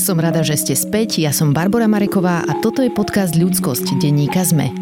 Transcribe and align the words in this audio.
Som 0.00 0.16
rada, 0.16 0.40
že 0.40 0.56
ste 0.56 0.72
späť, 0.72 1.20
ja 1.20 1.36
som 1.36 1.52
Barbara 1.52 1.84
Mareková 1.84 2.40
a 2.40 2.56
toto 2.64 2.80
je 2.80 2.88
podcast 2.88 3.36
Ľudskosť 3.36 4.00
denníka 4.00 4.40
ZME. 4.40 4.72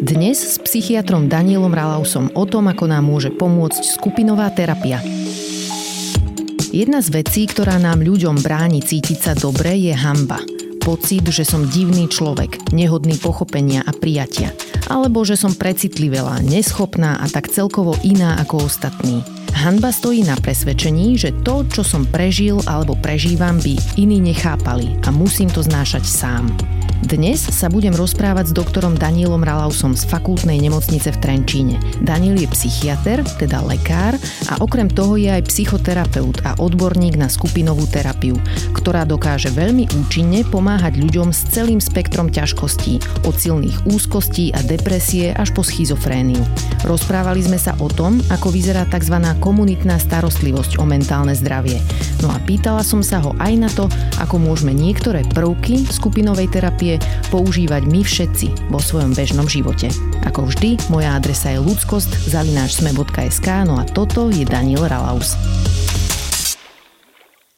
Dnes 0.00 0.40
s 0.40 0.56
psychiatrom 0.56 1.28
Danielom 1.28 1.76
Ralausom 1.76 2.32
o 2.32 2.48
tom, 2.48 2.72
ako 2.72 2.88
nám 2.88 3.04
môže 3.04 3.28
pomôcť 3.36 3.84
skupinová 3.84 4.48
terapia. 4.56 5.04
Jedna 6.72 7.04
z 7.04 7.12
vecí, 7.12 7.44
ktorá 7.44 7.76
nám 7.76 8.00
ľuďom 8.00 8.40
bráni 8.40 8.80
cítiť 8.80 9.18
sa 9.20 9.32
dobre, 9.36 9.76
je 9.76 9.92
hamba. 9.92 10.40
Pocit, 10.80 11.28
že 11.28 11.44
som 11.44 11.68
divný 11.68 12.08
človek, 12.08 12.72
nehodný 12.72 13.20
pochopenia 13.20 13.84
a 13.84 13.92
prijatia. 13.92 14.56
Alebo 14.88 15.28
že 15.28 15.36
som 15.36 15.52
precitlivela, 15.52 16.40
neschopná 16.40 17.20
a 17.20 17.28
tak 17.28 17.52
celkovo 17.52 17.94
iná 18.00 18.40
ako 18.40 18.66
ostatní. 18.66 19.22
Hanba 19.52 19.92
stojí 19.92 20.24
na 20.24 20.34
presvedčení, 20.34 21.14
že 21.20 21.30
to, 21.44 21.62
čo 21.68 21.84
som 21.84 22.08
prežil 22.08 22.58
alebo 22.64 22.96
prežívam, 22.98 23.60
by 23.60 23.76
iní 24.00 24.18
nechápali 24.18 24.98
a 25.04 25.12
musím 25.12 25.52
to 25.52 25.62
znášať 25.62 26.02
sám. 26.02 26.71
Dnes 27.02 27.42
sa 27.42 27.66
budem 27.66 27.90
rozprávať 27.98 28.54
s 28.54 28.56
doktorom 28.56 28.94
Danielom 28.94 29.42
Ralausom 29.42 29.98
z 29.98 30.06
fakultnej 30.06 30.62
nemocnice 30.62 31.10
v 31.10 31.18
Trenčíne. 31.18 31.76
Daniel 31.98 32.38
je 32.38 32.46
psychiatr, 32.54 33.26
teda 33.42 33.58
lekár 33.66 34.14
a 34.46 34.62
okrem 34.62 34.86
toho 34.86 35.18
je 35.18 35.26
aj 35.26 35.50
psychoterapeut 35.50 36.46
a 36.46 36.54
odborník 36.62 37.18
na 37.18 37.26
skupinovú 37.26 37.90
terapiu, 37.90 38.38
ktorá 38.70 39.02
dokáže 39.02 39.50
veľmi 39.50 39.90
účinne 39.98 40.46
pomáhať 40.46 41.02
ľuďom 41.02 41.34
s 41.34 41.42
celým 41.50 41.82
spektrom 41.82 42.30
ťažkostí, 42.30 43.26
od 43.26 43.34
silných 43.34 43.82
úzkostí 43.90 44.54
a 44.54 44.62
depresie 44.62 45.34
až 45.34 45.50
po 45.50 45.66
schizofréniu. 45.66 46.46
Rozprávali 46.86 47.42
sme 47.42 47.58
sa 47.58 47.74
o 47.82 47.90
tom, 47.90 48.22
ako 48.30 48.54
vyzerá 48.54 48.86
tzv. 48.86 49.18
komunitná 49.42 49.98
starostlivosť 49.98 50.78
o 50.78 50.86
mentálne 50.86 51.34
zdravie. 51.34 51.82
No 52.22 52.30
a 52.30 52.38
pýtala 52.38 52.86
som 52.86 53.02
sa 53.02 53.18
ho 53.18 53.34
aj 53.42 53.52
na 53.58 53.66
to, 53.74 53.90
ako 54.22 54.38
môžeme 54.38 54.70
niektoré 54.70 55.26
prvky 55.26 55.82
skupinovej 55.90 56.46
terapie 56.46 56.91
bude 56.92 57.08
používať 57.32 57.88
my 57.88 58.04
všetci 58.04 58.68
vo 58.68 58.76
svojom 58.76 59.16
bežnom 59.16 59.48
živote. 59.48 59.88
Ako 60.28 60.44
vždy, 60.52 60.76
moja 60.92 61.16
adresa 61.16 61.56
je 61.56 61.64
ľudskost 61.64 62.28
zavináčsme.sk 62.28 63.48
no 63.64 63.80
a 63.80 63.88
toto 63.88 64.28
je 64.28 64.44
Daniel 64.44 64.84
Ralaus. 64.84 65.32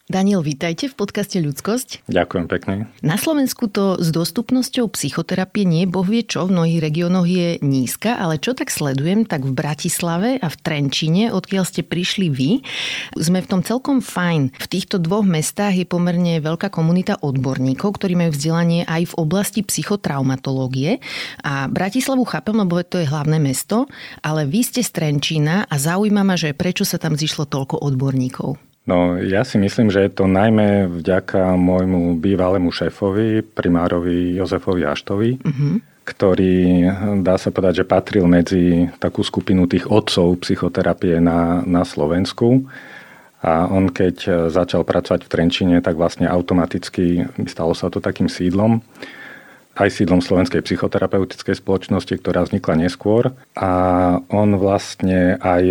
Daniel, 0.05 0.45
vítajte 0.45 0.93
v 0.93 1.01
podcaste 1.01 1.41
Ľudskosť. 1.41 2.05
Ďakujem 2.13 2.45
pekne. 2.45 2.93
Na 3.01 3.17
Slovensku 3.17 3.73
to 3.73 3.97
s 3.97 4.13
dostupnosťou 4.13 4.93
psychoterapie 4.93 5.65
nie 5.65 5.89
boh 5.89 6.05
vie 6.05 6.21
čo, 6.21 6.45
v 6.45 6.53
mnohých 6.53 6.85
regiónoch 6.85 7.25
je 7.25 7.57
nízka, 7.65 8.21
ale 8.21 8.37
čo 8.37 8.53
tak 8.53 8.69
sledujem, 8.69 9.25
tak 9.25 9.49
v 9.49 9.57
Bratislave 9.57 10.37
a 10.37 10.53
v 10.53 10.57
Trenčine, 10.61 11.33
odkiaľ 11.33 11.65
ste 11.65 11.81
prišli 11.81 12.29
vy, 12.29 12.61
sme 13.17 13.41
v 13.41 13.49
tom 13.49 13.65
celkom 13.65 14.05
fajn. 14.05 14.53
V 14.53 14.67
týchto 14.69 15.01
dvoch 15.01 15.25
mestách 15.25 15.73
je 15.73 15.89
pomerne 15.89 16.37
veľká 16.37 16.69
komunita 16.69 17.17
odborníkov, 17.25 17.97
ktorí 17.97 18.13
majú 18.13 18.37
vzdelanie 18.37 18.85
aj 18.85 19.09
v 19.09 19.17
oblasti 19.17 19.65
psychotraumatológie. 19.65 21.01
A 21.49 21.65
Bratislavu 21.73 22.29
chápem, 22.29 22.53
lebo 22.53 22.77
to 22.85 23.01
je 23.01 23.09
hlavné 23.09 23.41
mesto, 23.41 23.89
ale 24.21 24.45
vy 24.45 24.69
ste 24.69 24.85
z 24.85 25.01
Trenčína 25.01 25.65
a 25.65 25.75
zaujíma 25.81 26.29
ma, 26.29 26.37
že 26.37 26.53
prečo 26.53 26.85
sa 26.85 27.01
tam 27.01 27.17
zišlo 27.17 27.49
toľko 27.49 27.81
odborníkov. 27.81 28.74
No 28.85 29.17
ja 29.17 29.49
si 29.49 29.57
myslím, 29.57 29.89
že 29.89 30.05
je 30.05 30.13
to 30.13 30.29
najmä 30.29 30.93
vďaka 30.93 31.57
môjmu 31.57 32.21
bývalému 32.21 32.69
šéfovi, 32.69 33.41
primárovi 33.41 34.37
Jozefovi 34.37 34.85
Aštovi, 34.85 35.31
uh-huh. 35.41 35.81
ktorý, 36.05 36.85
dá 37.25 37.41
sa 37.41 37.49
povedať, 37.49 37.81
že 37.81 37.89
patril 37.89 38.29
medzi 38.29 38.93
takú 39.01 39.25
skupinu 39.25 39.65
tých 39.65 39.89
otcov 39.89 40.37
psychoterapie 40.45 41.17
na, 41.17 41.65
na 41.65 41.89
Slovensku. 41.89 42.69
A 43.41 43.69
on 43.73 43.89
keď 43.89 44.49
začal 44.53 44.85
pracovať 44.85 45.29
v 45.29 45.33
Trenčine, 45.33 45.77
tak 45.81 45.97
vlastne 45.97 46.29
automaticky 46.29 47.29
stalo 47.49 47.73
sa 47.73 47.89
to 47.89 48.05
takým 48.05 48.29
sídlom 48.29 48.85
aj 49.75 49.91
sídlom 49.91 50.23
Slovenskej 50.23 50.63
psychoterapeutickej 50.63 51.59
spoločnosti, 51.59 52.15
ktorá 52.23 52.47
vznikla 52.47 52.87
neskôr. 52.87 53.35
A 53.59 53.71
on 54.31 54.55
vlastne 54.55 55.35
aj 55.43 55.63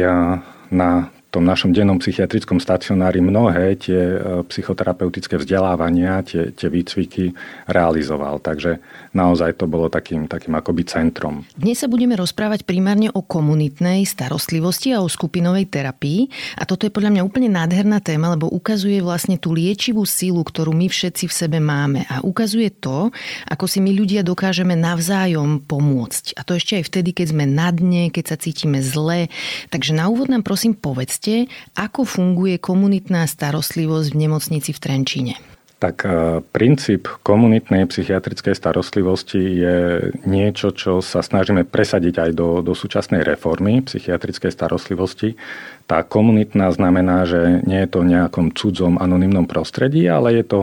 na 0.68 1.08
tom 1.34 1.50
našom 1.50 1.74
dennom 1.74 1.98
psychiatrickom 1.98 2.62
stacionári 2.62 3.18
mnohé 3.18 3.74
tie 3.82 3.98
e, 3.98 4.18
psychoterapeutické 4.46 5.42
vzdelávania, 5.42 6.22
tie, 6.22 6.54
tie 6.54 6.70
výcviky 6.70 7.34
realizoval. 7.66 8.38
Takže 8.38 8.78
naozaj 9.18 9.58
to 9.58 9.66
bolo 9.66 9.90
takým, 9.90 10.30
takým 10.30 10.54
akoby 10.54 10.86
centrom. 10.86 11.42
Dnes 11.58 11.82
sa 11.82 11.90
budeme 11.90 12.14
rozprávať 12.14 12.70
primárne 12.70 13.10
o 13.10 13.26
komunitnej 13.26 14.06
starostlivosti 14.06 14.94
a 14.94 15.02
o 15.02 15.10
skupinovej 15.10 15.74
terapii. 15.74 16.30
A 16.62 16.70
toto 16.70 16.86
je 16.86 16.94
podľa 16.94 17.18
mňa 17.18 17.26
úplne 17.26 17.50
nádherná 17.50 17.98
téma, 17.98 18.38
lebo 18.38 18.54
ukazuje 18.54 19.02
vlastne 19.02 19.42
tú 19.42 19.58
liečivú 19.58 20.06
sílu, 20.06 20.46
ktorú 20.46 20.70
my 20.70 20.86
všetci 20.86 21.26
v 21.26 21.34
sebe 21.34 21.58
máme. 21.58 22.06
A 22.14 22.22
ukazuje 22.22 22.70
to, 22.70 23.10
ako 23.50 23.66
si 23.66 23.82
my 23.82 23.90
ľudia 23.90 24.22
dokážeme 24.22 24.78
navzájom 24.78 25.66
pomôcť. 25.66 26.38
A 26.38 26.46
to 26.46 26.54
ešte 26.54 26.78
aj 26.78 26.94
vtedy, 26.94 27.10
keď 27.18 27.34
sme 27.34 27.50
na 27.50 27.74
dne, 27.74 28.14
keď 28.14 28.26
sa 28.30 28.38
cítime 28.38 28.86
zle. 28.86 29.34
Takže 29.74 29.98
na 29.98 30.14
úvod 30.14 30.30
nám 30.30 30.46
prosím 30.46 30.78
povedz, 30.78 31.23
povedzte, 31.24 31.48
ako 31.80 32.04
funguje 32.04 32.60
komunitná 32.60 33.24
starostlivosť 33.28 34.08
v 34.12 34.20
nemocnici 34.28 34.72
v 34.76 34.80
Trenčíne? 34.80 35.36
Tak 35.80 36.08
e, 36.08 36.40
princíp 36.40 37.12
komunitnej 37.28 37.84
psychiatrickej 37.92 38.56
starostlivosti 38.56 39.40
je 39.40 39.78
niečo, 40.24 40.72
čo 40.72 41.04
sa 41.04 41.20
snažíme 41.20 41.68
presadiť 41.68 42.16
aj 42.24 42.32
do, 42.32 42.64
do 42.64 42.72
súčasnej 42.72 43.24
reformy 43.28 43.84
psychiatrickej 43.84 44.52
starostlivosti. 44.52 45.36
Tá 45.84 46.08
komunitná 46.08 46.72
znamená, 46.72 47.28
že 47.28 47.64
nie 47.68 47.84
je 47.84 47.90
to 47.92 48.08
nejakom 48.08 48.56
cudzom 48.56 48.96
anonymnom 48.96 49.44
prostredí, 49.44 50.08
ale 50.08 50.40
je 50.40 50.46
to 50.48 50.60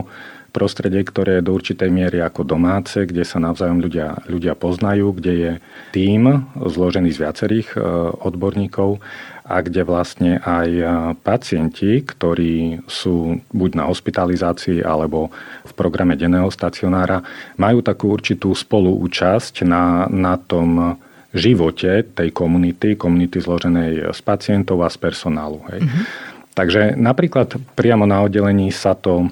prostredie, 0.51 1.07
ktoré 1.07 1.39
je 1.39 1.47
do 1.47 1.55
určitej 1.55 1.89
miery 1.89 2.19
ako 2.21 2.43
domáce, 2.43 3.07
kde 3.07 3.23
sa 3.23 3.39
navzájom 3.39 3.79
ľudia, 3.79 4.25
ľudia 4.27 4.59
poznajú, 4.59 5.15
kde 5.17 5.33
je 5.33 5.53
tím 5.95 6.49
zložený 6.59 7.15
z 7.15 7.23
viacerých 7.23 7.69
e, 7.77 7.79
odborníkov 8.25 8.99
a 9.51 9.59
kde 9.67 9.83
vlastne 9.83 10.39
aj 10.39 10.71
pacienti, 11.27 12.07
ktorí 12.07 12.87
sú 12.87 13.43
buď 13.51 13.71
na 13.83 13.85
hospitalizácii 13.91 14.87
alebo 14.87 15.35
v 15.67 15.73
programe 15.75 16.15
denného 16.15 16.47
stacionára, 16.55 17.27
majú 17.59 17.83
takú 17.83 18.15
určitú 18.15 18.55
spoluúčasť 18.55 19.67
na, 19.67 20.07
na 20.07 20.39
tom 20.39 20.95
živote 21.35 22.07
tej 22.15 22.31
komunity, 22.31 22.95
komunity 22.95 23.43
zloženej 23.43 24.15
z 24.15 24.21
pacientov 24.23 24.87
a 24.87 24.89
z 24.91 24.99
personálu. 25.03 25.63
Hej. 25.75 25.83
Mm-hmm. 25.83 26.05
Takže 26.55 26.81
napríklad 26.99 27.59
priamo 27.75 28.07
na 28.07 28.23
oddelení 28.23 28.71
sa 28.71 28.95
to 28.95 29.31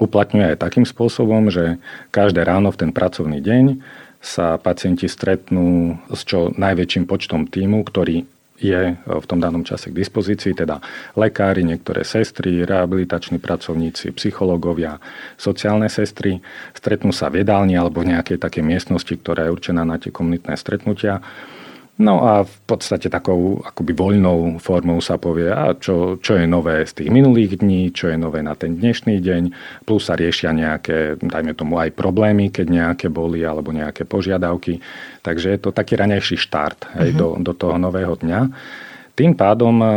uplatňuje 0.00 0.56
aj 0.56 0.62
takým 0.64 0.88
spôsobom, 0.88 1.52
že 1.52 1.76
každé 2.08 2.44
ráno 2.48 2.72
v 2.72 2.88
ten 2.88 2.90
pracovný 2.92 3.44
deň 3.44 3.80
sa 4.20 4.60
pacienti 4.60 5.08
stretnú 5.08 5.96
s 6.12 6.24
čo 6.28 6.52
najväčším 6.52 7.04
počtom 7.08 7.48
týmu, 7.48 7.84
ktorý 7.84 8.28
je 8.60 8.94
v 9.00 9.26
tom 9.26 9.40
danom 9.40 9.64
čase 9.64 9.88
k 9.88 9.96
dispozícii, 9.96 10.52
teda 10.52 10.84
lekári, 11.16 11.64
niektoré 11.64 12.04
sestry, 12.04 12.68
rehabilitační 12.68 13.40
pracovníci, 13.40 14.12
psychológovia, 14.12 15.00
sociálne 15.40 15.88
sestry. 15.88 16.44
Stretnú 16.76 17.10
sa 17.10 17.32
v 17.32 17.40
jedálni 17.40 17.80
alebo 17.80 18.04
v 18.04 18.12
nejakej 18.12 18.36
takej 18.36 18.62
miestnosti, 18.62 19.10
ktorá 19.16 19.48
je 19.48 19.54
určená 19.56 19.82
na 19.88 19.96
tie 19.96 20.12
komunitné 20.12 20.54
stretnutia 20.60 21.24
No 22.00 22.24
a 22.24 22.48
v 22.48 22.56
podstate 22.64 23.12
takou 23.12 23.60
akoby 23.60 23.92
voľnou 23.92 24.56
formou 24.56 25.04
sa 25.04 25.20
povie, 25.20 25.52
a 25.52 25.76
čo, 25.76 26.16
čo 26.16 26.40
je 26.40 26.48
nové 26.48 26.80
z 26.88 26.96
tých 26.96 27.10
minulých 27.12 27.60
dní, 27.60 27.92
čo 27.92 28.08
je 28.08 28.16
nové 28.16 28.40
na 28.40 28.56
ten 28.56 28.72
dnešný 28.72 29.20
deň, 29.20 29.42
plus 29.84 30.08
sa 30.08 30.16
riešia 30.16 30.56
nejaké, 30.56 31.20
dajme 31.20 31.52
tomu 31.52 31.76
aj 31.76 31.92
problémy, 31.92 32.48
keď 32.48 32.66
nejaké 32.72 33.06
boli, 33.12 33.44
alebo 33.44 33.68
nejaké 33.76 34.08
požiadavky. 34.08 34.80
Takže 35.20 35.52
je 35.52 35.60
to 35.60 35.76
taký 35.76 36.00
ranejší 36.00 36.40
štart 36.40 36.88
hej, 36.96 37.12
uh-huh. 37.12 37.36
do, 37.36 37.52
do 37.52 37.52
toho 37.52 37.76
nového 37.76 38.16
dňa. 38.16 38.48
Tým 39.12 39.36
pádom 39.36 39.84
e, 39.84 39.88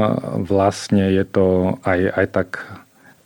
vlastne 0.44 1.08
je 1.08 1.24
to 1.24 1.80
aj, 1.88 2.00
aj 2.20 2.26
tak 2.36 2.50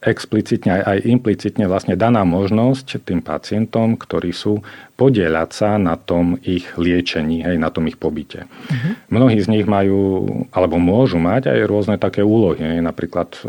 explicitne 0.08 0.80
aj, 0.80 0.84
aj 0.88 0.98
implicitne 1.12 1.66
vlastne 1.68 2.00
daná 2.00 2.24
možnosť 2.24 3.04
tým 3.04 3.20
pacientom, 3.20 4.00
ktorí 4.00 4.32
sú 4.32 4.64
podieľať 4.98 5.50
sa 5.54 5.70
na 5.78 5.94
tom 5.94 6.42
ich 6.42 6.74
liečení, 6.74 7.46
hej, 7.46 7.62
na 7.62 7.70
tom 7.70 7.86
ich 7.86 8.02
pobyte. 8.02 8.50
Uh-huh. 8.50 8.98
Mnohí 9.14 9.38
z 9.38 9.46
nich 9.54 9.70
majú, 9.70 10.26
alebo 10.50 10.82
môžu 10.82 11.22
mať 11.22 11.54
aj 11.54 11.70
rôzne 11.70 11.96
také 12.02 12.26
úlohy. 12.26 12.66
Hej. 12.66 12.82
Napríklad 12.82 13.30
e, 13.38 13.40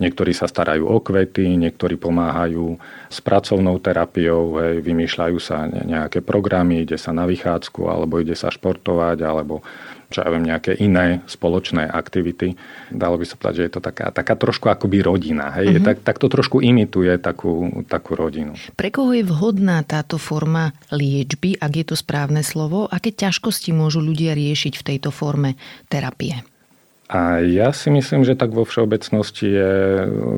niektorí 0.00 0.32
sa 0.32 0.48
starajú 0.48 0.88
o 0.88 0.96
kvety, 0.96 1.60
niektorí 1.60 2.00
pomáhajú 2.00 2.80
s 3.12 3.20
pracovnou 3.20 3.76
terapiou, 3.84 4.56
hej, 4.64 4.80
vymýšľajú 4.80 5.36
sa 5.36 5.68
nejaké 5.68 6.24
programy, 6.24 6.88
ide 6.88 6.96
sa 6.96 7.12
na 7.12 7.28
vychádzku, 7.28 7.92
alebo 7.92 8.24
ide 8.24 8.32
sa 8.32 8.48
športovať, 8.48 9.20
alebo 9.20 9.60
čo 10.12 10.20
ja 10.20 10.28
viem, 10.28 10.44
nejaké 10.44 10.76
iné 10.76 11.24
spoločné 11.24 11.88
aktivity. 11.88 12.54
Dalo 12.92 13.16
by 13.16 13.24
sa 13.24 13.40
povedať, 13.40 13.56
že 13.56 13.64
je 13.66 13.72
to 13.72 13.82
taká, 13.82 14.12
taká 14.12 14.36
trošku 14.36 14.68
akoby 14.68 15.00
rodina. 15.00 15.50
Hej? 15.56 15.80
Uh-huh. 15.80 15.86
Tak, 15.88 16.04
tak 16.04 16.16
to 16.20 16.28
trošku 16.28 16.60
imituje 16.60 17.16
takú, 17.16 17.82
takú 17.88 18.14
rodinu. 18.14 18.52
Pre 18.76 18.90
koho 18.92 19.16
je 19.16 19.24
vhodná 19.24 19.80
táto 19.82 20.20
forma 20.20 20.76
liečby, 20.92 21.56
ak 21.56 21.72
je 21.72 21.84
to 21.88 21.96
správne 21.96 22.44
slovo? 22.44 22.84
Aké 22.92 23.10
ťažkosti 23.10 23.72
môžu 23.72 24.04
ľudia 24.04 24.36
riešiť 24.36 24.76
v 24.76 24.86
tejto 24.94 25.08
forme 25.08 25.56
terapie? 25.88 26.44
A 27.12 27.44
ja 27.44 27.76
si 27.76 27.92
myslím, 27.92 28.24
že 28.24 28.32
tak 28.32 28.56
vo 28.56 28.64
všeobecnosti 28.64 29.44
je 29.44 29.72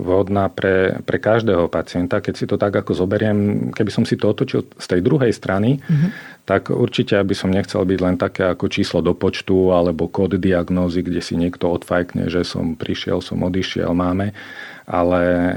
vhodná 0.03 0.51
pre, 0.51 0.99
pre 1.07 1.23
každého 1.23 1.71
pacienta. 1.71 2.19
Keď 2.19 2.35
si 2.35 2.51
to 2.51 2.59
tak 2.59 2.75
ako 2.75 2.99
zoberiem, 2.99 3.71
keby 3.71 3.95
som 3.95 4.03
si 4.03 4.19
to 4.19 4.35
otočil 4.35 4.67
z 4.75 4.87
tej 4.91 5.01
druhej 5.07 5.31
strany, 5.31 5.79
mm-hmm. 5.79 6.11
Tak 6.45 6.69
určite 6.69 7.17
by 7.21 7.35
som 7.37 7.49
nechcel 7.49 7.85
byť 7.89 7.99
len 8.05 8.17
také 8.21 8.45
ako 8.49 8.69
číslo 8.69 9.01
do 9.01 9.17
počtu 9.17 9.73
alebo 9.73 10.13
kód 10.13 10.37
diagnózy, 10.37 11.01
kde 11.01 11.25
si 11.25 11.41
niekto 11.41 11.73
odfajkne, 11.73 12.29
že 12.29 12.45
som 12.45 12.77
prišiel, 12.77 13.25
som 13.25 13.41
odišiel, 13.41 13.93
máme 13.97 14.37
ale 14.85 15.23
e, 15.25 15.57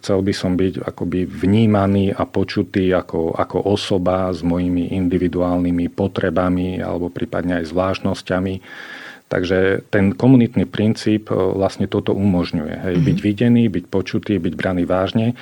chcel 0.00 0.24
by 0.24 0.32
som 0.32 0.56
byť 0.56 0.88
akoby 0.88 1.28
vnímaný 1.28 2.16
a 2.16 2.24
počutý 2.24 2.88
ako, 2.88 3.36
ako 3.36 3.60
osoba 3.68 4.32
s 4.32 4.40
mojimi 4.40 4.88
individuálnymi 4.96 5.92
potrebami 5.92 6.80
alebo 6.80 7.12
prípadne 7.12 7.60
aj 7.60 7.68
zvláštnosťami 7.68 8.54
Takže 9.32 9.88
ten 9.88 10.12
komunitný 10.12 10.68
princíp 10.68 11.32
e, 11.32 11.34
vlastne 11.56 11.88
toto 11.88 12.12
umožňuje. 12.12 12.74
Hej, 12.84 12.94
mm-hmm. 13.00 13.08
Byť 13.08 13.18
videný, 13.24 13.64
byť 13.72 13.84
počutý, 13.88 14.36
byť 14.36 14.52
braný 14.52 14.84
vážne, 14.84 15.32
e, 15.32 15.34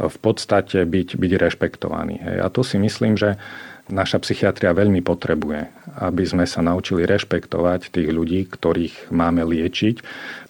v 0.00 0.16
podstate 0.16 0.88
byť, 0.88 1.20
byť 1.20 1.32
rešpektovaný. 1.36 2.24
Hej. 2.24 2.36
A 2.40 2.48
to 2.48 2.64
si 2.64 2.80
myslím, 2.80 3.20
že 3.20 3.36
naša 3.92 4.20
psychiatria 4.24 4.72
veľmi 4.72 5.04
potrebuje, 5.04 5.68
aby 6.00 6.24
sme 6.24 6.48
sa 6.48 6.64
naučili 6.64 7.04
rešpektovať 7.04 7.92
tých 7.92 8.08
ľudí, 8.08 8.48
ktorých 8.48 9.12
máme 9.12 9.44
liečiť. 9.44 9.96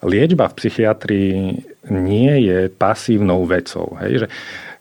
Liečba 0.07 0.47
v 0.51 0.57
psychiatrii 0.59 1.35
nie 1.91 2.33
je 2.47 2.71
pasívnou 2.71 3.43
vecou. 3.43 3.99
Hej, 3.99 4.25
že 4.25 4.27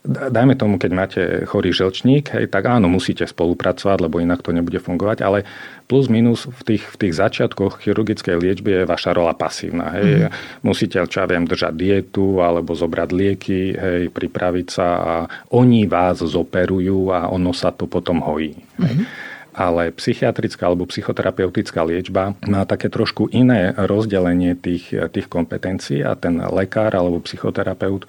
dajme 0.05 0.53
tomu, 0.53 0.77
keď 0.77 0.91
máte 0.93 1.23
chorý 1.49 1.73
žlčník, 1.73 2.37
hej, 2.37 2.53
tak 2.53 2.69
áno, 2.69 2.93
musíte 2.93 3.25
spolupracovať, 3.25 3.99
lebo 4.05 4.21
inak 4.21 4.45
to 4.45 4.53
nebude 4.53 4.77
fungovať, 4.77 5.25
ale 5.25 5.49
plus 5.89 6.13
minus 6.13 6.45
v 6.45 6.61
tých, 6.61 6.85
v 6.93 6.97
tých 7.01 7.15
začiatkoch 7.17 7.81
chirurgickej 7.81 8.37
liečby 8.37 8.71
je 8.77 8.83
vaša 8.85 9.17
rola 9.17 9.33
pasívna. 9.33 9.97
Hej. 9.97 10.29
Mm. 10.29 10.31
Musíte, 10.61 11.01
čo 11.09 11.25
ja 11.25 11.27
viem, 11.27 11.49
držať 11.49 11.73
dietu 11.73 12.45
alebo 12.45 12.77
zobrať 12.77 13.11
lieky, 13.17 13.61
hej, 13.73 14.03
pripraviť 14.13 14.67
sa 14.69 14.89
a 15.01 15.15
oni 15.57 15.89
vás 15.89 16.21
zoperujú 16.21 17.09
a 17.09 17.33
ono 17.33 17.57
sa 17.57 17.73
to 17.73 17.89
potom 17.89 18.21
hojí. 18.21 18.61
Mm. 18.77 19.09
Ale 19.55 19.95
psychiatrická 19.95 20.67
alebo 20.69 20.85
psychoterapeutická 20.85 21.81
liečba 21.87 22.35
má 22.45 22.67
také 22.69 22.91
trošku 22.91 23.31
iné 23.31 23.73
rozdelenie 23.73 24.59
tých, 24.59 24.93
tých 25.15 25.31
kompetencií 25.31 26.03
a 26.03 26.13
ten 26.19 26.43
lekár 26.43 26.93
alebo 26.93 27.23
psychoterapeut 27.23 28.05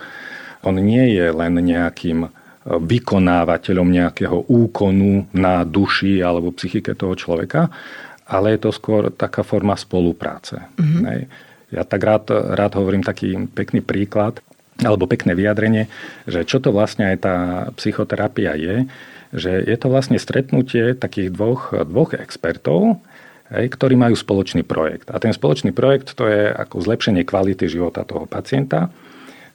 on 0.66 0.82
nie 0.82 1.16
je 1.16 1.30
len 1.30 1.54
nejakým 1.56 2.26
e, 2.26 2.30
vykonávateľom 2.66 3.88
nejakého 3.88 4.50
úkonu 4.50 5.30
na 5.32 5.62
duši 5.64 6.20
alebo 6.20 6.54
psychike 6.54 6.98
toho 6.98 7.14
človeka, 7.14 7.70
ale 8.26 8.58
je 8.58 8.60
to 8.66 8.72
skôr 8.74 9.14
taká 9.14 9.46
forma 9.46 9.78
spolupráce. 9.78 10.66
Mm-hmm. 10.82 11.30
Ja 11.74 11.86
tak 11.86 12.02
rád, 12.02 12.30
rád 12.30 12.78
hovorím 12.78 13.06
taký 13.06 13.38
pekný 13.54 13.86
príklad, 13.86 14.42
alebo 14.82 15.08
pekné 15.08 15.38
vyjadrenie, 15.38 15.88
že 16.28 16.44
čo 16.44 16.60
to 16.60 16.76
vlastne 16.76 17.08
aj 17.16 17.18
tá 17.24 17.36
psychoterapia 17.80 18.60
je, 18.60 18.76
že 19.32 19.52
je 19.64 19.78
to 19.80 19.88
vlastne 19.88 20.20
stretnutie 20.20 20.96
takých 20.96 21.32
dvoch, 21.32 21.72
dvoch 21.88 22.12
expertov, 22.16 23.00
hej, 23.52 23.72
ktorí 23.72 23.96
majú 23.96 24.16
spoločný 24.16 24.68
projekt. 24.68 25.08
A 25.12 25.20
ten 25.22 25.32
spoločný 25.32 25.72
projekt 25.72 26.16
to 26.16 26.28
je 26.28 26.52
ako 26.52 26.84
zlepšenie 26.84 27.24
kvality 27.24 27.72
života 27.72 28.04
toho 28.04 28.28
pacienta 28.28 28.92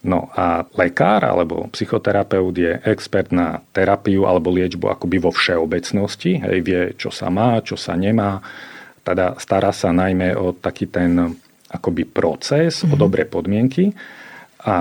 No 0.01 0.33
a 0.33 0.65
lekár 0.81 1.29
alebo 1.29 1.69
psychoterapeut 1.77 2.57
je 2.57 2.73
expert 2.89 3.29
na 3.29 3.61
terapiu 3.77 4.25
alebo 4.25 4.49
liečbu 4.49 4.89
akoby 4.89 5.21
vo 5.21 5.29
všeobecnosti. 5.29 6.41
Hej, 6.41 6.59
vie, 6.65 6.81
čo 6.97 7.13
sa 7.13 7.29
má, 7.29 7.61
čo 7.61 7.77
sa 7.77 7.93
nemá. 8.01 8.41
Teda 9.05 9.37
stará 9.37 9.77
sa 9.77 9.93
najmä 9.93 10.33
o 10.41 10.57
taký 10.57 10.89
ten 10.89 11.37
akoby 11.69 12.09
proces, 12.09 12.81
mm-hmm. 12.81 12.93
o 12.93 12.97
mhm. 12.97 13.01
dobré 13.01 13.23
podmienky. 13.29 13.93
A 14.61 14.77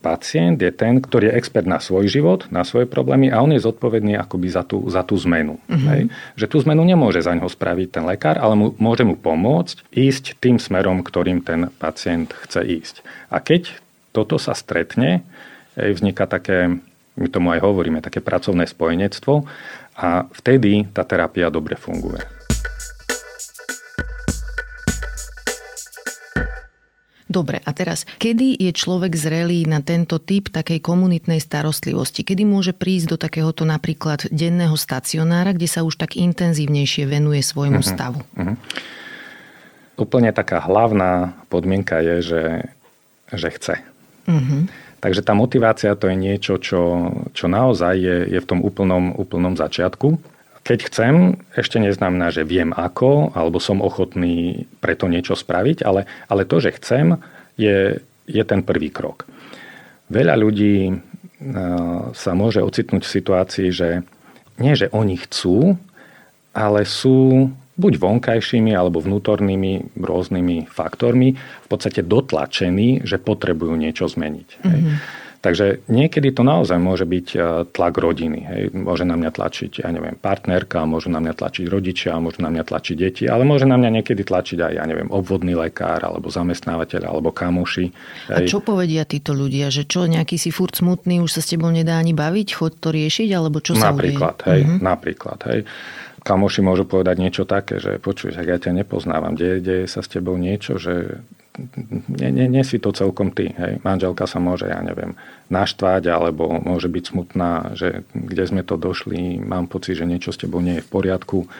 pacient 0.00 0.56
je 0.56 0.72
ten, 0.72 0.96
ktorý 0.96 1.28
je 1.28 1.36
expert 1.36 1.68
na 1.68 1.76
svoj 1.76 2.08
život, 2.08 2.48
na 2.48 2.64
svoje 2.64 2.88
problémy 2.88 3.28
a 3.28 3.44
on 3.44 3.52
je 3.52 3.60
zodpovedný 3.60 4.16
akoby 4.16 4.48
za 4.48 4.64
tú, 4.64 4.88
za 4.88 5.04
tú 5.04 5.12
zmenu. 5.28 5.60
Mm-hmm. 5.68 5.88
Hej? 5.92 6.02
Že 6.40 6.46
tú 6.48 6.56
zmenu 6.64 6.88
nemôže 6.88 7.20
za 7.20 7.36
ňo 7.36 7.44
spraviť 7.44 8.00
ten 8.00 8.04
lekár, 8.08 8.40
ale 8.40 8.56
mu, 8.56 8.72
môže 8.80 9.04
mu 9.04 9.20
pomôcť 9.20 9.92
ísť 9.92 10.40
tým 10.40 10.56
smerom, 10.56 11.04
ktorým 11.04 11.44
ten 11.44 11.68
pacient 11.76 12.32
chce 12.32 12.64
ísť. 12.64 12.94
A 13.28 13.44
keď 13.44 13.76
toto 14.10 14.36
sa 14.38 14.54
stretne, 14.54 15.22
vzniká 15.78 16.26
také, 16.26 16.82
my 17.14 17.28
tomu 17.30 17.54
aj 17.54 17.62
hovoríme, 17.62 18.02
také 18.02 18.18
pracovné 18.18 18.66
spojenectvo 18.66 19.46
a 19.98 20.26
vtedy 20.34 20.90
tá 20.90 21.06
terapia 21.06 21.52
dobre 21.52 21.78
funguje. 21.78 22.40
Dobre, 27.30 27.62
a 27.62 27.70
teraz, 27.70 28.02
kedy 28.18 28.58
je 28.58 28.74
človek 28.74 29.14
zrelý 29.14 29.62
na 29.62 29.78
tento 29.78 30.18
typ 30.18 30.50
takej 30.50 30.82
komunitnej 30.82 31.38
starostlivosti? 31.38 32.26
Kedy 32.26 32.42
môže 32.42 32.74
prísť 32.74 33.14
do 33.14 33.16
takéhoto 33.22 33.62
napríklad 33.62 34.26
denného 34.34 34.74
stacionára, 34.74 35.54
kde 35.54 35.70
sa 35.70 35.86
už 35.86 35.94
tak 35.94 36.18
intenzívnejšie 36.18 37.06
venuje 37.06 37.38
svojmu 37.46 37.86
uh-huh, 37.86 37.94
stavu? 37.94 38.20
Uh-huh. 38.34 38.58
Úplne 39.94 40.34
taká 40.34 40.58
hlavná 40.58 41.38
podmienka 41.46 42.02
je, 42.02 42.16
že, 42.18 42.42
že 43.30 43.48
chce. 43.54 43.74
Mm-hmm. 44.30 44.62
Takže 45.00 45.26
tá 45.26 45.34
motivácia 45.34 45.98
to 45.98 46.06
je 46.06 46.16
niečo, 46.16 46.62
čo, 46.62 47.10
čo 47.34 47.46
naozaj 47.50 47.94
je, 47.98 48.16
je 48.30 48.38
v 48.38 48.48
tom 48.48 48.60
úplnom, 48.62 49.16
úplnom 49.18 49.58
začiatku. 49.58 50.20
Keď 50.60 50.78
chcem, 50.92 51.40
ešte 51.56 51.80
neznamená, 51.80 52.28
že 52.28 52.44
viem 52.44 52.70
ako, 52.76 53.32
alebo 53.32 53.58
som 53.58 53.80
ochotný 53.80 54.68
preto 54.78 55.08
niečo 55.08 55.32
spraviť, 55.32 55.82
ale, 55.82 56.04
ale 56.28 56.44
to, 56.44 56.60
že 56.60 56.76
chcem, 56.76 57.16
je, 57.56 58.04
je 58.28 58.42
ten 58.44 58.60
prvý 58.60 58.92
krok. 58.92 59.24
Veľa 60.12 60.36
ľudí 60.36 61.00
sa 62.12 62.36
môže 62.36 62.60
ocitnúť 62.60 63.02
v 63.08 63.14
situácii, 63.16 63.68
že 63.72 64.04
nie, 64.60 64.76
že 64.76 64.92
oni 64.92 65.16
chcú, 65.16 65.80
ale 66.52 66.84
sú 66.84 67.48
buď 67.80 67.96
vonkajšími 67.96 68.76
alebo 68.76 69.00
vnútornými 69.00 69.96
rôznymi 69.96 70.68
faktormi 70.68 71.32
v 71.34 71.66
podstate 71.66 72.04
dotlačení, 72.04 73.02
že 73.08 73.16
potrebujú 73.16 73.72
niečo 73.74 74.04
zmeniť. 74.04 74.48
Mm-hmm. 74.60 74.70
Hej. 74.70 74.80
Mhm. 74.84 74.96
Takže 75.40 75.88
niekedy 75.88 76.36
to 76.36 76.44
naozaj 76.44 76.76
môže 76.76 77.08
byť 77.08 77.26
e, 77.32 77.38
tlak 77.72 77.96
rodiny. 77.96 78.40
Hej. 78.44 78.62
Môže 78.76 79.08
na 79.08 79.16
mňa 79.16 79.32
tlačiť, 79.32 79.80
ja 79.80 79.88
neviem, 79.88 80.12
partnerka, 80.12 80.84
môžu 80.84 81.08
na 81.08 81.16
mňa 81.16 81.32
tlačiť 81.32 81.64
rodičia, 81.64 82.20
môžu 82.20 82.44
na 82.44 82.52
mňa 82.52 82.60
tlačiť 82.68 82.96
deti, 83.00 83.24
ale 83.24 83.48
môže 83.48 83.64
na 83.64 83.80
mňa 83.80 83.88
niekedy 84.00 84.20
tlačiť 84.20 84.60
aj, 84.60 84.72
ja 84.76 84.84
neviem, 84.84 85.08
obvodný 85.08 85.56
lekár, 85.56 86.04
alebo 86.04 86.28
zamestnávateľ, 86.28 87.08
alebo 87.08 87.32
kamoši. 87.32 87.88
A 88.36 88.44
čo 88.44 88.60
povedia 88.60 89.08
títo 89.08 89.32
ľudia? 89.32 89.72
Že 89.72 89.82
čo, 89.88 90.00
nejaký 90.04 90.36
si 90.36 90.52
furt 90.52 90.76
smutný, 90.76 91.24
už 91.24 91.32
sa 91.32 91.40
s 91.40 91.56
tebou 91.56 91.72
nedá 91.72 91.96
ani 91.96 92.12
baviť, 92.12 92.48
chod 92.60 92.76
to 92.76 92.92
riešiť, 92.92 93.32
alebo 93.32 93.64
čo 93.64 93.80
sa 93.80 93.96
Napríklad, 93.96 94.44
hej, 94.44 94.60
mm-hmm. 94.68 94.80
napríklad, 94.84 95.38
hej 95.48 95.60
kamoši 96.22 96.60
môžu 96.60 96.84
povedať 96.86 97.16
niečo 97.20 97.44
také, 97.48 97.80
že 97.80 97.98
počuj, 98.00 98.36
ja 98.36 98.56
ťa 98.56 98.72
nepoznávam, 98.84 99.34
deje, 99.34 99.60
deje 99.60 99.84
sa 99.88 100.04
s 100.04 100.08
tebou 100.08 100.36
niečo, 100.36 100.76
že 100.76 101.20
nie, 102.08 102.30
nie, 102.30 102.46
nie 102.46 102.64
si 102.64 102.78
to 102.78 102.94
celkom 102.94 103.34
ty. 103.34 103.52
Hej. 103.52 103.82
Manželka 103.82 104.24
sa 104.24 104.38
môže, 104.40 104.70
ja 104.70 104.80
neviem, 104.80 105.18
naštvať 105.52 106.08
alebo 106.08 106.48
môže 106.62 106.88
byť 106.88 107.04
smutná, 107.04 107.74
že 107.74 108.06
kde 108.14 108.44
sme 108.46 108.62
to 108.62 108.80
došli, 108.80 109.42
mám 109.42 109.66
pocit, 109.66 109.98
že 109.98 110.08
niečo 110.08 110.30
s 110.32 110.40
tebou 110.40 110.62
nie 110.62 110.80
je 110.80 110.86
v 110.86 110.92
poriadku. 110.92 111.50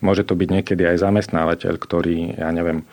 Môže 0.00 0.26
to 0.28 0.36
byť 0.36 0.48
niekedy 0.50 0.82
aj 0.84 1.04
zamestnávateľ, 1.04 1.74
ktorý, 1.78 2.36
ja 2.36 2.50
neviem, 2.52 2.84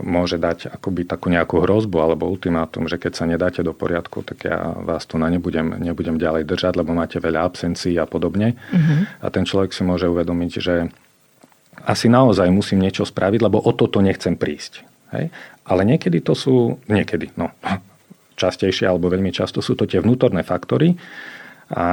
môže 0.00 0.40
dať 0.40 0.72
akoby 0.72 1.04
takú 1.04 1.28
nejakú 1.28 1.60
hrozbu 1.60 1.96
alebo 2.00 2.30
ultimátum, 2.30 2.88
že 2.88 2.96
keď 2.96 3.12
sa 3.12 3.24
nedáte 3.28 3.60
do 3.60 3.76
poriadku, 3.76 4.24
tak 4.24 4.48
ja 4.48 4.72
vás 4.72 5.04
tu 5.04 5.20
na 5.20 5.28
nebudem, 5.28 5.76
nebudem 5.76 6.16
ďalej 6.16 6.48
držať, 6.48 6.80
lebo 6.80 6.96
máte 6.96 7.20
veľa 7.20 7.44
absencií 7.44 8.00
a 8.00 8.08
podobne. 8.08 8.56
Uh-huh. 8.72 9.04
A 9.20 9.26
ten 9.28 9.44
človek 9.44 9.76
si 9.76 9.84
môže 9.84 10.08
uvedomiť, 10.08 10.52
že 10.56 10.88
asi 11.84 12.06
naozaj 12.08 12.48
musím 12.48 12.80
niečo 12.80 13.04
spraviť, 13.04 13.40
lebo 13.42 13.60
o 13.60 13.72
toto 13.76 14.00
nechcem 14.00 14.38
prísť. 14.38 14.86
Hej? 15.12 15.28
Ale 15.68 15.82
niekedy 15.84 16.24
to 16.24 16.32
sú, 16.32 16.80
niekedy, 16.88 17.36
no, 17.36 17.52
častejšie 18.40 18.88
alebo 18.88 19.12
veľmi 19.12 19.28
často 19.28 19.60
sú 19.60 19.76
to 19.76 19.84
tie 19.84 20.00
vnútorné 20.00 20.40
faktory 20.40 20.96
a 21.72 21.84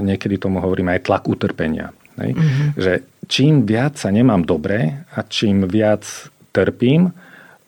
niekedy 0.00 0.40
tomu 0.40 0.64
hovoríme 0.64 0.96
aj 0.96 1.04
tlak 1.04 1.24
utrpenia. 1.28 1.92
Hej? 2.16 2.30
Uh-huh. 2.32 2.68
Že 2.80 2.92
čím 3.28 3.68
viac 3.68 4.00
sa 4.00 4.08
nemám 4.08 4.48
dobre 4.48 5.04
a 5.12 5.20
čím 5.28 5.68
viac 5.68 6.06
trpím, 6.54 7.10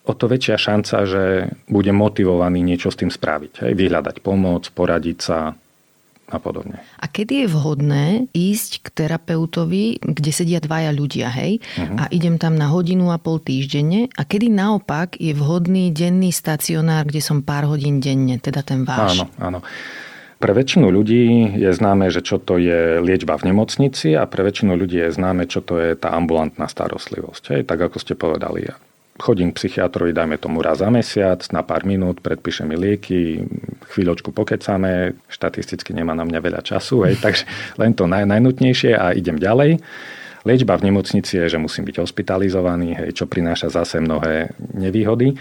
o 0.07 0.13
to 0.15 0.25
väčšia 0.31 0.55
šanca, 0.55 0.95
že 1.03 1.23
bude 1.67 1.91
motivovaný 1.91 2.63
niečo 2.63 2.87
s 2.87 2.97
tým 2.97 3.11
spraviť. 3.11 3.67
Hej? 3.67 3.71
Vyhľadať 3.75 4.23
pomoc, 4.23 4.71
poradiť 4.71 5.17
sa 5.19 5.51
a 6.27 6.37
podobne. 6.43 6.83
A 6.99 7.07
kedy 7.07 7.43
je 7.43 7.47
vhodné 7.47 8.05
ísť 8.35 8.83
k 8.83 8.87
terapeutovi, 8.91 10.03
kde 10.03 10.31
sedia 10.35 10.59
dvaja 10.59 10.91
ľudia, 10.91 11.31
hej? 11.31 11.63
Uh-huh. 11.79 12.03
A 12.03 12.11
idem 12.11 12.35
tam 12.35 12.59
na 12.59 12.67
hodinu 12.67 13.15
a 13.15 13.17
pol 13.19 13.39
týždenne. 13.39 14.11
A 14.19 14.27
kedy 14.27 14.51
naopak 14.51 15.15
je 15.15 15.31
vhodný 15.31 15.95
denný 15.95 16.35
stacionár, 16.35 17.07
kde 17.07 17.23
som 17.23 17.39
pár 17.39 17.71
hodín 17.71 18.03
denne, 18.03 18.43
teda 18.43 18.59
ten 18.59 18.83
váš? 18.83 19.23
Áno, 19.23 19.25
áno. 19.39 19.59
Pre 20.37 20.53
väčšinu 20.53 20.93
ľudí 20.93 21.57
je 21.57 21.71
známe, 21.73 22.13
že 22.13 22.21
čo 22.21 22.37
to 22.37 22.61
je 22.61 23.01
liečba 23.01 23.41
v 23.41 23.49
nemocnici 23.49 24.13
a 24.13 24.29
pre 24.29 24.45
väčšinu 24.45 24.77
ľudí 24.77 25.01
je 25.01 25.09
známe, 25.09 25.49
čo 25.49 25.65
to 25.65 25.81
je 25.81 25.97
tá 25.97 26.13
ambulantná 26.13 26.69
starostlivosť. 26.69 27.57
Hej, 27.57 27.61
tak 27.65 27.81
ako 27.81 27.97
ste 27.97 28.13
povedali 28.13 28.69
chodím 29.17 29.51
k 29.51 29.57
psychiatrovi, 29.59 30.13
dajme 30.13 30.37
tomu 30.37 30.61
raz 30.61 30.79
za 30.79 30.89
mesiac, 30.93 31.41
na 31.49 31.65
pár 31.65 31.83
minút, 31.83 32.21
predpíše 32.21 32.63
mi 32.63 32.77
lieky, 32.77 33.43
chvíľočku 33.91 34.31
pokecáme, 34.31 35.17
štatisticky 35.27 35.91
nemá 35.91 36.13
na 36.13 36.23
mňa 36.23 36.39
veľa 36.39 36.61
času, 36.61 37.05
hej, 37.09 37.19
takže 37.23 37.49
len 37.81 37.97
to 37.97 38.05
naj, 38.05 38.29
najnutnejšie 38.29 38.93
a 38.93 39.11
idem 39.17 39.41
ďalej. 39.41 39.81
Liečba 40.47 40.79
v 40.79 40.87
nemocnici 40.87 41.35
je, 41.43 41.57
že 41.57 41.59
musím 41.59 41.83
byť 41.83 41.99
hospitalizovaný, 41.99 42.95
hej, 42.95 43.09
čo 43.17 43.27
prináša 43.27 43.67
zase 43.67 43.99
mnohé 43.99 44.55
nevýhody. 44.77 45.35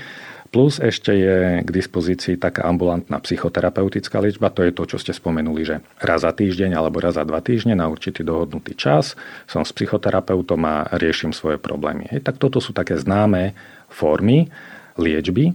Plus 0.57 0.81
ešte 0.81 1.13
je 1.13 1.61
k 1.61 1.69
dispozícii 1.69 2.41
taká 2.41 2.65
ambulantná 2.65 3.21
psychoterapeutická 3.21 4.25
liečba, 4.25 4.49
to 4.49 4.65
je 4.65 4.73
to, 4.73 4.89
čo 4.89 4.97
ste 4.97 5.13
spomenuli, 5.13 5.69
že 5.69 5.85
raz 6.01 6.25
za 6.25 6.33
týždeň 6.33 6.73
alebo 6.73 6.97
raz 6.97 7.21
za 7.21 7.29
dva 7.29 7.45
týždne 7.45 7.77
na 7.77 7.85
určitý 7.93 8.25
dohodnutý 8.25 8.73
čas 8.73 9.21
som 9.45 9.69
s 9.69 9.77
psychoterapeutom 9.77 10.57
a 10.65 10.89
riešim 10.97 11.37
svoje 11.37 11.61
problémy. 11.61 12.09
Hej, 12.09 12.25
tak 12.25 12.41
toto 12.41 12.65
sú 12.65 12.73
také 12.73 12.97
známe 12.97 13.53
formy 13.93 14.49
liečby. 14.97 15.53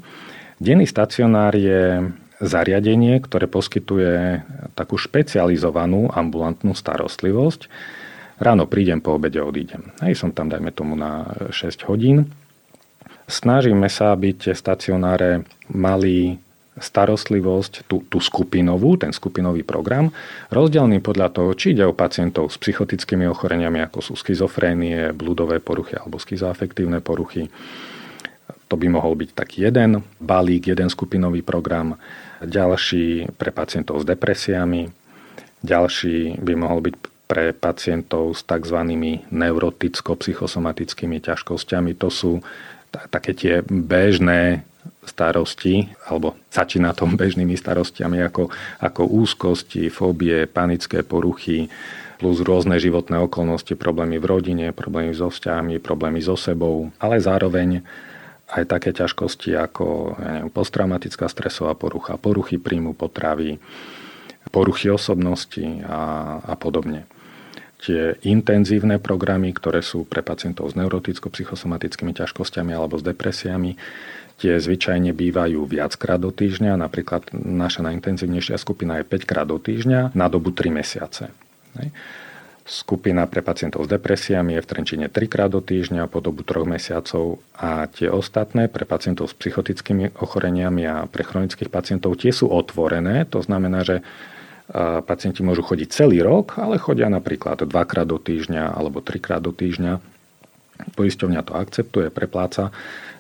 Denný 0.62 0.86
stacionár 0.86 1.58
je 1.58 2.06
zariadenie, 2.38 3.18
ktoré 3.26 3.50
poskytuje 3.50 4.46
takú 4.78 5.02
špecializovanú 5.02 6.14
ambulantnú 6.14 6.78
starostlivosť. 6.78 7.74
Ráno 8.38 8.70
prídem, 8.70 9.02
po 9.02 9.18
obede 9.18 9.42
odídem. 9.42 9.98
Hej, 10.06 10.22
som 10.22 10.30
tam, 10.30 10.46
dajme 10.46 10.70
tomu, 10.70 10.94
na 10.94 11.26
6 11.50 11.90
hodín 11.90 12.30
Snažíme 13.32 13.88
sa, 13.88 14.12
aby 14.12 14.36
tie 14.36 14.52
stacionáre 14.52 15.48
mali 15.72 16.36
starostlivosť, 16.76 17.88
tú, 17.88 18.04
tú 18.12 18.20
skupinovú, 18.20 19.00
ten 19.00 19.16
skupinový 19.16 19.64
program, 19.64 20.12
rozdelený 20.52 21.00
podľa 21.00 21.32
toho, 21.32 21.56
či 21.56 21.72
ide 21.72 21.88
o 21.88 21.96
pacientov 21.96 22.52
s 22.52 22.60
psychotickými 22.60 23.24
ochoreniami, 23.32 23.80
ako 23.88 24.00
sú 24.04 24.14
schizofrénie, 24.20 25.16
bludové 25.16 25.64
poruchy 25.64 25.96
alebo 25.96 26.20
schizoafektívne 26.20 27.00
poruchy. 27.00 27.48
To 28.68 28.76
by 28.80 28.88
mohol 28.88 29.20
byť 29.20 29.30
taký 29.36 29.68
jeden 29.68 30.04
balík, 30.20 30.72
jeden 30.72 30.88
skupinový 30.88 31.44
program. 31.44 32.00
Ďalší 32.40 33.36
pre 33.36 33.52
pacientov 33.52 34.00
s 34.00 34.08
depresiami. 34.08 34.88
Ďalší 35.60 36.40
by 36.40 36.54
mohol 36.56 36.80
byť 36.88 36.96
pre 37.32 37.52
pacientov 37.56 38.36
s 38.36 38.44
tzv. 38.44 38.80
neuroticko-psychosomatickými 39.28 41.20
ťažkosťami. 41.20 41.92
To 42.00 42.08
sú 42.12 42.32
také 42.92 43.32
tie 43.32 43.54
bežné 43.64 44.68
starosti, 45.06 45.90
alebo 46.06 46.38
začína 46.54 46.94
tom 46.94 47.16
bežnými 47.22 47.56
starostiami 47.58 48.22
ako, 48.28 48.52
ako 48.84 49.02
úzkosti, 49.08 49.90
fóbie, 49.90 50.46
panické 50.46 51.02
poruchy, 51.02 51.72
plus 52.22 52.38
rôzne 52.46 52.78
životné 52.78 53.18
okolnosti, 53.18 53.74
problémy 53.74 54.22
v 54.22 54.30
rodine, 54.30 54.66
problémy 54.70 55.10
so 55.10 55.34
vzťahmi, 55.34 55.82
problémy 55.82 56.22
so 56.22 56.38
sebou, 56.38 56.94
ale 57.02 57.18
zároveň 57.18 57.82
aj 58.52 58.64
také 58.68 58.94
ťažkosti 58.94 59.58
ako 59.58 59.86
ja 60.22 60.30
neviem, 60.38 60.52
posttraumatická 60.54 61.26
stresová 61.26 61.74
porucha, 61.74 62.22
poruchy 62.22 62.62
príjmu 62.62 62.94
potravy, 62.94 63.58
poruchy 64.54 64.94
osobnosti 64.94 65.66
a, 65.82 66.38
a 66.46 66.54
podobne 66.60 67.10
tie 67.82 68.16
intenzívne 68.22 69.02
programy, 69.02 69.50
ktoré 69.52 69.82
sú 69.82 70.06
pre 70.06 70.22
pacientov 70.22 70.70
s 70.70 70.78
neuroticko-psychosomatickými 70.78 72.14
ťažkosťami 72.14 72.72
alebo 72.78 73.02
s 73.02 73.04
depresiami, 73.04 73.74
tie 74.42 74.58
zvyčajne 74.58 75.14
bývajú 75.14 75.66
viackrát 75.66 76.22
do 76.22 76.34
týždňa. 76.34 76.78
Napríklad 76.78 77.34
naša 77.34 77.86
najintenzívnejšia 77.86 78.58
skupina 78.58 79.02
je 79.02 79.06
5 79.06 79.30
krát 79.30 79.46
do 79.50 79.58
týždňa 79.62 80.14
na 80.14 80.28
dobu 80.30 80.54
3 80.54 80.74
mesiace. 80.74 81.30
Skupina 82.62 83.26
pre 83.26 83.42
pacientov 83.42 83.84
s 83.86 83.90
depresiami 83.90 84.54
je 84.56 84.62
v 84.62 84.70
Trenčine 84.70 85.08
3 85.10 85.26
krát 85.26 85.50
do 85.50 85.66
týždňa 85.66 86.06
po 86.06 86.22
dobu 86.22 86.46
3 86.46 86.62
mesiacov 86.70 87.42
a 87.58 87.90
tie 87.90 88.10
ostatné 88.10 88.70
pre 88.70 88.86
pacientov 88.86 89.34
s 89.34 89.38
psychotickými 89.38 90.22
ochoreniami 90.22 90.86
a 90.86 91.10
pre 91.10 91.26
chronických 91.26 91.74
pacientov 91.74 92.22
tie 92.22 92.30
sú 92.30 92.50
otvorené. 92.54 93.26
To 93.34 93.42
znamená, 93.42 93.82
že 93.82 94.06
pacienti 95.04 95.44
môžu 95.44 95.68
chodiť 95.68 95.90
celý 95.92 96.24
rok, 96.24 96.56
ale 96.56 96.80
chodia 96.80 97.12
napríklad 97.12 97.68
dvakrát 97.68 98.08
do 98.08 98.16
týždňa 98.16 98.72
alebo 98.72 99.04
trikrát 99.04 99.44
do 99.44 99.52
týždňa. 99.52 100.00
Poisťovňa 100.96 101.42
to 101.44 101.54
akceptuje, 101.54 102.08
prepláca. 102.10 102.74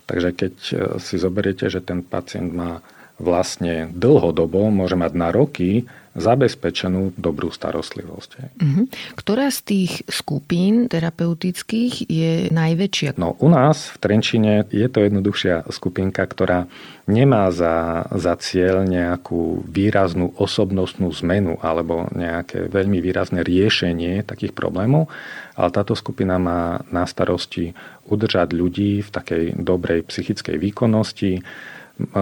Takže 0.10 0.29
keď 0.34 0.53
e, 0.58 0.74
si 0.98 1.15
zoberiete, 1.22 1.70
že 1.70 1.84
ten 1.84 2.01
pacient 2.01 2.50
má 2.50 2.81
vlastne 3.22 3.91
dlhodobo, 3.93 4.74
môže 4.74 4.98
mať 4.98 5.12
na 5.13 5.29
roky 5.29 5.86
zabezpečenú 6.11 7.15
dobrú 7.15 7.55
starostlivosť. 7.55 8.29
Uh-huh. 8.59 8.83
Ktorá 9.15 9.47
z 9.47 9.59
tých 9.63 9.91
skupín 10.11 10.91
terapeutických 10.91 12.11
je 12.11 12.31
najväčšia? 12.51 13.15
No 13.15 13.39
u 13.39 13.47
nás 13.47 13.95
v 13.95 13.97
Trenčine 14.03 14.67
je 14.67 14.87
to 14.91 15.07
jednoduchšia 15.07 15.71
skupinka, 15.71 16.27
ktorá 16.27 16.67
nemá 17.07 17.47
za, 17.55 18.07
za 18.11 18.35
cieľ 18.35 18.83
nejakú 18.83 19.63
výraznú 19.63 20.35
osobnostnú 20.35 21.07
zmenu 21.23 21.55
alebo 21.63 22.11
nejaké 22.11 22.67
veľmi 22.67 22.99
výrazné 22.99 23.43
riešenie 23.47 24.27
takých 24.27 24.51
problémov, 24.51 25.07
ale 25.55 25.69
táto 25.71 25.95
skupina 25.95 26.35
má 26.35 26.83
na 26.91 27.07
starosti 27.07 27.71
udržať 28.11 28.51
ľudí 28.51 28.99
v 28.99 29.09
takej 29.09 29.43
dobrej 29.59 30.07
psychickej 30.11 30.59
výkonnosti, 30.59 31.39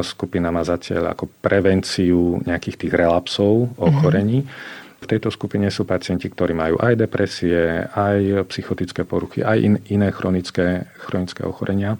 skupina 0.02 0.50
má 0.50 0.64
za 0.66 0.80
cieľ 0.82 1.14
ako 1.14 1.30
prevenciu 1.44 2.42
nejakých 2.44 2.88
tých 2.88 2.94
relapsov, 2.94 3.76
ochorení. 3.78 4.44
Mm-hmm. 4.44 4.78
V 5.00 5.06
tejto 5.08 5.32
skupine 5.32 5.72
sú 5.72 5.88
pacienti, 5.88 6.28
ktorí 6.28 6.52
majú 6.52 6.76
aj 6.76 7.00
depresie, 7.00 7.88
aj 7.88 8.44
psychotické 8.52 9.08
poruchy, 9.08 9.40
aj 9.40 9.58
in, 9.58 9.76
iné 9.88 10.12
chronické, 10.12 10.92
chronické 11.00 11.48
ochorenia. 11.48 11.96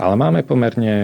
Ale 0.00 0.16
máme 0.16 0.40
pomerne 0.48 0.96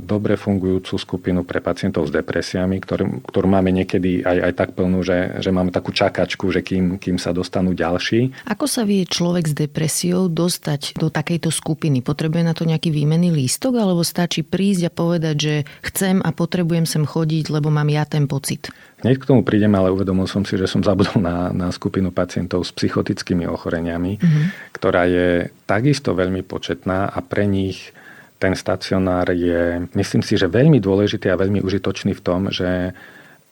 dobre 0.00 0.40
fungujúcu 0.40 0.96
skupinu 0.96 1.44
pre 1.44 1.60
pacientov 1.60 2.08
s 2.08 2.12
depresiami, 2.16 2.80
ktorú, 2.80 3.20
ktorú 3.20 3.44
máme 3.44 3.68
niekedy 3.68 4.24
aj, 4.24 4.38
aj 4.48 4.52
tak 4.56 4.70
plnú, 4.72 5.04
že, 5.04 5.44
že 5.44 5.52
máme 5.52 5.68
takú 5.68 5.92
čakačku, 5.92 6.48
že 6.48 6.64
kým, 6.64 6.96
kým 6.96 7.20
sa 7.20 7.36
dostanú 7.36 7.76
ďalší. 7.76 8.48
Ako 8.48 8.64
sa 8.64 8.88
vie 8.88 9.04
človek 9.04 9.44
s 9.44 9.52
depresiou 9.52 10.32
dostať 10.32 10.96
do 10.96 11.12
takejto 11.12 11.52
skupiny? 11.52 12.00
Potrebuje 12.00 12.42
na 12.48 12.56
to 12.56 12.64
nejaký 12.64 12.88
výmenný 12.88 13.28
lístok 13.28 13.76
alebo 13.76 14.00
stačí 14.00 14.40
prísť 14.40 14.88
a 14.88 14.94
povedať, 14.94 15.36
že 15.36 15.54
chcem 15.84 16.24
a 16.24 16.32
potrebujem 16.32 16.88
sem 16.88 17.04
chodiť, 17.04 17.52
lebo 17.52 17.68
mám 17.68 17.92
ja 17.92 18.08
ten 18.08 18.24
pocit? 18.24 18.72
Hneď 19.04 19.20
k 19.20 19.28
tomu 19.28 19.44
prídem, 19.44 19.76
ale 19.76 19.92
uvedomil 19.92 20.24
som 20.24 20.48
si, 20.48 20.56
že 20.56 20.64
som 20.64 20.80
zabudol 20.80 21.20
na, 21.20 21.52
na 21.52 21.68
skupinu 21.68 22.08
pacientov 22.08 22.64
s 22.64 22.72
psychotickými 22.72 23.44
ochoreniami, 23.44 24.16
mm-hmm. 24.16 24.44
ktorá 24.72 25.04
je 25.04 25.52
takisto 25.68 26.16
veľmi 26.16 26.40
početná 26.40 27.12
a 27.12 27.20
pre 27.20 27.44
nich 27.44 27.92
ten 28.44 28.52
stacionár 28.52 29.32
je, 29.32 29.88
myslím 29.96 30.20
si, 30.20 30.36
že 30.36 30.52
veľmi 30.52 30.76
dôležitý 30.76 31.32
a 31.32 31.40
veľmi 31.40 31.64
užitočný 31.64 32.12
v 32.12 32.20
tom, 32.20 32.52
že 32.52 32.92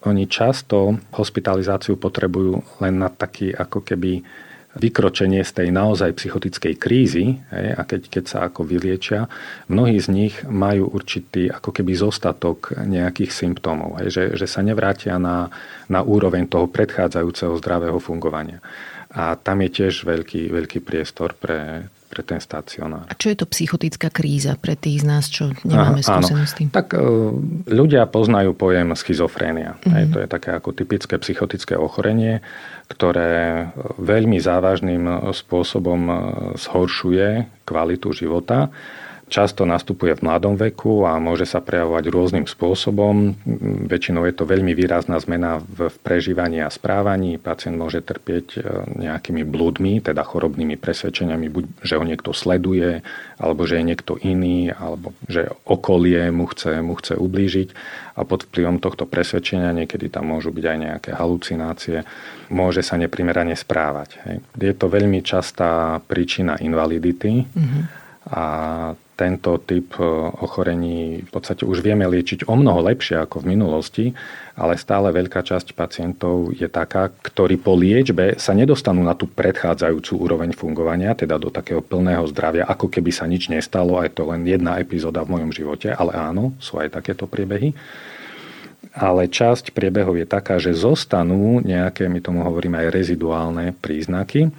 oni 0.05 0.29
často 0.29 1.01
hospitalizáciu 1.17 1.97
potrebujú 1.97 2.61
len 2.77 3.01
na 3.01 3.09
taký 3.09 3.49
ako 3.49 3.81
keby 3.81 4.21
vykročenie 4.77 5.41
z 5.41 5.51
tej 5.53 5.67
naozaj 5.73 6.13
psychotickej 6.17 6.73
krízy 6.77 7.41
hej, 7.49 7.67
a 7.73 7.81
keď, 7.85 8.01
keď 8.09 8.23
sa 8.25 8.37
ako 8.45 8.69
vyliečia, 8.69 9.25
mnohí 9.69 9.97
z 9.97 10.09
nich 10.13 10.35
majú 10.45 10.93
určitý 10.93 11.49
ako 11.49 11.73
keby 11.73 11.93
zostatok 11.97 12.77
nejakých 12.85 13.33
symptómov, 13.33 13.97
hej, 14.01 14.13
že, 14.13 14.23
že 14.37 14.45
sa 14.45 14.61
nevrátia 14.61 15.17
na, 15.17 15.49
na 15.89 16.05
úroveň 16.05 16.45
toho 16.45 16.69
predchádzajúceho 16.69 17.57
zdravého 17.57 17.97
fungovania. 17.97 18.61
A 19.13 19.37
tam 19.37 19.61
je 19.61 19.69
tiež 19.73 20.05
veľký, 20.09 20.49
veľký 20.49 20.81
priestor 20.81 21.37
pre, 21.37 21.89
pre 22.13 22.21
ten 22.21 22.37
stacionár. 22.37 23.09
A 23.09 23.17
čo 23.17 23.33
je 23.33 23.41
to 23.41 23.49
psychotická 23.49 24.13
kríza 24.13 24.53
pre 24.61 24.77
tých 24.77 25.01
z 25.01 25.05
nás, 25.09 25.25
čo 25.25 25.49
nemáme 25.65 26.05
skúsenosti? 26.05 26.69
Tak 26.69 26.93
e, 26.93 27.01
ľudia 27.73 28.05
poznajú 28.05 28.53
pojem 28.53 28.93
schizofrénia. 28.93 29.81
Mm-hmm. 29.81 29.93
Hej, 29.97 30.05
to 30.13 30.17
je 30.21 30.27
také 30.29 30.53
ako 30.53 30.69
typické 30.77 31.17
psychotické 31.17 31.73
ochorenie, 31.73 32.45
ktoré 32.93 33.73
veľmi 33.97 34.37
závažným 34.37 35.33
spôsobom 35.33 36.01
e, 36.05 36.13
zhoršuje 36.61 37.49
kvalitu 37.65 38.13
života 38.13 38.69
Často 39.31 39.63
nastupuje 39.63 40.19
v 40.19 40.25
mladom 40.27 40.59
veku 40.59 41.07
a 41.07 41.15
môže 41.15 41.47
sa 41.47 41.63
prejavovať 41.63 42.11
rôznym 42.11 42.45
spôsobom. 42.45 43.33
Väčšinou 43.87 44.27
je 44.27 44.35
to 44.35 44.43
veľmi 44.43 44.75
výrazná 44.75 45.15
zmena 45.17 45.63
v 45.63 45.87
prežívaní 46.03 46.59
a 46.59 46.67
správaní. 46.67 47.39
Pacient 47.39 47.79
môže 47.79 48.03
trpieť 48.03 48.47
e, 48.53 48.59
nejakými 48.99 49.47
blúdmi, 49.47 50.03
teda 50.03 50.27
chorobnými 50.27 50.75
presvedčeniami, 50.75 51.47
buď 51.49 51.65
že 51.81 51.95
ho 51.95 52.03
niekto 52.03 52.35
sleduje, 52.35 52.99
alebo 53.39 53.63
že 53.63 53.79
je 53.79 53.87
niekto 53.95 54.19
iný, 54.19 54.75
alebo 54.75 55.15
že 55.31 55.47
okolie 55.65 56.27
mu 56.29 56.45
chce, 56.51 56.83
mu 56.83 56.93
chce 56.99 57.15
ublížiť. 57.15 57.69
A 58.19 58.27
pod 58.27 58.45
vplyvom 58.45 58.77
tohto 58.83 59.09
presvedčenia 59.09 59.73
niekedy 59.73 60.11
tam 60.11 60.29
môžu 60.29 60.51
byť 60.53 60.65
aj 60.67 60.77
nejaké 60.77 61.11
halucinácie. 61.15 62.05
Môže 62.53 62.85
sa 62.85 62.99
neprimerane 62.99 63.57
správať. 63.57 64.19
Je 64.59 64.73
to 64.75 64.91
veľmi 64.91 65.23
častá 65.25 65.97
príčina 66.05 66.59
invalidity. 66.59 67.47
Mm-hmm. 67.49 67.83
A 68.23 68.43
tento 69.13 69.61
typ 69.61 69.93
e, 69.97 70.05
ochorení 70.41 71.21
v 71.21 71.29
podstate 71.29 71.63
už 71.63 71.85
vieme 71.85 72.05
liečiť 72.09 72.49
o 72.49 72.53
mnoho 72.57 72.81
lepšie 72.89 73.21
ako 73.21 73.45
v 73.45 73.49
minulosti, 73.53 74.05
ale 74.57 74.77
stále 74.77 75.13
veľká 75.13 75.41
časť 75.45 75.77
pacientov 75.77 76.53
je 76.53 76.65
taká, 76.65 77.09
ktorí 77.09 77.61
po 77.61 77.77
liečbe 77.77 78.37
sa 78.41 78.57
nedostanú 78.57 79.05
na 79.05 79.13
tú 79.13 79.29
predchádzajúcu 79.29 80.13
úroveň 80.17 80.51
fungovania, 80.57 81.13
teda 81.13 81.37
do 81.37 81.53
takého 81.53 81.81
plného 81.81 82.25
zdravia, 82.29 82.65
ako 82.65 82.89
keby 82.89 83.13
sa 83.13 83.29
nič 83.29 83.49
nestalo, 83.49 84.01
aj 84.01 84.17
to 84.17 84.25
len 84.29 84.45
jedna 84.45 84.81
epizóda 84.81 85.21
v 85.21 85.37
mojom 85.37 85.51
živote, 85.53 85.93
ale 85.93 86.13
áno, 86.17 86.53
sú 86.57 86.81
aj 86.81 86.97
takéto 86.97 87.29
priebehy. 87.29 87.73
Ale 88.93 89.25
časť 89.25 89.73
priebehov 89.73 90.21
je 90.21 90.27
taká, 90.29 90.61
že 90.61 90.77
zostanú 90.77 91.57
nejaké, 91.65 92.05
my 92.05 92.21
tomu 92.21 92.45
hovoríme 92.45 92.77
aj 92.77 92.93
reziduálne 92.93 93.73
príznaky, 93.73 94.53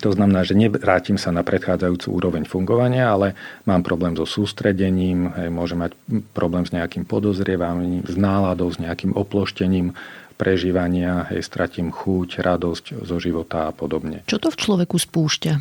to 0.00 0.10
znamená, 0.12 0.40
že 0.46 0.56
nevrátim 0.56 1.20
sa 1.20 1.28
na 1.34 1.44
predchádzajúcu 1.44 2.08
úroveň 2.08 2.48
fungovania, 2.48 3.12
ale 3.12 3.36
mám 3.68 3.84
problém 3.84 4.16
so 4.16 4.24
sústredením, 4.24 5.28
hej, 5.36 5.52
môžem 5.52 5.84
mať 5.84 5.92
problém 6.32 6.64
s 6.64 6.72
nejakým 6.72 7.04
podozrievaním, 7.04 8.06
s 8.08 8.16
náladou, 8.16 8.72
s 8.72 8.80
nejakým 8.80 9.12
oploštením 9.12 9.92
prežívania, 10.40 11.28
hej, 11.28 11.44
stratím 11.44 11.92
chuť, 11.92 12.40
radosť 12.40 12.84
zo 13.04 13.16
života 13.20 13.68
a 13.68 13.72
podobne. 13.76 14.24
Čo 14.24 14.40
to 14.40 14.48
v 14.48 14.56
človeku 14.56 14.96
spúšťa? 14.96 15.54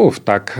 Uf, 0.00 0.22
tak 0.24 0.56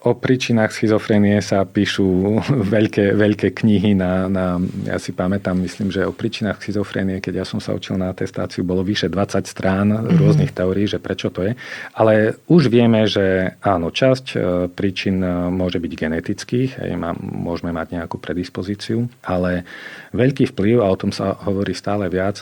O 0.00 0.16
príčinách 0.16 0.72
schizofrenie 0.72 1.44
sa 1.44 1.68
píšu 1.68 2.40
veľké, 2.72 3.12
veľké 3.12 3.52
knihy 3.52 3.92
na, 3.92 4.32
na, 4.32 4.56
ja 4.88 4.96
si 4.96 5.12
pamätám, 5.12 5.60
myslím, 5.60 5.92
že 5.92 6.08
o 6.08 6.16
príčinách 6.16 6.56
schizofrenie, 6.56 7.20
keď 7.20 7.44
ja 7.44 7.46
som 7.46 7.60
sa 7.60 7.76
učil 7.76 8.00
na 8.00 8.08
atestáciu, 8.08 8.64
bolo 8.64 8.80
vyše 8.80 9.12
20 9.12 9.44
strán 9.44 9.92
mm-hmm. 9.92 10.16
rôznych 10.16 10.56
teórií, 10.56 10.88
že 10.88 10.96
prečo 10.96 11.28
to 11.28 11.44
je. 11.44 11.52
Ale 11.92 12.40
už 12.48 12.72
vieme, 12.72 13.04
že 13.04 13.52
áno, 13.60 13.92
časť 13.92 14.26
e, 14.32 14.36
príčin 14.72 15.20
e, 15.20 15.52
môže 15.52 15.76
byť 15.76 15.92
genetických, 15.92 16.70
hej, 16.80 16.96
môžeme 17.20 17.68
mať 17.76 18.00
nejakú 18.00 18.16
predispozíciu, 18.16 19.04
ale 19.20 19.68
veľký 20.16 20.56
vplyv, 20.56 20.80
a 20.80 20.88
o 20.88 20.96
tom 20.96 21.12
sa 21.12 21.36
hovorí 21.44 21.76
stále 21.76 22.08
viac, 22.08 22.40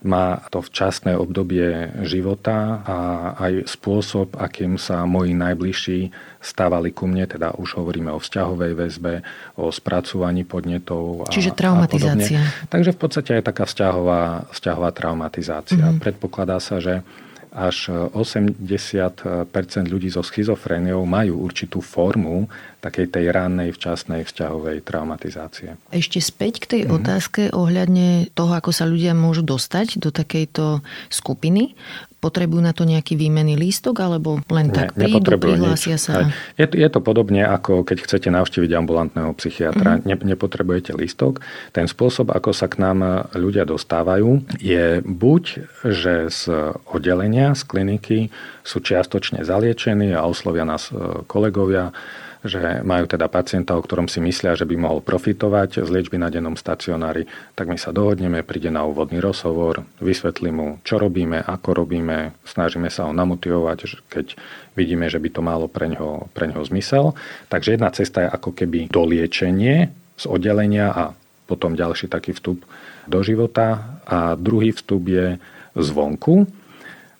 má 0.00 0.40
to 0.48 0.64
včasné 0.64 1.12
obdobie 1.12 1.92
života 2.08 2.80
a 2.84 2.96
aj 3.36 3.68
spôsob, 3.68 4.32
akým 4.40 4.80
sa 4.80 5.04
moji 5.04 5.36
najbližší 5.36 6.00
stávali 6.40 6.90
ku 6.90 7.04
mne, 7.04 7.28
teda 7.28 7.52
už 7.60 7.76
hovoríme 7.76 8.08
o 8.10 8.18
vzťahovej 8.18 8.72
väzbe, 8.72 9.14
o 9.60 9.68
spracovaní 9.68 10.48
podnetov. 10.48 11.28
A, 11.28 11.32
Čiže 11.32 11.52
traumatizácia. 11.52 12.40
A 12.40 12.66
Takže 12.72 12.96
v 12.96 12.98
podstate 12.98 13.30
je 13.38 13.42
taká 13.44 13.68
vzťahová, 13.68 14.50
vzťahová 14.50 14.90
traumatizácia. 14.96 15.84
Mm-hmm. 15.84 16.00
Predpokladá 16.00 16.56
sa, 16.58 16.80
že 16.80 17.04
až 17.50 17.90
80% 18.14 19.26
ľudí 19.90 20.06
so 20.06 20.22
schizofréniou 20.22 21.02
majú 21.02 21.42
určitú 21.42 21.82
formu 21.82 22.46
takej 22.78 23.10
tej 23.10 23.24
rannej, 23.34 23.74
včasnej 23.74 24.22
vzťahovej 24.22 24.86
traumatizácie. 24.86 25.74
Ešte 25.90 26.22
späť 26.22 26.64
k 26.64 26.66
tej 26.78 26.82
mm. 26.86 26.90
otázke 26.94 27.42
ohľadne 27.50 28.30
toho, 28.32 28.54
ako 28.54 28.70
sa 28.70 28.86
ľudia 28.86 29.18
môžu 29.18 29.42
dostať 29.42 29.98
do 29.98 30.14
takejto 30.14 30.80
skupiny. 31.10 31.74
Potrebujú 32.20 32.60
na 32.60 32.76
to 32.76 32.84
nejaký 32.84 33.16
výmenný 33.16 33.56
lístok, 33.56 33.96
alebo 34.04 34.44
len 34.52 34.68
tak 34.68 34.92
ne, 34.92 35.08
prídu, 35.08 35.40
prihlásia 35.40 35.96
nič. 35.96 36.04
sa? 36.04 36.28
Je, 36.60 36.68
je 36.68 36.88
to 36.92 37.00
podobne, 37.00 37.40
ako 37.40 37.80
keď 37.80 38.04
chcete 38.04 38.28
navštíviť 38.28 38.70
ambulantného 38.76 39.32
psychiatra. 39.40 39.98
Mm-hmm. 39.98 40.08
Ne, 40.08 40.36
nepotrebujete 40.36 40.92
lístok. 40.92 41.40
Ten 41.72 41.88
spôsob, 41.88 42.28
ako 42.30 42.52
sa 42.52 42.68
k 42.68 42.84
nám 42.84 43.32
ľudia 43.32 43.64
dostávajú, 43.64 44.44
je 44.60 45.00
buď, 45.00 45.42
že 45.88 46.28
z 46.28 46.42
oddelenia, 46.92 47.56
z 47.56 47.62
kliniky 47.64 48.18
sú 48.60 48.84
čiastočne 48.84 49.40
zaliečení 49.40 50.12
a 50.12 50.28
oslovia 50.28 50.68
nás 50.68 50.92
e, 50.92 51.24
kolegovia, 51.24 51.90
že 52.40 52.80
majú 52.80 53.04
teda 53.04 53.28
pacienta, 53.28 53.76
o 53.76 53.84
ktorom 53.84 54.08
si 54.08 54.22
myslia, 54.24 54.56
že 54.56 54.64
by 54.64 54.76
mohol 54.80 55.04
profitovať 55.04 55.84
z 55.84 55.88
liečby 55.92 56.16
na 56.16 56.32
dennom 56.32 56.56
stacionári, 56.56 57.28
tak 57.52 57.68
my 57.68 57.76
sa 57.76 57.92
dohodneme, 57.92 58.40
príde 58.40 58.72
na 58.72 58.84
úvodný 58.88 59.20
rozhovor, 59.20 59.84
vysvetlím 60.00 60.54
mu, 60.56 60.68
čo 60.80 60.96
robíme, 60.96 61.44
ako 61.44 61.84
robíme, 61.84 62.32
snažíme 62.48 62.88
sa 62.88 63.08
ho 63.08 63.12
namotivovať, 63.12 64.08
keď 64.08 64.26
vidíme, 64.72 65.12
že 65.12 65.20
by 65.20 65.28
to 65.28 65.40
malo 65.44 65.68
pre 65.68 65.92
ňoho, 65.92 66.32
pre 66.32 66.48
ňoho 66.48 66.64
zmysel. 66.64 67.12
Takže 67.52 67.76
jedna 67.76 67.92
cesta 67.92 68.24
je 68.24 68.32
ako 68.32 68.56
keby 68.56 68.88
doliečenie 68.88 69.92
z 70.16 70.24
oddelenia 70.24 70.88
a 70.92 71.04
potom 71.44 71.76
ďalší 71.76 72.08
taký 72.08 72.32
vstup 72.32 72.62
do 73.04 73.20
života 73.26 73.98
a 74.06 74.38
druhý 74.38 74.70
vstup 74.70 75.02
je 75.10 75.36
zvonku, 75.74 76.46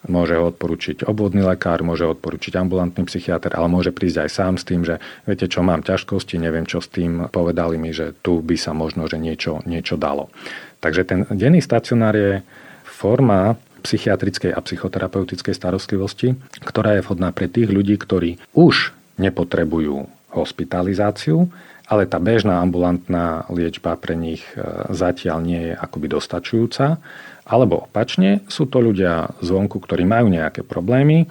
Môže 0.09 0.41
ho 0.41 0.49
odporučiť 0.49 1.05
obvodný 1.05 1.45
lekár, 1.45 1.85
môže 1.85 2.09
ho 2.09 2.17
odporučiť 2.17 2.57
ambulantný 2.57 3.05
psychiatr, 3.05 3.53
ale 3.53 3.69
môže 3.69 3.93
prísť 3.93 4.25
aj 4.25 4.31
sám 4.33 4.55
s 4.57 4.65
tým, 4.65 4.81
že 4.81 4.97
viete 5.29 5.45
čo, 5.45 5.61
mám 5.61 5.85
ťažkosti, 5.85 6.41
neviem 6.41 6.65
čo 6.65 6.81
s 6.81 6.89
tým, 6.89 7.29
povedali 7.29 7.77
mi, 7.77 7.93
že 7.93 8.17
tu 8.25 8.41
by 8.41 8.57
sa 8.57 8.73
možno 8.73 9.05
že 9.05 9.21
niečo, 9.21 9.61
niečo 9.69 10.01
dalo. 10.01 10.33
Takže 10.81 11.05
ten 11.05 11.29
denný 11.29 11.61
stacionár 11.61 12.17
je 12.17 12.41
forma 12.89 13.61
psychiatrickej 13.85 14.57
a 14.57 14.61
psychoterapeutickej 14.61 15.53
starostlivosti, 15.53 16.37
ktorá 16.65 16.97
je 16.97 17.05
vhodná 17.05 17.33
pre 17.33 17.49
tých 17.49 17.69
ľudí, 17.69 17.97
ktorí 18.01 18.41
už 18.57 18.97
nepotrebujú 19.21 20.09
hospitalizáciu, 20.33 21.53
ale 21.91 22.07
tá 22.07 22.23
bežná 22.23 22.63
ambulantná 22.63 23.51
liečba 23.51 23.99
pre 23.99 24.15
nich 24.15 24.47
e, 24.55 24.63
zatiaľ 24.95 25.43
nie 25.43 25.61
je 25.71 25.75
akoby 25.75 26.07
dostačujúca 26.07 27.03
alebo 27.51 27.91
opačne, 27.91 28.47
sú 28.47 28.71
to 28.71 28.79
ľudia 28.79 29.35
zvonku, 29.43 29.83
ktorí 29.83 30.07
majú 30.07 30.31
nejaké 30.31 30.63
problémy, 30.63 31.27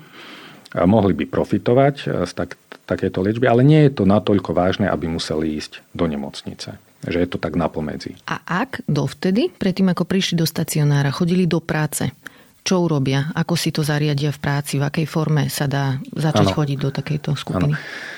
mohli 0.75 1.15
by 1.15 1.25
profitovať 1.31 1.95
z 2.27 2.31
tak, 2.35 2.59
takéto 2.83 3.23
liečby, 3.23 3.47
ale 3.47 3.63
nie 3.63 3.87
je 3.87 3.95
to 3.95 4.03
natoľko 4.03 4.51
vážne, 4.51 4.91
aby 4.91 5.07
museli 5.07 5.55
ísť 5.55 5.79
do 5.95 6.05
nemocnice. 6.05 6.77
Že 7.07 7.17
je 7.23 7.29
to 7.31 7.39
tak 7.39 7.55
napomedzi. 7.55 8.19
A 8.27 8.43
ak 8.43 8.83
dovtedy, 8.83 9.47
predtým 9.55 9.95
ako 9.95 10.03
prišli 10.03 10.35
do 10.35 10.43
stacionára, 10.43 11.15
chodili 11.15 11.47
do 11.47 11.63
práce, 11.63 12.11
čo 12.59 12.83
urobia? 12.83 13.31
Ako 13.39 13.55
si 13.55 13.71
to 13.71 13.87
zariadia 13.87 14.35
v 14.35 14.39
práci? 14.43 14.75
V 14.77 14.83
akej 14.83 15.07
forme 15.07 15.47
sa 15.47 15.65
dá 15.65 15.95
začať 16.11 16.51
ano. 16.51 16.55
chodiť 16.59 16.77
do 16.77 16.89
takejto 16.91 17.31
skupiny? 17.39 17.71
Ano 17.71 18.17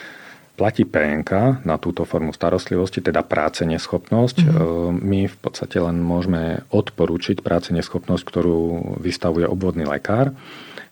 platí 0.62 0.86
PNK 0.86 1.66
na 1.66 1.82
túto 1.82 2.06
formu 2.06 2.30
starostlivosti, 2.38 3.02
teda 3.02 3.26
práce 3.26 3.66
neschopnosť. 3.66 4.46
Mm-hmm. 4.46 4.94
My 5.02 5.26
v 5.26 5.38
podstate 5.42 5.82
len 5.82 5.98
môžeme 5.98 6.62
odporúčiť 6.70 7.42
práce 7.42 7.74
neschopnosť, 7.74 8.22
ktorú 8.22 8.62
vystavuje 9.02 9.50
obvodný 9.50 9.90
lekár. 9.90 10.38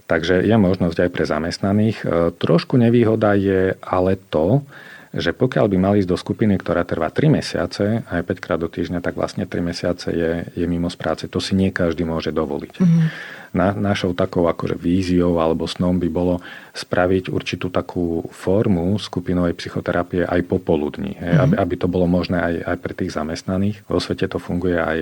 Takže 0.09 0.41
je 0.41 0.57
možnosť 0.57 1.05
aj 1.05 1.09
pre 1.13 1.21
zamestnaných. 1.29 1.97
E, 2.01 2.05
trošku 2.33 2.81
nevýhoda 2.81 3.37
je 3.37 3.77
ale 3.77 4.17
to, 4.33 4.65
že 5.09 5.33
pokiaľ 5.33 5.65
by 5.71 5.77
mali 5.77 5.95
ísť 6.05 6.09
do 6.09 6.17
skupiny, 6.17 6.57
ktorá 6.61 6.85
trvá 6.85 7.09
3 7.09 7.41
mesiace, 7.41 8.05
aj 8.05 8.21
5 8.25 8.43
krát 8.43 8.59
do 8.61 8.69
týždňa, 8.69 9.01
tak 9.01 9.17
vlastne 9.17 9.49
3 9.49 9.57
mesiace 9.61 10.07
je, 10.13 10.31
je 10.53 10.65
mimo 10.69 10.89
z 10.89 10.97
práce. 10.97 11.23
To 11.25 11.41
si 11.41 11.57
nie 11.57 11.73
každý 11.73 12.05
môže 12.05 12.29
dovoliť. 12.29 12.73
Mm-hmm 12.77 13.37
na, 13.53 13.73
našou 13.73 14.13
takou 14.13 14.45
akože 14.45 14.77
víziou 14.77 15.41
alebo 15.41 15.65
snom 15.65 15.97
by 15.97 16.09
bolo 16.09 16.41
spraviť 16.77 17.33
určitú 17.33 17.73
takú 17.73 18.29
formu 18.29 18.95
skupinovej 19.01 19.57
psychoterapie 19.57 20.25
aj 20.25 20.45
popoludní, 20.45 21.17
mm-hmm. 21.17 21.39
aby, 21.41 21.55
aby 21.57 21.75
to 21.75 21.87
bolo 21.89 22.05
možné 22.05 22.37
aj, 22.37 22.55
aj 22.75 22.77
pre 22.77 22.93
tých 22.93 23.11
zamestnaných. 23.13 23.81
Vo 23.89 23.97
svete 23.97 24.29
to 24.29 24.37
funguje 24.37 24.77
aj, 24.77 24.99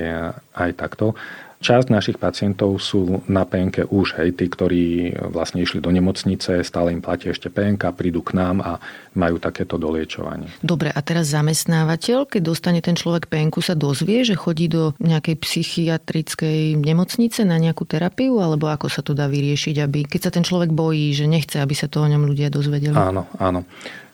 aj 0.56 0.72
takto. 0.80 1.13
Časť 1.58 1.89
našich 1.89 2.17
pacientov 2.22 2.78
sú 2.78 3.26
na 3.26 3.41
PNK 3.41 3.89
už, 3.89 4.22
hej, 4.22 4.38
tí, 4.38 4.46
ktorí 4.46 5.17
vlastne 5.34 5.65
išli 5.65 5.82
do 5.82 5.89
nemocnice, 5.89 6.62
stále 6.62 6.93
im 6.93 7.02
platí 7.02 7.34
ešte 7.34 7.50
PNK, 7.50 7.98
prídu 7.98 8.22
k 8.22 8.38
nám 8.38 8.62
a 8.62 8.72
majú 9.17 9.41
takéto 9.41 9.82
doliečovanie. 9.82 10.54
Dobre, 10.62 10.93
a 10.93 11.00
teraz 11.02 11.34
zamestnávateľ, 11.34 12.30
keď 12.30 12.41
dostane 12.46 12.78
ten 12.86 12.93
človek 12.93 13.26
PNK, 13.26 13.58
sa 13.65 13.74
dozvie, 13.74 14.22
že 14.22 14.38
chodí 14.38 14.70
do 14.70 14.93
nejakej 15.02 15.36
psychiatrickej 15.41 16.78
nemocnice 16.78 17.41
na 17.41 17.58
nejakú 17.58 17.89
terapiu, 17.89 18.38
alebo 18.38 18.70
ako 18.70 18.93
sa 18.93 19.02
to 19.02 19.17
dá 19.17 19.26
vyriešiť, 19.26 19.82
aby 19.82 20.06
keď 20.06 20.30
sa 20.30 20.32
ten 20.32 20.46
človek 20.46 20.70
bojí, 20.70 21.10
že 21.17 21.26
nechce, 21.26 21.58
aby 21.58 21.74
sa 21.74 21.89
to 21.89 22.06
o 22.06 22.08
ňom 22.08 22.30
ľudia 22.30 22.54
dozvedeli? 22.54 22.93
Áno, 22.93 23.26
áno. 23.41 23.65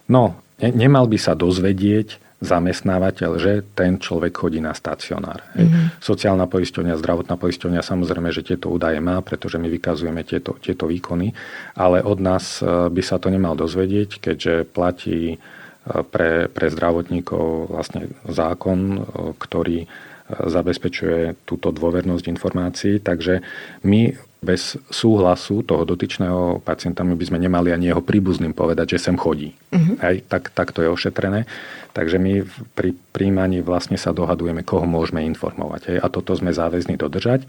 No, 0.08 0.40
ne, 0.64 0.70
nemal 0.72 1.12
by 1.12 1.20
sa 1.20 1.36
dozvedieť 1.36 2.33
zamestnávateľ, 2.44 3.32
že 3.40 3.64
ten 3.72 3.96
človek 3.96 4.36
chodí 4.36 4.60
na 4.60 4.76
stacionár. 4.76 5.48
Mm-hmm. 5.56 6.04
Sociálna 6.04 6.52
poisťovňa, 6.52 7.00
zdravotná 7.00 7.40
poisťovňa 7.40 7.80
samozrejme, 7.80 8.30
že 8.36 8.44
tieto 8.44 8.68
údaje 8.68 9.00
má, 9.00 9.24
pretože 9.24 9.56
my 9.56 9.72
vykazujeme 9.72 10.28
tieto, 10.28 10.60
tieto 10.60 10.92
výkony, 10.92 11.32
ale 11.80 12.04
od 12.04 12.20
nás 12.20 12.60
e, 12.60 12.92
by 12.92 13.02
sa 13.02 13.16
to 13.18 13.32
nemal 13.32 13.56
dozvedieť, 13.56 14.20
keďže 14.20 14.54
platí 14.68 15.20
e, 15.34 15.38
pre, 16.12 16.52
pre 16.52 16.68
zdravotníkov 16.68 17.72
vlastne 17.72 18.12
zákon, 18.28 18.80
e, 18.92 19.00
ktorý 19.40 19.88
zabezpečuje 20.34 21.44
túto 21.44 21.76
dôvernosť 21.76 22.26
informácií, 22.32 23.04
takže 23.04 23.44
my 23.84 24.16
bez 24.44 24.76
súhlasu 24.92 25.64
toho 25.64 25.88
dotyčného 25.88 26.60
pacienta 26.60 27.08
my 27.08 27.16
by 27.16 27.26
sme 27.32 27.40
nemali 27.40 27.72
ani 27.72 27.90
jeho 27.90 28.04
príbuzným 28.04 28.52
povedať, 28.52 29.00
že 29.00 29.10
sem 29.10 29.16
chodí. 29.16 29.56
Uh-huh. 29.72 29.96
Hej, 30.04 30.28
tak, 30.28 30.52
tak 30.52 30.76
to 30.76 30.84
je 30.84 30.92
ošetrené. 30.92 31.48
Takže 31.96 32.20
my 32.20 32.44
pri 32.76 32.92
príjmaní 33.16 33.64
vlastne 33.64 33.96
sa 33.96 34.12
dohadujeme, 34.12 34.68
koho 34.68 34.84
môžeme 34.84 35.24
informovať. 35.24 35.96
Hej, 35.96 35.98
a 36.04 36.08
toto 36.12 36.36
sme 36.36 36.52
záväzni 36.52 37.00
dodržať. 37.00 37.48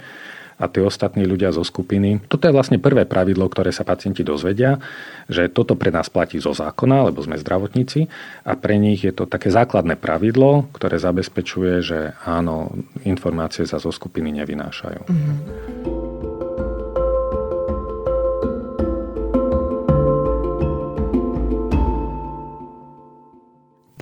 a 0.58 0.70
tí 0.70 0.78
ostatní 0.78 1.26
ľudia 1.26 1.50
zo 1.50 1.66
skupiny. 1.66 2.22
Toto 2.30 2.46
je 2.46 2.54
vlastne 2.54 2.78
prvé 2.78 3.02
pravidlo, 3.06 3.50
ktoré 3.50 3.74
sa 3.74 3.82
pacienti 3.82 4.22
dozvedia, 4.22 4.78
že 5.26 5.50
toto 5.50 5.74
pre 5.74 5.90
nás 5.90 6.06
platí 6.06 6.38
zo 6.38 6.54
zákona, 6.54 7.10
lebo 7.10 7.18
sme 7.24 7.40
zdravotníci 7.40 8.06
a 8.46 8.54
pre 8.54 8.78
nich 8.78 9.02
je 9.02 9.10
to 9.10 9.26
také 9.26 9.50
základné 9.50 9.98
pravidlo, 9.98 10.70
ktoré 10.70 10.98
zabezpečuje, 11.00 11.82
že 11.82 11.98
áno, 12.22 12.70
informácie 13.02 13.66
sa 13.66 13.82
zo 13.82 13.90
skupiny 13.90 14.30
nevynášajú. 14.42 15.00
Mm-hmm. 15.10 15.73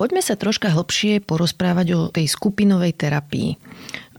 Poďme 0.03 0.19
sa 0.19 0.35
troška 0.35 0.67
hlbšie 0.67 1.23
porozprávať 1.23 1.87
o 1.95 2.01
tej 2.11 2.27
skupinovej 2.27 2.91
terapii. 2.91 3.55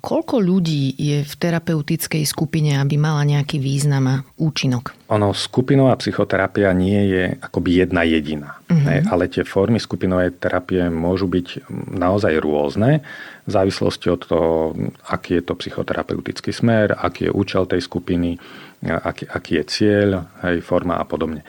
Koľko 0.00 0.40
ľudí 0.40 0.96
je 0.96 1.20
v 1.20 1.34
terapeutickej 1.36 2.24
skupine, 2.24 2.80
aby 2.80 2.96
mala 2.96 3.20
nejaký 3.28 3.60
význam 3.60 4.04
a 4.08 4.16
účinok? 4.40 4.96
Ono, 5.12 5.36
skupinová 5.36 5.92
psychoterapia 6.00 6.72
nie 6.72 7.12
je 7.12 7.24
akoby 7.36 7.84
jedna 7.84 8.00
jediná. 8.00 8.64
Uh-huh. 8.64 8.80
Ne, 8.80 9.04
ale 9.12 9.28
tie 9.28 9.44
formy 9.44 9.76
skupinovej 9.76 10.40
terapie 10.40 10.88
môžu 10.88 11.28
byť 11.28 11.68
naozaj 12.00 12.32
rôzne 12.40 13.04
v 13.44 13.50
závislosti 13.52 14.08
od 14.08 14.24
toho, 14.24 14.72
aký 15.12 15.36
je 15.36 15.44
to 15.44 15.52
psychoterapeutický 15.52 16.48
smer, 16.48 16.96
aký 16.96 17.28
je 17.28 17.36
účel 17.36 17.68
tej 17.68 17.84
skupiny, 17.84 18.40
aký, 18.84 19.24
aký 19.24 19.52
je 19.60 19.64
cieľ, 19.64 20.08
hej, 20.44 20.60
forma 20.60 21.00
a 21.00 21.04
podobne. 21.08 21.42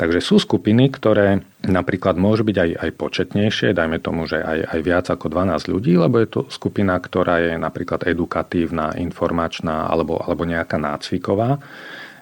Takže 0.00 0.24
sú 0.24 0.40
skupiny, 0.40 0.88
ktoré 0.88 1.44
napríklad 1.66 2.16
môžu 2.16 2.48
byť 2.48 2.56
aj, 2.56 2.70
aj 2.80 2.90
početnejšie, 2.96 3.76
dajme 3.76 4.00
tomu, 4.00 4.24
že 4.24 4.40
aj, 4.40 4.72
aj 4.72 4.80
viac 4.80 5.06
ako 5.12 5.26
12 5.28 5.68
ľudí, 5.68 5.92
lebo 6.00 6.16
je 6.22 6.28
to 6.28 6.40
skupina, 6.48 6.96
ktorá 6.96 7.42
je 7.44 7.52
napríklad 7.60 8.08
edukatívna, 8.08 8.96
informačná 8.96 9.86
alebo, 9.90 10.16
alebo 10.16 10.48
nejaká 10.48 10.80
nácviková, 10.80 11.60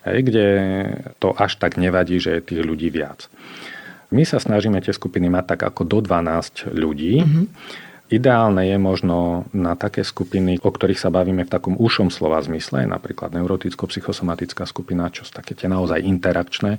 hej, 0.09 0.19
kde 0.27 0.47
to 1.23 1.31
až 1.39 1.63
tak 1.63 1.79
nevadí, 1.79 2.19
že 2.19 2.41
je 2.41 2.47
tých 2.55 2.63
ľudí 2.67 2.91
viac. 2.91 3.31
My 4.15 4.23
sa 4.23 4.39
snažíme 4.39 4.79
tie 4.79 4.95
skupiny 4.95 5.27
mať 5.27 5.59
tak 5.59 5.61
ako 5.75 5.83
do 5.83 5.99
12 5.99 6.71
ľudí. 6.75 7.23
Mm-hmm 7.23 7.86
Ideálne 8.07 8.71
je 8.71 8.79
možno 8.79 9.51
na 9.51 9.75
také 9.75 10.07
skupiny, 10.07 10.63
o 10.63 10.71
ktorých 10.71 11.01
sa 11.01 11.11
bavíme 11.11 11.43
v 11.43 11.51
takom 11.51 11.75
ušom 11.75 12.07
slova 12.15 12.39
zmysle, 12.39 12.87
napríklad 12.87 13.35
neuroticko-psychosomatická 13.35 14.63
skupina, 14.63 15.11
čo 15.11 15.27
sú 15.27 15.35
také 15.35 15.59
tie 15.59 15.67
naozaj 15.67 16.07
interakčné 16.07 16.79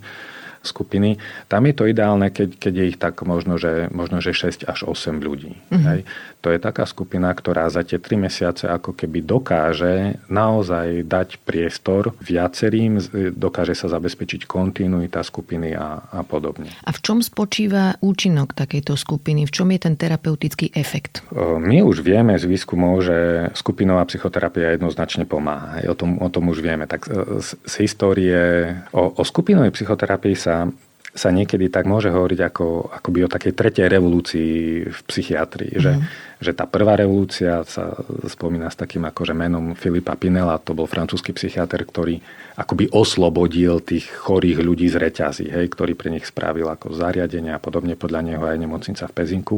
skupiny. 0.63 1.19
Tam 1.51 1.63
je 1.67 1.73
to 1.75 1.83
ideálne, 1.87 2.31
keď, 2.31 2.59
keď 2.59 2.73
je 2.73 2.85
ich 2.91 2.97
tak 2.99 3.19
možno 3.23 3.59
že, 3.59 3.91
možno, 3.91 4.23
že 4.23 4.31
6 4.33 4.67
až 4.67 4.79
8 4.87 5.19
ľudí. 5.19 5.55
Mm-hmm. 5.67 5.85
Hej. 5.85 5.99
To 6.47 6.55
je 6.55 6.63
taká 6.63 6.87
skupina, 6.87 7.27
ktorá 7.35 7.67
za 7.67 7.83
tie 7.83 7.99
3 7.99 8.23
mesiace 8.23 8.71
ako 8.71 8.95
keby 8.95 9.19
dokáže 9.19 10.15
naozaj 10.31 11.03
dať 11.03 11.43
priestor 11.43 12.15
viacerým, 12.23 13.03
dokáže 13.35 13.75
sa 13.75 13.91
zabezpečiť 13.91 14.47
kontinuita 14.47 15.19
skupiny 15.27 15.75
a, 15.75 16.07
a 16.07 16.23
podobne. 16.23 16.71
A 16.87 16.95
v 16.95 16.99
čom 17.03 17.19
spočíva 17.19 17.99
účinok 17.99 18.55
takejto 18.55 18.95
skupiny? 18.95 19.43
V 19.43 19.51
čom 19.51 19.67
je 19.75 19.79
ten 19.91 19.99
terapeutický 19.99 20.71
efekt? 20.71 21.19
My 21.59 21.83
už 21.83 21.99
vieme 21.99 22.39
z 22.39 22.47
výskumov, 22.47 23.03
že 23.03 23.51
skupinová 23.51 24.07
psychoterapia 24.07 24.79
jednoznačne 24.79 25.27
pomáha. 25.27 25.83
O 25.91 25.99
tom, 25.99 26.15
o 26.23 26.31
tom 26.31 26.47
už 26.47 26.63
vieme. 26.63 26.87
Tak 26.87 27.11
z, 27.43 27.59
z 27.59 27.73
histórie 27.83 28.71
o, 28.95 29.19
o 29.19 29.23
skupinovej 29.27 29.75
psychoterapii 29.75 30.39
sa 30.39 30.71
sa 31.17 31.33
niekedy 31.33 31.73
tak 31.73 31.89
môže 31.89 32.13
hovoriť 32.13 32.39
ako, 32.45 32.93
akoby 33.01 33.25
o 33.25 33.33
takej 33.33 33.53
tretej 33.57 33.89
revolúcii 33.89 34.85
v 34.85 34.99
psychiatrii. 35.09 35.73
Mm. 35.73 35.81
Že, 35.81 35.91
mhm. 35.97 36.03
že 36.37 36.51
tá 36.53 36.69
prvá 36.69 36.93
revolúcia 36.93 37.65
sa 37.65 37.97
spomína 38.29 38.69
s 38.69 38.77
takým 38.77 39.01
akože 39.09 39.33
menom 39.33 39.73
Filipa 39.73 40.13
Pinela, 40.13 40.61
to 40.61 40.77
bol 40.77 40.85
francúzsky 40.85 41.33
psychiatr, 41.33 41.81
ktorý 41.81 42.21
akoby 42.53 42.93
oslobodil 42.93 43.81
tých 43.81 44.05
chorých 44.13 44.61
ľudí 44.61 44.85
z 44.93 45.01
reťazí, 45.01 45.49
hej, 45.49 45.73
ktorý 45.73 45.97
pre 45.97 46.13
nich 46.13 46.29
spravil 46.29 46.69
ako 46.69 46.93
zariadenie 46.93 47.49
a 47.49 47.59
podobne. 47.59 47.97
Podľa 47.97 48.21
neho 48.21 48.43
aj 48.45 48.57
nemocnica 48.61 49.09
v 49.09 49.15
Pezinku 49.17 49.57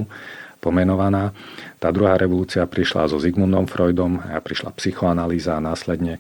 pomenovaná. 0.64 1.36
Tá 1.80 1.92
druhá 1.92 2.16
revolúcia 2.16 2.64
prišla 2.68 3.12
so 3.12 3.20
Zigmundom 3.20 3.68
Freudom 3.68 4.20
a 4.20 4.40
prišla 4.40 4.76
psychoanalýza 4.76 5.56
a 5.56 5.64
následne 5.64 6.20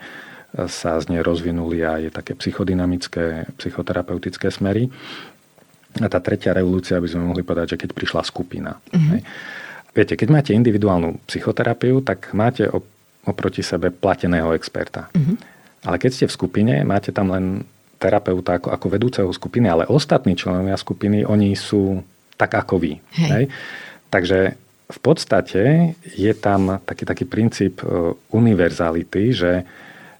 sa 0.49 0.97
z 0.97 1.13
nej 1.13 1.21
rozvinuli 1.21 1.85
aj 1.85 2.01
také 2.09 2.33
psychodynamické, 2.33 3.53
psychoterapeutické 3.61 4.49
smery. 4.49 4.89
A 5.99 6.07
tá 6.07 6.19
tretia 6.23 6.55
revolúcia 6.55 6.99
by 6.99 7.07
sme 7.07 7.29
mohli 7.31 7.43
povedať, 7.43 7.75
že 7.75 7.79
keď 7.85 7.89
prišla 7.91 8.21
skupina. 8.23 8.79
Mm-hmm. 8.91 9.19
Viete, 9.91 10.13
keď 10.15 10.27
máte 10.31 10.51
individuálnu 10.55 11.19
psychoterapiu, 11.27 11.99
tak 12.05 12.31
máte 12.31 12.69
oproti 13.25 13.59
sebe 13.65 13.91
plateného 13.91 14.55
experta. 14.55 15.11
Mm-hmm. 15.11 15.35
Ale 15.85 15.97
keď 15.99 16.11
ste 16.11 16.25
v 16.27 16.35
skupine, 16.35 16.73
máte 16.87 17.11
tam 17.11 17.31
len 17.31 17.63
terapeuta 17.99 18.57
ako, 18.57 18.71
ako 18.71 18.87
vedúceho 18.87 19.29
skupiny, 19.31 19.67
ale 19.67 19.83
ostatní 19.87 20.39
členovia 20.39 20.79
skupiny, 20.79 21.27
oni 21.27 21.51
sú 21.55 21.99
tak 22.39 22.55
ako 22.55 22.79
vy. 22.79 22.93
Hej. 23.19 23.29
Hej? 23.29 23.43
Takže 24.07 24.39
v 24.89 24.99
podstate 25.03 25.61
je 26.15 26.31
tam 26.33 26.81
taký, 26.81 27.03
taký 27.05 27.25
princíp 27.27 27.83
e, 27.83 28.15
univerzality, 28.33 29.23
že 29.35 29.51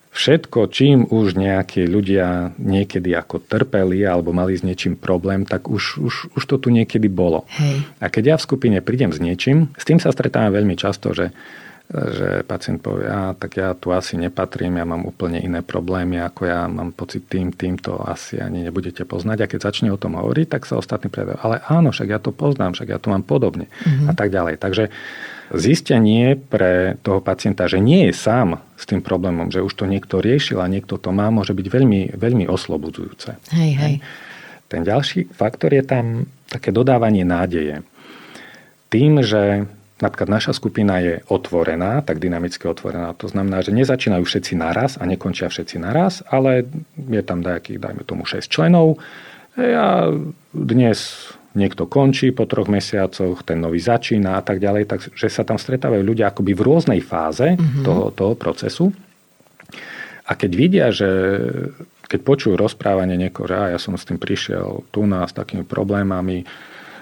všetko, 0.10 0.60
čím 0.74 1.06
už 1.06 1.38
nejakí 1.38 1.86
ľudia 1.86 2.58
niekedy 2.58 3.14
ako 3.14 3.46
trpeli 3.46 4.02
alebo 4.02 4.34
mali 4.34 4.58
s 4.58 4.66
niečím 4.66 4.98
problém, 4.98 5.46
tak 5.46 5.70
už, 5.70 6.02
už, 6.02 6.14
už 6.34 6.44
to 6.50 6.56
tu 6.58 6.74
niekedy 6.74 7.06
bolo. 7.08 7.46
Hej. 7.62 7.86
A 8.02 8.10
keď 8.10 8.24
ja 8.26 8.36
v 8.42 8.46
skupine 8.46 8.78
prídem 8.82 9.14
s 9.14 9.22
niečím, 9.22 9.70
s 9.78 9.86
tým 9.86 10.02
sa 10.02 10.10
stretávam 10.10 10.54
veľmi 10.54 10.74
často, 10.74 11.14
že 11.14 11.30
že 11.90 12.46
pacient 12.46 12.86
povie, 12.86 13.10
a 13.10 13.34
tak 13.34 13.58
ja 13.58 13.74
tu 13.74 13.90
asi 13.90 14.14
nepatrím, 14.14 14.78
ja 14.78 14.86
mám 14.86 15.10
úplne 15.10 15.42
iné 15.42 15.66
problémy, 15.66 16.22
ako 16.22 16.42
ja 16.46 16.70
mám 16.70 16.94
pocit 16.94 17.26
tým, 17.26 17.50
týmto 17.50 17.98
asi 17.98 18.38
ani 18.38 18.62
nebudete 18.62 19.10
poznať. 19.10 19.38
A 19.42 19.50
keď 19.50 19.60
začne 19.74 19.90
o 19.90 19.98
tom 19.98 20.14
hovoriť, 20.14 20.54
tak 20.54 20.70
sa 20.70 20.78
ostatní 20.78 21.10
predajú, 21.10 21.42
ale 21.42 21.66
áno, 21.66 21.90
však 21.90 22.08
ja 22.14 22.22
to 22.22 22.30
poznám, 22.30 22.78
však 22.78 22.94
ja 22.94 23.02
to 23.02 23.10
mám 23.10 23.26
podobne 23.26 23.74
mm-hmm. 23.74 24.06
a 24.06 24.14
tak 24.14 24.30
ďalej. 24.30 24.62
Takže 24.62 24.94
zistenie 25.50 26.38
pre 26.38 27.02
toho 27.02 27.26
pacienta, 27.26 27.66
že 27.66 27.82
nie 27.82 28.06
je 28.06 28.14
sám 28.14 28.62
s 28.78 28.86
tým 28.86 29.02
problémom, 29.02 29.50
že 29.50 29.66
už 29.66 29.74
to 29.74 29.90
niekto 29.90 30.22
riešil 30.22 30.62
a 30.62 30.70
niekto 30.70 31.02
to 31.02 31.10
má, 31.10 31.34
môže 31.34 31.58
byť 31.58 31.68
veľmi, 31.74 32.02
veľmi 32.14 32.46
oslobodzujúce. 32.46 33.50
Hej, 33.58 33.72
hej. 33.82 33.94
Ten 34.70 34.86
ďalší 34.86 35.34
faktor 35.34 35.74
je 35.74 35.82
tam 35.82 36.30
také 36.46 36.70
dodávanie 36.70 37.26
nádeje. 37.26 37.82
Tým, 38.94 39.26
že 39.26 39.66
napríklad 40.00 40.30
naša 40.32 40.52
skupina 40.56 41.00
je 41.04 41.20
otvorená, 41.28 42.02
tak 42.04 42.24
dynamicky 42.24 42.66
otvorená, 42.66 43.12
to 43.16 43.28
znamená, 43.28 43.60
že 43.64 43.76
nezačínajú 43.76 44.24
všetci 44.24 44.54
naraz 44.56 44.96
a 44.96 45.04
nekončia 45.04 45.52
všetci 45.52 45.76
naraz, 45.80 46.24
ale 46.28 46.68
je 46.96 47.22
tam 47.24 47.44
nejakých, 47.44 47.80
dajme 47.80 48.04
tomu, 48.08 48.24
6 48.24 48.48
členov. 48.48 49.00
Ja 49.60 50.08
dnes 50.56 51.30
niekto 51.58 51.90
končí 51.90 52.32
po 52.32 52.46
troch 52.46 52.70
mesiacoch, 52.72 53.42
ten 53.44 53.60
nový 53.60 53.82
začína 53.82 54.40
a 54.40 54.44
tak 54.46 54.62
ďalej, 54.62 54.88
takže 54.88 55.28
sa 55.28 55.44
tam 55.44 55.58
stretávajú 55.58 56.00
ľudia 56.06 56.32
akoby 56.32 56.54
v 56.56 56.66
rôznej 56.66 57.02
fáze 57.04 57.58
mm-hmm. 57.58 57.84
toho, 57.84 58.14
toho 58.14 58.34
procesu. 58.38 58.94
A 60.30 60.38
keď 60.38 60.52
vidia, 60.54 60.88
že 60.94 61.10
keď 62.10 62.20
počujú 62.22 62.54
rozprávanie 62.58 63.18
niekoho, 63.18 63.50
že 63.50 63.74
ja 63.74 63.80
som 63.82 63.98
s 63.98 64.06
tým 64.06 64.22
prišiel 64.22 64.86
tu 64.94 65.06
nás 65.10 65.34
s 65.34 65.38
takými 65.38 65.66
problémami 65.66 66.46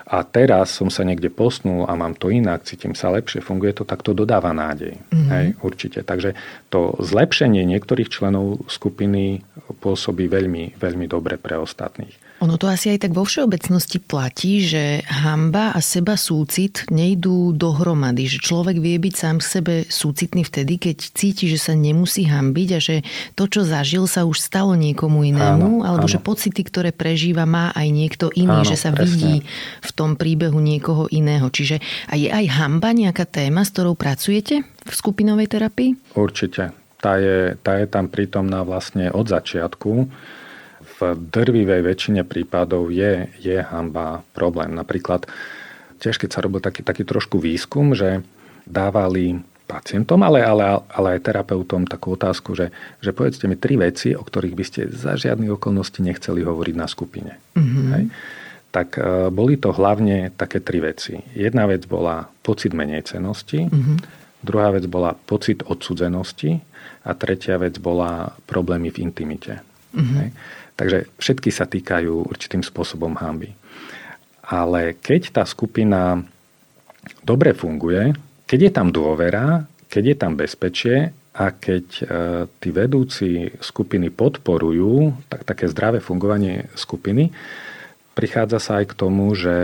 a 0.08 0.24
teraz 0.24 0.72
som 0.72 0.88
sa 0.88 1.04
niekde 1.04 1.28
posnul 1.28 1.84
a 1.84 1.92
mám 2.00 2.16
to 2.16 2.32
inak, 2.32 2.64
cítim 2.64 2.96
sa 2.96 3.12
lepšie, 3.12 3.44
funguje 3.44 3.76
to, 3.76 3.84
tak 3.84 4.08
to 4.08 4.16
dodáva 4.16 4.56
nádej. 4.56 4.96
Mm-hmm. 4.96 5.30
Hej, 5.36 5.46
určite. 5.60 6.00
Takže 6.08 6.32
to 6.72 6.96
zlepšenie 7.04 7.68
niektorých 7.68 8.08
členov 8.08 8.64
skupiny 8.72 9.44
pôsobí 9.84 10.32
veľmi, 10.32 10.80
veľmi 10.80 11.06
dobre 11.12 11.36
pre 11.36 11.60
ostatných. 11.60 12.27
Ono 12.38 12.54
to 12.62 12.70
asi 12.70 12.94
aj 12.94 13.10
tak 13.10 13.18
vo 13.18 13.26
všeobecnosti 13.26 13.98
platí, 13.98 14.62
že 14.62 15.02
hamba 15.10 15.74
a 15.74 15.82
seba 15.82 16.14
súcit 16.14 16.86
nejdú 16.94 17.58
dohromady. 17.58 18.30
Že 18.30 18.38
človek 18.46 18.78
vie 18.78 19.02
byť 19.02 19.14
sám 19.18 19.38
sebe 19.42 19.90
súcitný 19.90 20.46
vtedy, 20.46 20.78
keď 20.78 20.98
cíti, 21.18 21.50
že 21.50 21.58
sa 21.58 21.74
nemusí 21.74 22.30
hambiť 22.30 22.70
a 22.78 22.80
že 22.80 23.02
to, 23.34 23.50
čo 23.50 23.66
zažil, 23.66 24.06
sa 24.06 24.22
už 24.30 24.38
stalo 24.38 24.78
niekomu 24.78 25.26
inému. 25.26 25.82
Áno, 25.82 25.86
alebo 25.86 26.06
áno. 26.06 26.14
že 26.14 26.22
pocity, 26.22 26.62
ktoré 26.62 26.94
prežíva, 26.94 27.50
má 27.50 27.74
aj 27.74 27.88
niekto 27.90 28.30
iný, 28.38 28.62
áno, 28.62 28.70
že 28.70 28.78
sa 28.78 28.94
presne. 28.94 29.10
vidí 29.10 29.36
v 29.82 29.92
tom 29.98 30.14
príbehu 30.14 30.62
niekoho 30.62 31.10
iného. 31.10 31.50
Čiže 31.50 31.82
a 32.06 32.14
je 32.22 32.30
aj 32.30 32.46
hamba 32.54 32.94
nejaká 32.94 33.26
téma, 33.26 33.66
s 33.66 33.74
ktorou 33.74 33.98
pracujete 33.98 34.62
v 34.62 34.94
skupinovej 34.94 35.50
terapii? 35.50 36.14
Určite. 36.14 36.70
Tá 37.02 37.18
je, 37.18 37.58
tá 37.62 37.78
je 37.82 37.88
tam 37.90 38.10
prítomná 38.10 38.62
vlastne 38.62 39.10
od 39.10 39.26
začiatku 39.26 40.10
v 40.98 41.14
drvivej 41.14 41.82
väčšine 41.86 42.22
prípadov 42.26 42.90
je, 42.90 43.30
je 43.38 43.62
hamba 43.62 44.26
problém. 44.34 44.74
Napríklad 44.74 45.30
tiež 46.02 46.18
keď 46.18 46.30
sa 46.34 46.44
robil 46.46 46.62
taký, 46.62 46.82
taký 46.82 47.06
trošku 47.06 47.38
výskum, 47.38 47.94
že 47.94 48.26
dávali 48.66 49.42
pacientom, 49.68 50.24
ale, 50.24 50.40
ale, 50.42 50.80
ale 50.88 51.20
aj 51.20 51.28
terapeutom 51.28 51.84
takú 51.84 52.16
otázku, 52.16 52.56
že, 52.56 52.72
že 53.04 53.12
povedzte 53.12 53.52
mi 53.52 53.60
tri 53.60 53.76
veci, 53.76 54.16
o 54.16 54.24
ktorých 54.24 54.56
by 54.56 54.64
ste 54.64 54.82
za 54.88 55.20
žiadne 55.20 55.52
okolnosti 55.52 56.00
nechceli 56.00 56.48
hovoriť 56.48 56.76
na 56.80 56.88
skupine. 56.88 57.36
Mm-hmm. 57.54 57.88
Hej? 58.00 58.04
Tak 58.72 58.90
e, 58.96 59.02
boli 59.28 59.60
to 59.60 59.76
hlavne 59.76 60.32
také 60.40 60.64
tri 60.64 60.80
veci. 60.80 61.20
Jedna 61.36 61.68
vec 61.68 61.84
bola 61.84 62.32
pocit 62.42 62.72
menej 62.72 63.12
cenosti, 63.12 63.68
mm-hmm. 63.68 63.98
druhá 64.40 64.72
vec 64.72 64.88
bola 64.88 65.12
pocit 65.12 65.68
odsudzenosti 65.68 66.64
a 67.04 67.12
tretia 67.12 67.60
vec 67.60 67.76
bola 67.84 68.32
problémy 68.48 68.88
v 68.88 69.04
intimite. 69.04 69.60
Mm-hmm. 69.92 70.32
Takže 70.78 71.10
všetky 71.18 71.50
sa 71.50 71.66
týkajú 71.66 72.30
určitým 72.30 72.62
spôsobom 72.62 73.18
hamby. 73.18 73.58
Ale 74.46 74.96
keď 74.96 75.42
tá 75.42 75.44
skupina 75.44 76.22
dobre 77.26 77.58
funguje, 77.58 78.14
keď 78.48 78.60
je 78.62 78.72
tam 78.72 78.88
dôvera, 78.94 79.66
keď 79.90 80.04
je 80.06 80.16
tam 80.16 80.34
bezpečie 80.38 80.96
a 81.36 81.46
keď 81.52 81.86
e, 81.86 82.04
tí 82.62 82.70
vedúci 82.72 83.52
skupiny 83.60 84.14
podporujú 84.14 85.18
tak, 85.28 85.44
také 85.44 85.66
zdravé 85.68 86.00
fungovanie 86.00 86.72
skupiny, 86.78 87.34
prichádza 88.16 88.58
sa 88.58 88.72
aj 88.80 88.86
k 88.94 88.98
tomu, 88.98 89.34
že 89.36 89.56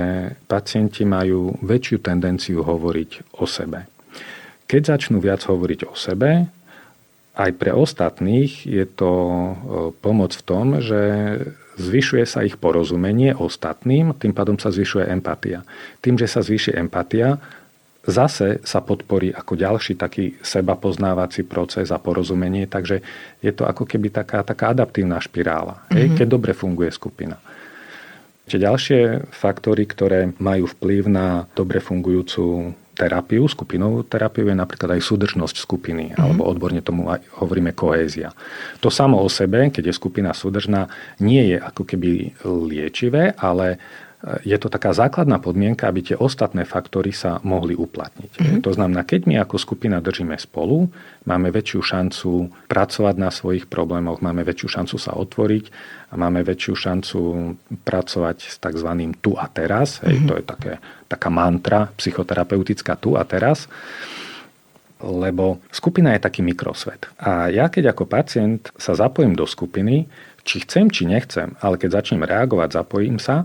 pacienti 0.46 1.08
majú 1.08 1.58
väčšiu 1.64 1.98
tendenciu 2.04 2.62
hovoriť 2.62 3.40
o 3.40 3.46
sebe. 3.48 3.90
Keď 4.70 4.82
začnú 4.98 5.18
viac 5.22 5.42
hovoriť 5.46 5.90
o 5.90 5.96
sebe, 5.98 6.50
aj 7.34 7.52
pre 7.58 7.74
ostatných 7.74 8.70
je 8.70 8.86
to 8.86 9.12
e, 9.14 9.52
pomoc 9.98 10.38
v 10.38 10.46
tom, 10.46 10.78
že 10.78 11.02
zvyšuje 11.82 12.26
sa 12.30 12.46
ich 12.46 12.62
porozumenie 12.62 13.34
ostatným, 13.34 14.14
tým 14.14 14.34
pádom 14.34 14.62
sa 14.62 14.70
zvyšuje 14.70 15.10
empatia. 15.10 15.66
Tým, 16.06 16.22
že 16.22 16.30
sa 16.30 16.46
zvýši 16.46 16.78
empatia, 16.78 17.42
zase 18.06 18.62
sa 18.62 18.86
podporí 18.86 19.34
ako 19.34 19.58
ďalší 19.58 19.98
taký 19.98 20.38
seba 20.46 20.78
poznávací 20.78 21.48
proces 21.48 21.90
a 21.90 21.98
porozumenie, 21.98 22.70
takže 22.70 23.02
je 23.42 23.52
to 23.56 23.66
ako 23.66 23.90
keby 23.90 24.14
taká, 24.14 24.46
taká 24.46 24.76
adaptívna 24.76 25.18
špirála, 25.18 25.90
mm-hmm. 25.90 26.14
keď 26.20 26.28
dobre 26.30 26.52
funguje 26.54 26.94
skupina. 26.94 27.42
Čiže 28.44 28.60
ďalšie 28.60 29.00
faktory, 29.32 29.88
ktoré 29.88 30.36
majú 30.36 30.68
vplyv 30.68 31.08
na 31.08 31.48
dobre 31.56 31.80
fungujúcu 31.80 32.76
terapiu, 32.94 33.50
skupinovú 33.50 34.06
terapiu 34.06 34.48
je 34.48 34.56
napríklad 34.56 34.96
aj 34.96 35.02
súdržnosť 35.02 35.58
skupiny, 35.58 36.14
mm-hmm. 36.14 36.22
alebo 36.22 36.46
odborne 36.46 36.82
tomu 36.86 37.10
aj 37.10 37.26
hovoríme 37.42 37.74
kohézia. 37.74 38.32
To 38.86 38.94
samo 38.94 39.20
o 39.20 39.28
sebe, 39.28 39.74
keď 39.74 39.90
je 39.90 39.98
skupina 39.98 40.32
súdržná, 40.32 40.88
nie 41.18 41.54
je 41.54 41.58
ako 41.58 41.84
keby 41.84 42.38
liečivé, 42.46 43.34
ale 43.36 43.82
je 44.24 44.56
to 44.56 44.72
taká 44.72 44.96
základná 44.96 45.36
podmienka, 45.36 45.84
aby 45.84 46.00
tie 46.00 46.16
ostatné 46.16 46.64
faktory 46.64 47.12
sa 47.12 47.44
mohli 47.44 47.76
uplatniť. 47.76 48.32
Mm-hmm. 48.32 48.62
To 48.64 48.72
znamená, 48.72 49.04
keď 49.04 49.28
my 49.28 49.36
ako 49.44 49.60
skupina 49.60 50.00
držíme 50.00 50.40
spolu, 50.40 50.88
máme 51.28 51.52
väčšiu 51.52 51.80
šancu 51.84 52.32
pracovať 52.72 53.16
na 53.20 53.28
svojich 53.28 53.68
problémoch, 53.68 54.24
máme 54.24 54.48
väčšiu 54.48 54.80
šancu 54.80 54.96
sa 54.96 55.20
otvoriť 55.20 55.66
a 56.12 56.14
máme 56.16 56.40
väčšiu 56.48 56.74
šancu 56.74 57.20
pracovať 57.84 58.38
s 58.48 58.56
tzv. 58.64 58.90
tu 59.20 59.36
a 59.36 59.46
teraz. 59.52 60.00
Mm-hmm. 60.00 60.08
Hej, 60.08 60.16
mhm. 60.16 60.28
to 60.32 60.34
je 60.40 60.44
také, 60.48 60.74
taká 61.12 61.28
mantra 61.28 61.92
psychoterapeutická 62.00 62.96
tu 62.96 63.20
a 63.20 63.28
teraz 63.28 63.68
lebo 65.04 65.60
skupina 65.68 66.16
je 66.16 66.24
taký 66.24 66.40
mikrosvet. 66.40 67.12
A 67.20 67.52
ja 67.52 67.68
keď 67.68 67.92
ako 67.92 68.08
pacient 68.08 68.72
sa 68.80 68.96
zapojím 68.96 69.36
do 69.36 69.44
skupiny, 69.44 70.08
či 70.48 70.64
chcem, 70.64 70.88
či 70.88 71.04
nechcem, 71.04 71.60
ale 71.60 71.76
keď 71.76 72.00
začnem 72.00 72.24
reagovať, 72.24 72.72
zapojím 72.72 73.20
sa, 73.20 73.44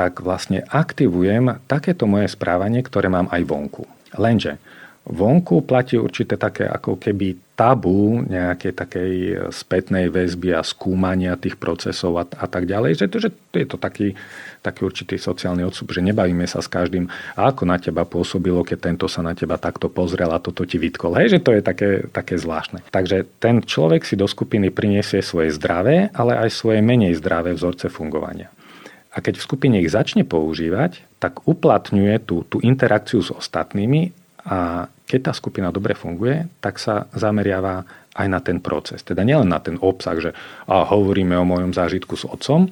tak 0.00 0.24
vlastne 0.24 0.64
aktivujem 0.64 1.60
takéto 1.68 2.08
moje 2.08 2.32
správanie, 2.32 2.80
ktoré 2.80 3.12
mám 3.12 3.28
aj 3.28 3.44
vonku. 3.44 3.84
Lenže 4.16 4.56
vonku 5.04 5.60
platí 5.68 6.00
určité 6.00 6.40
také 6.40 6.64
ako 6.64 6.96
keby 6.96 7.36
tabu 7.52 8.24
nejakej 8.24 8.72
takej 8.72 9.12
spätnej 9.52 10.08
väzby 10.08 10.56
a 10.56 10.64
skúmania 10.64 11.36
tých 11.36 11.60
procesov 11.60 12.16
a, 12.16 12.24
a 12.24 12.48
tak 12.48 12.64
ďalej, 12.64 12.96
že 12.96 13.06
to, 13.12 13.20
že 13.20 13.28
je 13.52 13.66
to 13.68 13.76
taký, 13.76 14.16
taký 14.64 14.88
určitý 14.88 15.20
sociálny 15.20 15.68
odsúb, 15.68 15.92
že 15.92 16.00
nebavíme 16.00 16.48
sa 16.48 16.64
s 16.64 16.72
každým, 16.72 17.04
a 17.36 17.52
ako 17.52 17.68
na 17.68 17.76
teba 17.76 18.08
pôsobilo, 18.08 18.64
keď 18.64 18.88
tento 18.88 19.04
sa 19.04 19.20
na 19.20 19.36
teba 19.36 19.60
takto 19.60 19.92
pozrel 19.92 20.32
a 20.32 20.40
toto 20.40 20.64
ti 20.64 20.80
vytkol. 20.80 21.20
Hej, 21.20 21.36
že 21.36 21.40
to 21.44 21.52
je 21.52 21.60
také, 21.60 22.08
také 22.08 22.40
zvláštne. 22.40 22.88
Takže 22.88 23.28
ten 23.36 23.60
človek 23.60 24.08
si 24.08 24.16
do 24.16 24.24
skupiny 24.24 24.72
priniesie 24.72 25.20
svoje 25.20 25.52
zdravé, 25.52 26.08
ale 26.16 26.40
aj 26.40 26.48
svoje 26.56 26.80
menej 26.80 27.20
zdravé 27.20 27.52
vzorce 27.52 27.92
fungovania. 27.92 28.48
A 29.10 29.18
keď 29.18 29.42
v 29.42 29.46
skupine 29.46 29.76
ich 29.82 29.90
začne 29.90 30.22
používať, 30.22 31.02
tak 31.18 31.42
uplatňuje 31.44 32.22
tú, 32.22 32.46
tú 32.46 32.62
interakciu 32.62 33.20
s 33.20 33.34
ostatnými 33.34 34.14
a 34.46 34.86
keď 35.10 35.30
tá 35.30 35.32
skupina 35.34 35.74
dobre 35.74 35.98
funguje, 35.98 36.46
tak 36.62 36.78
sa 36.78 37.10
zameriava 37.10 37.82
aj 38.14 38.26
na 38.30 38.38
ten 38.38 38.62
proces. 38.62 39.02
Teda 39.02 39.26
nielen 39.26 39.50
na 39.50 39.58
ten 39.58 39.74
obsah, 39.82 40.18
že 40.18 40.30
a 40.70 40.86
hovoríme 40.86 41.34
o 41.34 41.46
mojom 41.46 41.74
zážitku 41.74 42.14
s 42.14 42.22
otcom, 42.22 42.70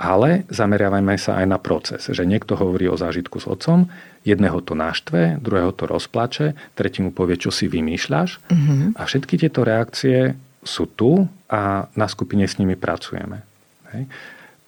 ale 0.00 0.48
zameriavajme 0.48 1.14
sa 1.20 1.38
aj 1.44 1.46
na 1.46 1.58
proces, 1.60 2.08
že 2.08 2.24
niekto 2.24 2.56
hovorí 2.56 2.88
o 2.88 2.96
zážitku 2.96 3.36
s 3.36 3.46
otcom, 3.46 3.86
jedného 4.24 4.58
to 4.64 4.72
naštve, 4.72 5.38
druhého 5.38 5.76
to 5.76 5.84
rozplače, 5.84 6.56
tretiemu 6.72 7.12
povie, 7.12 7.36
čo 7.36 7.52
si 7.52 7.68
vymýšľaš 7.68 8.30
mm-hmm. 8.48 8.96
a 8.96 9.02
všetky 9.04 9.36
tieto 9.36 9.60
reakcie 9.60 10.34
sú 10.64 10.88
tu 10.88 11.28
a 11.52 11.88
na 11.92 12.06
skupine 12.08 12.48
s 12.48 12.56
nimi 12.56 12.80
pracujeme. 12.80 13.44
Hej. 13.92 14.08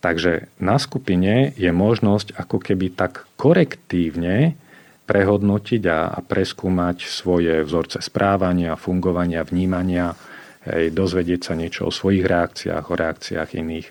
Takže 0.03 0.51
na 0.59 0.83
skupine 0.83 1.55
je 1.55 1.71
možnosť 1.71 2.35
ako 2.35 2.59
keby 2.59 2.91
tak 2.91 3.31
korektívne 3.39 4.59
prehodnotiť 5.07 5.83
a, 5.87 6.19
preskúmať 6.19 7.07
svoje 7.07 7.63
vzorce 7.63 8.03
správania, 8.03 8.75
fungovania, 8.75 9.47
vnímania, 9.47 10.19
hej, 10.67 10.91
dozvedieť 10.91 11.41
sa 11.47 11.55
niečo 11.55 11.87
o 11.87 11.95
svojich 11.95 12.27
reakciách, 12.27 12.85
o 12.91 12.95
reakciách 12.99 13.51
iných 13.55 13.89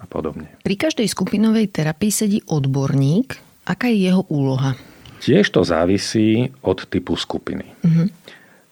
a 0.00 0.04
podobne. 0.08 0.48
Pri 0.64 0.76
každej 0.80 1.08
skupinovej 1.12 1.68
terapii 1.68 2.12
sedí 2.12 2.40
odborník. 2.48 3.36
Aká 3.68 3.92
je 3.92 4.08
jeho 4.08 4.24
úloha? 4.32 4.74
Tiež 5.20 5.52
to 5.52 5.60
závisí 5.60 6.48
od 6.64 6.88
typu 6.88 7.12
skupiny. 7.12 7.68
Uh-huh. 7.84 8.08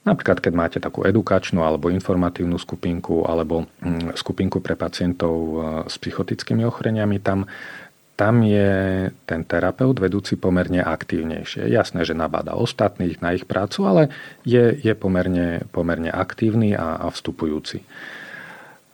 Napríklad, 0.09 0.41
keď 0.41 0.53
máte 0.57 0.79
takú 0.81 1.05
edukačnú 1.05 1.61
alebo 1.61 1.93
informatívnu 1.93 2.57
skupinku 2.57 3.29
alebo 3.29 3.69
mm, 3.85 4.17
skupinku 4.17 4.65
pre 4.65 4.73
pacientov 4.73 5.37
e, 5.37 5.55
s 5.85 6.01
psychotickými 6.01 6.65
ochoreniami, 6.65 7.21
tam, 7.21 7.45
tam 8.17 8.41
je 8.41 9.13
ten 9.29 9.45
terapeut 9.45 10.01
vedúci 10.01 10.41
pomerne 10.41 10.81
aktívnejšie. 10.81 11.69
Jasné, 11.69 12.09
že 12.09 12.17
nabáda 12.17 12.57
ostatných 12.57 13.21
na 13.21 13.37
ich 13.37 13.45
prácu, 13.45 13.85
ale 13.85 14.03
je, 14.49 14.73
je 14.81 14.97
pomerne, 14.97 15.69
pomerne 15.77 16.09
aktívny 16.09 16.73
a, 16.73 17.05
a 17.05 17.07
vstupujúci 17.13 17.85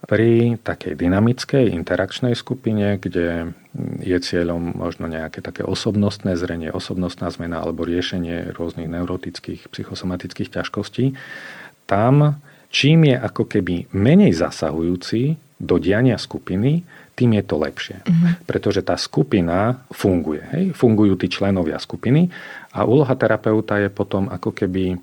pri 0.04 0.60
takej 0.60 0.94
dynamickej 1.00 1.72
interakčnej 1.72 2.36
skupine, 2.36 3.00
kde 3.00 3.56
je 4.04 4.18
cieľom 4.20 4.76
možno 4.76 5.08
nejaké 5.08 5.40
také 5.40 5.64
osobnostné 5.64 6.36
zrenie, 6.36 6.70
osobnostná 6.70 7.32
zmena 7.32 7.64
alebo 7.64 7.88
riešenie 7.88 8.54
rôznych 8.54 8.86
neurotických, 8.86 9.72
psychosomatických 9.72 10.60
ťažkostí, 10.60 11.16
tam 11.88 12.40
čím 12.68 13.12
je 13.12 13.16
ako 13.16 13.44
keby 13.48 13.90
menej 13.92 14.34
zasahujúci 14.34 15.40
do 15.60 15.78
diania 15.78 16.18
skupiny, 16.18 16.82
tým 17.14 17.38
je 17.38 17.44
to 17.46 17.56
lepšie. 17.62 18.02
Mm-hmm. 18.02 18.32
Pretože 18.44 18.82
tá 18.82 18.98
skupina 18.98 19.86
funguje. 19.94 20.42
Hej? 20.50 20.64
Fungujú 20.74 21.14
tí 21.14 21.30
členovia 21.30 21.78
skupiny 21.78 22.26
a 22.74 22.82
úloha 22.82 23.14
terapeuta 23.14 23.78
je 23.78 23.86
potom 23.86 24.26
ako 24.26 24.50
keby 24.50 24.98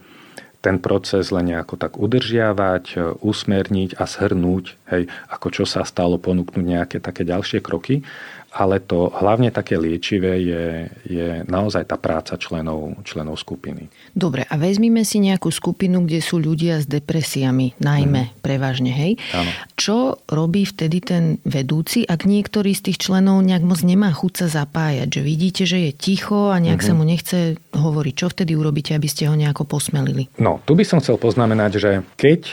ten 0.61 0.77
proces 0.77 1.33
len 1.33 1.49
nejako 1.49 1.75
tak 1.75 1.97
udržiavať, 1.97 2.85
e, 2.93 2.97
usmerniť 3.17 3.97
a 3.97 4.05
shrnúť, 4.05 4.65
hej, 4.93 5.09
ako 5.33 5.47
čo 5.49 5.63
sa 5.65 5.81
stalo, 5.81 6.21
ponúknuť 6.21 6.61
nejaké 6.61 6.97
také 7.01 7.25
ďalšie 7.25 7.65
kroky 7.65 8.05
ale 8.51 8.83
to 8.83 9.07
hlavne 9.15 9.47
také 9.47 9.79
liečivé 9.79 10.35
je, 10.43 10.65
je 11.07 11.27
naozaj 11.47 11.87
tá 11.87 11.95
práca 11.95 12.35
členov, 12.35 12.99
členov 13.07 13.39
skupiny. 13.39 13.87
Dobre, 14.11 14.43
a 14.43 14.59
vezmime 14.59 15.07
si 15.07 15.23
nejakú 15.23 15.47
skupinu, 15.47 16.03
kde 16.03 16.19
sú 16.19 16.35
ľudia 16.35 16.83
s 16.83 16.85
depresiami, 16.85 17.79
najmä 17.79 18.21
mm. 18.27 18.33
prevažne, 18.43 18.91
hej? 18.91 19.15
Áno. 19.31 19.51
Čo 19.79 20.19
robí 20.27 20.67
vtedy 20.67 20.99
ten 20.99 21.23
vedúci, 21.47 22.03
ak 22.03 22.27
niektorý 22.27 22.75
z 22.75 22.91
tých 22.91 23.07
členov 23.07 23.39
nejak 23.39 23.63
moc 23.63 23.79
nemá 23.87 24.11
chuť 24.11 24.43
sa 24.43 24.67
zapájať? 24.67 25.07
Že 25.07 25.21
vidíte, 25.23 25.63
že 25.63 25.87
je 25.87 25.91
ticho 25.95 26.51
a 26.51 26.59
nejak 26.59 26.83
mm-hmm. 26.83 26.91
sa 26.91 26.99
mu 26.99 27.03
nechce 27.07 27.39
hovoriť. 27.71 28.13
Čo 28.19 28.27
vtedy 28.35 28.51
urobíte, 28.59 28.91
aby 28.91 29.07
ste 29.07 29.31
ho 29.31 29.35
nejako 29.39 29.63
posmelili? 29.63 30.27
No, 30.43 30.59
tu 30.67 30.75
by 30.75 30.83
som 30.83 30.99
chcel 30.99 31.15
poznamenať, 31.15 31.71
že 31.79 31.91
keď 32.19 32.51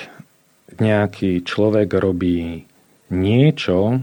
nejaký 0.79 1.43
človek 1.43 1.91
robí 1.99 2.71
niečo, 3.11 3.99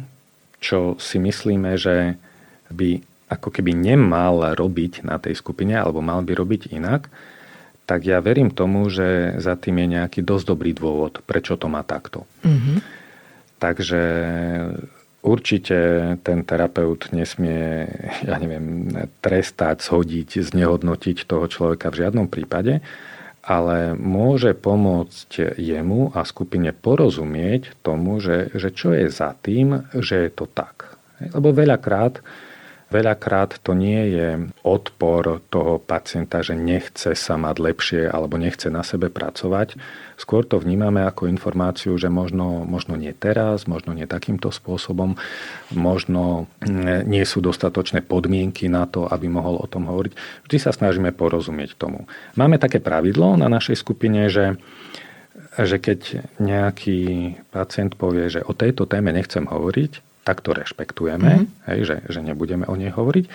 čo 0.65 0.97
si 0.97 1.21
myslíme, 1.21 1.78
že 1.78 2.17
by 2.73 3.06
ako 3.30 3.54
keby 3.54 3.78
nemal 3.78 4.58
robiť 4.58 5.06
na 5.06 5.21
tej 5.21 5.38
skupine, 5.38 5.78
alebo 5.78 6.01
mal 6.01 6.25
by 6.25 6.34
robiť 6.34 6.73
inak, 6.73 7.13
tak 7.86 8.01
ja 8.01 8.17
verím 8.17 8.49
tomu, 8.49 8.89
že 8.89 9.38
za 9.38 9.54
tým 9.54 9.86
je 9.86 9.88
nejaký 10.01 10.25
dosť 10.25 10.45
dobrý 10.49 10.73
dôvod, 10.73 11.21
prečo 11.21 11.54
to 11.54 11.69
má 11.69 11.86
takto. 11.86 12.25
Mm-hmm. 12.41 12.78
Takže 13.62 14.04
určite 15.21 15.78
ten 16.25 16.41
terapeut 16.41 17.13
nesmie, 17.13 17.86
ja 18.25 18.41
neviem, 18.41 18.89
trestať, 19.21 19.86
shodiť, 19.86 20.49
znehodnotiť 20.49 21.30
toho 21.30 21.45
človeka 21.45 21.93
v 21.93 21.99
žiadnom 22.06 22.25
prípade, 22.25 22.82
ale 23.45 23.93
môže 23.93 24.58
pomôcť 24.58 25.55
jemu 25.62 26.10
a 26.17 26.25
skupine 26.25 26.73
porozumieť 26.73 27.77
tomu, 27.86 28.17
že, 28.17 28.49
že 28.58 28.73
čo 28.73 28.91
je 28.97 29.05
za 29.13 29.38
tým, 29.38 29.86
že 29.93 30.25
je 30.25 30.31
to 30.34 30.49
tak. 30.49 30.97
Lebo 31.21 31.53
veľakrát 31.53 32.25
Veľakrát 32.93 33.58
to 33.65 33.74
nie 33.74 34.13
je 34.13 34.30
odpor 34.62 35.41
toho 35.50 35.82
pacienta, 35.82 36.45
že 36.45 36.54
nechce 36.54 37.17
sa 37.17 37.34
mať 37.34 37.56
lepšie 37.58 38.02
alebo 38.06 38.38
nechce 38.38 38.69
na 38.69 38.86
sebe 38.86 39.10
pracovať. 39.10 39.74
Skôr 40.21 40.45
to 40.45 40.62
vnímame 40.62 41.02
ako 41.02 41.26
informáciu, 41.26 41.98
že 41.98 42.13
možno, 42.13 42.62
možno 42.63 42.93
nie 42.93 43.12
teraz, 43.12 43.65
možno 43.65 43.98
nie 43.98 44.06
takýmto 44.06 44.54
spôsobom, 44.54 45.17
možno 45.74 46.45
nie 47.10 47.26
sú 47.26 47.41
dostatočné 47.41 48.06
podmienky 48.06 48.69
na 48.69 48.86
to, 48.86 49.10
aby 49.10 49.28
mohol 49.28 49.60
o 49.60 49.67
tom 49.67 49.89
hovoriť. 49.89 50.45
Vždy 50.45 50.58
sa 50.62 50.69
snažíme 50.69 51.10
porozumieť 51.10 51.76
tomu. 51.76 52.06
Máme 52.38 52.62
také 52.62 52.78
pravidlo 52.78 53.34
na 53.36 53.50
našej 53.50 53.82
skupine, 53.82 54.30
že 54.30 54.62
že 55.56 55.80
keď 55.80 56.32
nejaký 56.39 57.00
pacient 57.48 57.95
povie, 57.95 58.28
že 58.28 58.43
o 58.43 58.52
tejto 58.52 58.84
téme 58.88 59.15
nechcem 59.15 59.48
hovoriť, 59.48 60.04
tak 60.25 60.41
to 60.41 60.57
rešpektujeme, 60.57 61.31
mm-hmm. 61.45 61.69
hej, 61.69 61.79
že, 61.85 61.97
že 62.09 62.19
nebudeme 62.25 62.65
o 62.65 62.73
nej 62.73 62.89
hovoriť, 62.89 63.25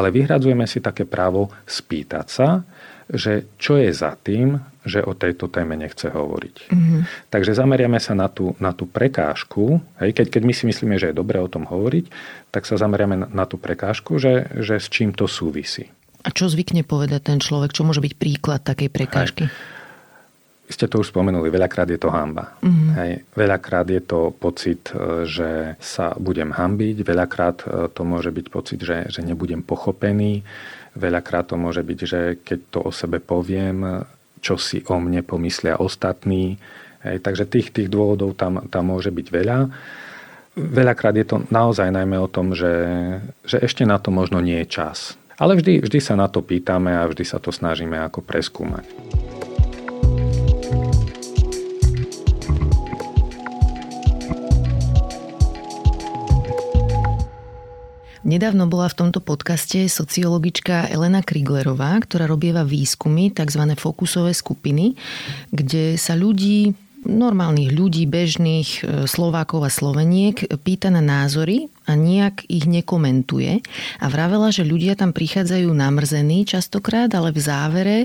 ale 0.00 0.08
vyhradzujeme 0.08 0.64
si 0.64 0.80
také 0.80 1.04
právo 1.04 1.52
spýtať 1.68 2.26
sa, 2.26 2.64
že 3.12 3.44
čo 3.60 3.76
je 3.76 3.92
za 3.92 4.16
tým, 4.16 4.56
že 4.88 5.04
o 5.04 5.12
tejto 5.12 5.52
téme 5.52 5.76
nechce 5.76 6.08
hovoriť. 6.08 6.72
Mm-hmm. 6.72 7.00
Takže 7.28 7.52
zameriame 7.52 8.00
sa 8.00 8.16
na 8.16 8.32
tú, 8.32 8.56
na 8.56 8.72
tú 8.72 8.88
prekážku. 8.88 9.84
Hej, 10.00 10.16
keď, 10.16 10.26
keď 10.40 10.42
my 10.48 10.52
si 10.56 10.64
myslíme, 10.64 10.96
že 10.96 11.12
je 11.12 11.20
dobré 11.20 11.36
o 11.36 11.52
tom 11.52 11.68
hovoriť, 11.68 12.08
tak 12.48 12.64
sa 12.64 12.80
zameriame 12.80 13.16
na, 13.20 13.26
na 13.28 13.44
tú 13.44 13.60
prekážku, 13.60 14.16
že, 14.16 14.48
že 14.56 14.80
s 14.80 14.88
čím 14.88 15.12
to 15.12 15.28
súvisí. 15.28 15.92
A 16.24 16.32
čo 16.32 16.48
zvykne 16.48 16.84
povedať 16.84 17.28
ten 17.32 17.38
človek? 17.40 17.76
Čo 17.76 17.84
môže 17.84 18.00
byť 18.00 18.14
príklad 18.16 18.64
takej 18.64 18.88
prekážky? 18.88 19.44
Hej 19.48 19.76
ste 20.68 20.84
to 20.84 21.00
už 21.00 21.16
spomenuli, 21.16 21.48
veľakrát 21.48 21.88
je 21.88 21.96
to 21.96 22.12
hamba. 22.12 22.60
Mm-hmm. 22.60 22.90
Hej, 23.00 23.12
veľakrát 23.32 23.88
je 23.88 24.02
to 24.04 24.36
pocit, 24.36 24.92
e, 24.92 25.24
že 25.24 25.80
sa 25.80 26.12
budem 26.20 26.52
hambiť, 26.52 26.96
veľakrát 27.00 27.58
e, 27.64 27.66
to 27.88 28.02
môže 28.04 28.28
byť 28.28 28.46
pocit, 28.52 28.80
že, 28.84 29.08
že 29.08 29.24
nebudem 29.24 29.64
pochopený, 29.64 30.44
veľakrát 30.92 31.48
to 31.48 31.56
môže 31.56 31.80
byť, 31.80 31.98
že 32.04 32.20
keď 32.44 32.58
to 32.68 32.78
o 32.84 32.90
sebe 32.92 33.16
poviem, 33.16 34.04
čo 34.44 34.60
si 34.60 34.84
o 34.86 34.96
mne 35.00 35.24
pomyslia 35.24 35.80
ostatní. 35.80 36.60
Hej, 37.02 37.24
takže 37.24 37.48
tých, 37.48 37.72
tých 37.72 37.88
dôvodov 37.88 38.36
tam, 38.36 38.66
tam 38.68 38.92
môže 38.92 39.08
byť 39.08 39.26
veľa. 39.30 39.58
Veľakrát 40.58 41.14
je 41.14 41.26
to 41.26 41.36
naozaj 41.54 41.88
najmä 41.94 42.18
o 42.18 42.26
tom, 42.26 42.50
že, 42.52 42.74
že 43.46 43.62
ešte 43.62 43.86
na 43.86 44.02
to 44.02 44.10
možno 44.10 44.42
nie 44.42 44.66
je 44.66 44.82
čas. 44.82 45.14
Ale 45.38 45.54
vždy, 45.54 45.86
vždy 45.86 45.98
sa 46.02 46.18
na 46.18 46.26
to 46.26 46.42
pýtame 46.42 46.90
a 46.90 47.06
vždy 47.06 47.22
sa 47.22 47.38
to 47.38 47.54
snažíme 47.54 47.94
ako 47.94 48.26
preskúmať. 48.26 48.82
Nedávno 58.28 58.68
bola 58.68 58.92
v 58.92 58.98
tomto 59.00 59.24
podcaste 59.24 59.88
sociologička 59.88 60.92
Elena 60.92 61.24
Kriglerová, 61.24 61.96
ktorá 62.04 62.28
robieva 62.28 62.60
výskumy, 62.60 63.32
tzv. 63.32 63.72
fokusové 63.72 64.36
skupiny, 64.36 64.92
kde 65.48 65.96
sa 65.96 66.12
ľudí 66.12 66.76
normálnych 67.08 67.72
ľudí, 67.72 68.04
bežných 68.04 68.70
e, 68.78 68.80
Slovákov 69.08 69.64
a 69.64 69.72
Sloveniek 69.72 70.44
pýta 70.60 70.92
na 70.92 71.00
názory 71.00 71.72
a 71.88 71.96
nejak 71.96 72.44
ich 72.52 72.68
nekomentuje. 72.68 73.64
A 73.98 74.06
vravela, 74.12 74.52
že 74.52 74.68
ľudia 74.68 74.94
tam 74.94 75.16
prichádzajú 75.16 75.72
namrzení 75.72 76.44
častokrát, 76.44 77.08
ale 77.16 77.32
v 77.32 77.40
závere 77.40 77.98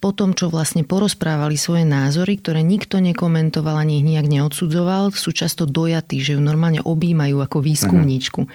po 0.00 0.16
tom, 0.16 0.32
čo 0.32 0.48
vlastne 0.48 0.80
porozprávali 0.80 1.60
svoje 1.60 1.84
názory, 1.84 2.40
ktoré 2.40 2.64
nikto 2.64 3.04
nekomentoval 3.04 3.84
ani 3.84 4.00
ich 4.00 4.08
nejak 4.08 4.32
neodsudzoval, 4.32 5.12
sú 5.12 5.36
často 5.36 5.68
dojatí, 5.68 6.24
že 6.24 6.32
ju 6.34 6.40
normálne 6.40 6.80
objímajú 6.80 7.36
ako 7.44 7.60
výskumníčku. 7.60 8.48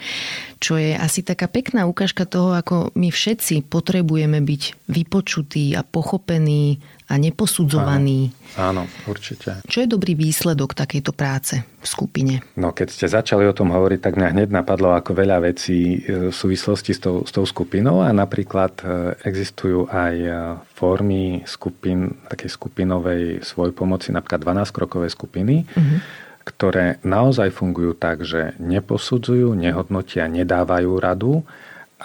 Čo 0.58 0.82
je 0.82 0.98
asi 0.98 1.22
taká 1.22 1.46
pekná 1.46 1.86
ukážka 1.86 2.26
toho, 2.26 2.58
ako 2.58 2.90
my 2.98 3.14
všetci 3.14 3.70
potrebujeme 3.70 4.42
byť 4.42 4.90
vypočutí 4.90 5.78
a 5.78 5.86
pochopení 5.86 6.82
a 7.06 7.14
neposudzovaný. 7.22 8.34
Áno, 8.58 8.84
áno, 8.90 9.06
určite. 9.06 9.62
Čo 9.70 9.86
je 9.86 9.88
dobrý 9.90 10.18
výsledok 10.18 10.74
takejto 10.74 11.14
práce 11.14 11.62
v 11.62 11.86
skupine? 11.86 12.42
No 12.58 12.74
keď 12.74 12.88
ste 12.90 13.06
začali 13.06 13.46
o 13.46 13.54
tom 13.54 13.70
hovoriť, 13.70 14.00
tak 14.02 14.18
mňa 14.18 14.34
hneď 14.34 14.50
napadlo 14.50 14.98
ako 14.98 15.14
veľa 15.14 15.46
vecí 15.46 16.02
e, 16.02 16.30
v 16.30 16.34
súvislosti 16.34 16.98
s 16.98 17.00
tou, 17.00 17.22
s 17.22 17.30
tou 17.30 17.46
skupinou 17.46 18.02
a 18.02 18.10
napríklad 18.10 18.74
e, 18.82 18.86
existujú 19.22 19.86
aj 19.86 20.16
e, 20.18 20.32
formy 20.74 21.46
skupin, 21.46 22.10
takej 22.26 22.50
skupinovej 22.50 23.24
svojpomoci, 23.46 24.10
napríklad 24.10 24.42
12-krokové 24.42 25.06
skupiny, 25.14 25.70
uh-huh. 25.70 25.98
ktoré 26.42 26.98
naozaj 27.06 27.54
fungujú 27.54 27.94
tak, 27.94 28.26
že 28.26 28.58
neposudzujú, 28.58 29.54
nehodnotia, 29.54 30.26
nedávajú 30.26 30.92
radu, 30.98 31.46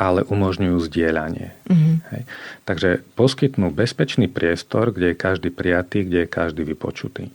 ale 0.01 0.25
umožňujú 0.25 0.81
zdieľanie. 0.89 1.53
Mm-hmm. 1.69 1.95
Hej. 2.17 2.23
Takže 2.65 2.89
poskytnú 3.21 3.69
bezpečný 3.69 4.33
priestor, 4.33 4.97
kde 4.97 5.13
je 5.13 5.21
každý 5.21 5.53
prijatý, 5.53 6.09
kde 6.09 6.25
je 6.25 6.29
každý 6.33 6.65
vypočutý. 6.65 7.29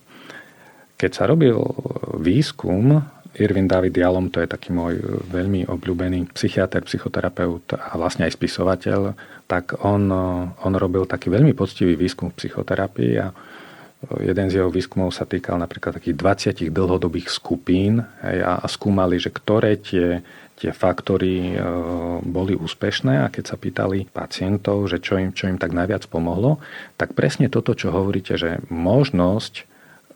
Keď 0.97 1.11
sa 1.13 1.29
robil 1.29 1.61
výskum, 2.17 3.05
Irvin 3.35 3.67
David 3.67 3.93
Jalom, 3.93 4.31
to 4.31 4.39
je 4.41 4.47
taký 4.47 4.71
môj 4.71 4.97
veľmi 5.27 5.67
obľúbený 5.67 6.31
psychiatr, 6.33 6.81
psychoterapeut 6.87 7.75
a 7.75 7.93
vlastne 7.99 8.25
aj 8.25 8.33
spisovateľ, 8.33 9.13
tak 9.45 9.75
on, 9.83 10.09
on 10.55 10.73
robil 10.73 11.03
taký 11.05 11.29
veľmi 11.29 11.51
poctivý 11.51 11.99
výskum 11.99 12.31
v 12.31 12.39
psychoterapii 12.39 13.13
a 13.19 13.29
jeden 14.21 14.47
z 14.47 14.61
jeho 14.61 14.69
výskumov 14.69 15.11
sa 15.11 15.25
týkal 15.27 15.57
napríklad 15.57 15.97
takých 15.97 16.15
20 16.15 16.71
dlhodobých 16.71 17.27
skupín 17.27 17.99
hej, 18.23 18.39
a, 18.45 18.61
a 18.61 18.67
skúmali, 18.69 19.17
že 19.17 19.33
ktoré 19.33 19.81
tie 19.81 20.21
tie 20.55 20.71
faktory 20.71 21.53
e, 21.53 21.59
boli 22.23 22.55
úspešné 22.55 23.27
a 23.27 23.31
keď 23.31 23.43
sa 23.43 23.57
pýtali 23.59 24.07
pacientov, 24.07 24.87
že 24.87 25.03
čo 25.03 25.19
im, 25.19 25.35
čo 25.35 25.51
im 25.51 25.59
tak 25.59 25.75
najviac 25.75 26.07
pomohlo, 26.07 26.63
tak 26.95 27.11
presne 27.11 27.51
toto, 27.51 27.75
čo 27.75 27.91
hovoríte, 27.91 28.39
že 28.39 28.63
možnosť 28.71 29.67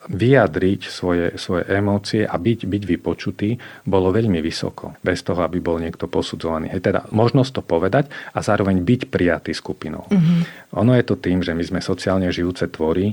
vyjadriť 0.08 0.88
svoje, 0.88 1.36
svoje 1.36 1.68
emócie 1.68 2.24
a 2.24 2.40
byť, 2.40 2.60
byť 2.72 2.84
vypočutý 2.88 3.60
bolo 3.84 4.16
veľmi 4.16 4.40
vysoko, 4.40 4.96
bez 5.04 5.20
toho, 5.28 5.44
aby 5.44 5.60
bol 5.60 5.76
niekto 5.76 6.08
posudzovaný. 6.08 6.72
Hej, 6.72 6.88
teda 6.88 7.02
možnosť 7.12 7.60
to 7.60 7.62
povedať 7.62 8.08
a 8.32 8.40
zároveň 8.40 8.80
byť 8.80 9.12
prijatý 9.12 9.52
skupinou. 9.52 10.08
Mm-hmm. 10.08 10.40
Ono 10.80 10.96
je 10.96 11.04
to 11.04 11.20
tým, 11.20 11.44
že 11.44 11.52
my 11.52 11.64
sme 11.68 11.80
sociálne 11.84 12.32
žijúce 12.32 12.72
tvory 12.72 13.12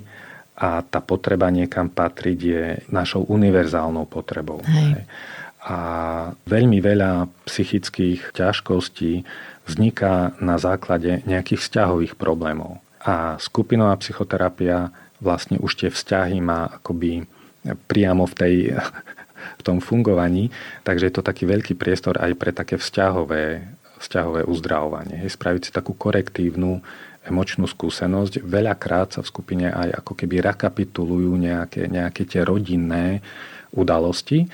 a 0.57 0.81
tá 0.87 1.03
potreba 1.03 1.51
niekam 1.51 1.91
patriť 1.91 2.39
je 2.39 2.65
našou 2.95 3.27
univerzálnou 3.29 4.07
potrebou. 4.07 4.63
Hej. 4.63 5.03
Hej 5.03 5.05
a 5.67 5.79
veľmi 6.47 6.79
veľa 6.79 7.27
psychických 7.51 8.31
ťažkostí 8.31 9.27
vzniká 9.67 10.39
na 10.39 10.63
základe 10.63 11.27
nejakých 11.27 11.59
vzťahových 11.59 12.15
problémov. 12.15 12.79
A 13.03 13.35
skupinová 13.43 13.99
psychoterapia 13.99 14.95
vlastne 15.19 15.59
už 15.59 15.75
tie 15.75 15.91
vzťahy 15.91 16.39
má 16.39 16.79
akoby 16.79 17.27
priamo 17.91 18.31
v, 18.31 18.35
tej, 18.39 18.57
v 19.59 19.63
tom 19.67 19.83
fungovaní, 19.83 20.55
takže 20.87 21.11
je 21.11 21.15
to 21.19 21.27
taký 21.27 21.51
veľký 21.51 21.75
priestor 21.75 22.15
aj 22.23 22.39
pre 22.39 22.55
také 22.55 22.79
vzťahové, 22.79 23.67
vzťahové 23.99 24.47
uzdravovanie. 24.47 25.27
Je 25.27 25.35
spraviť 25.35 25.63
si 25.67 25.71
takú 25.75 25.99
korektívnu 25.99 26.79
emočnú 27.27 27.67
skúsenosť. 27.67 28.39
Veľakrát 28.47 29.19
sa 29.19 29.21
v 29.27 29.31
skupine 29.35 29.67
aj 29.67 29.99
ako 29.99 30.15
keby 30.15 30.47
rekapitulujú 30.47 31.35
nejaké, 31.35 31.91
nejaké 31.91 32.23
tie 32.23 32.47
rodinné 32.47 33.19
udalosti 33.75 34.47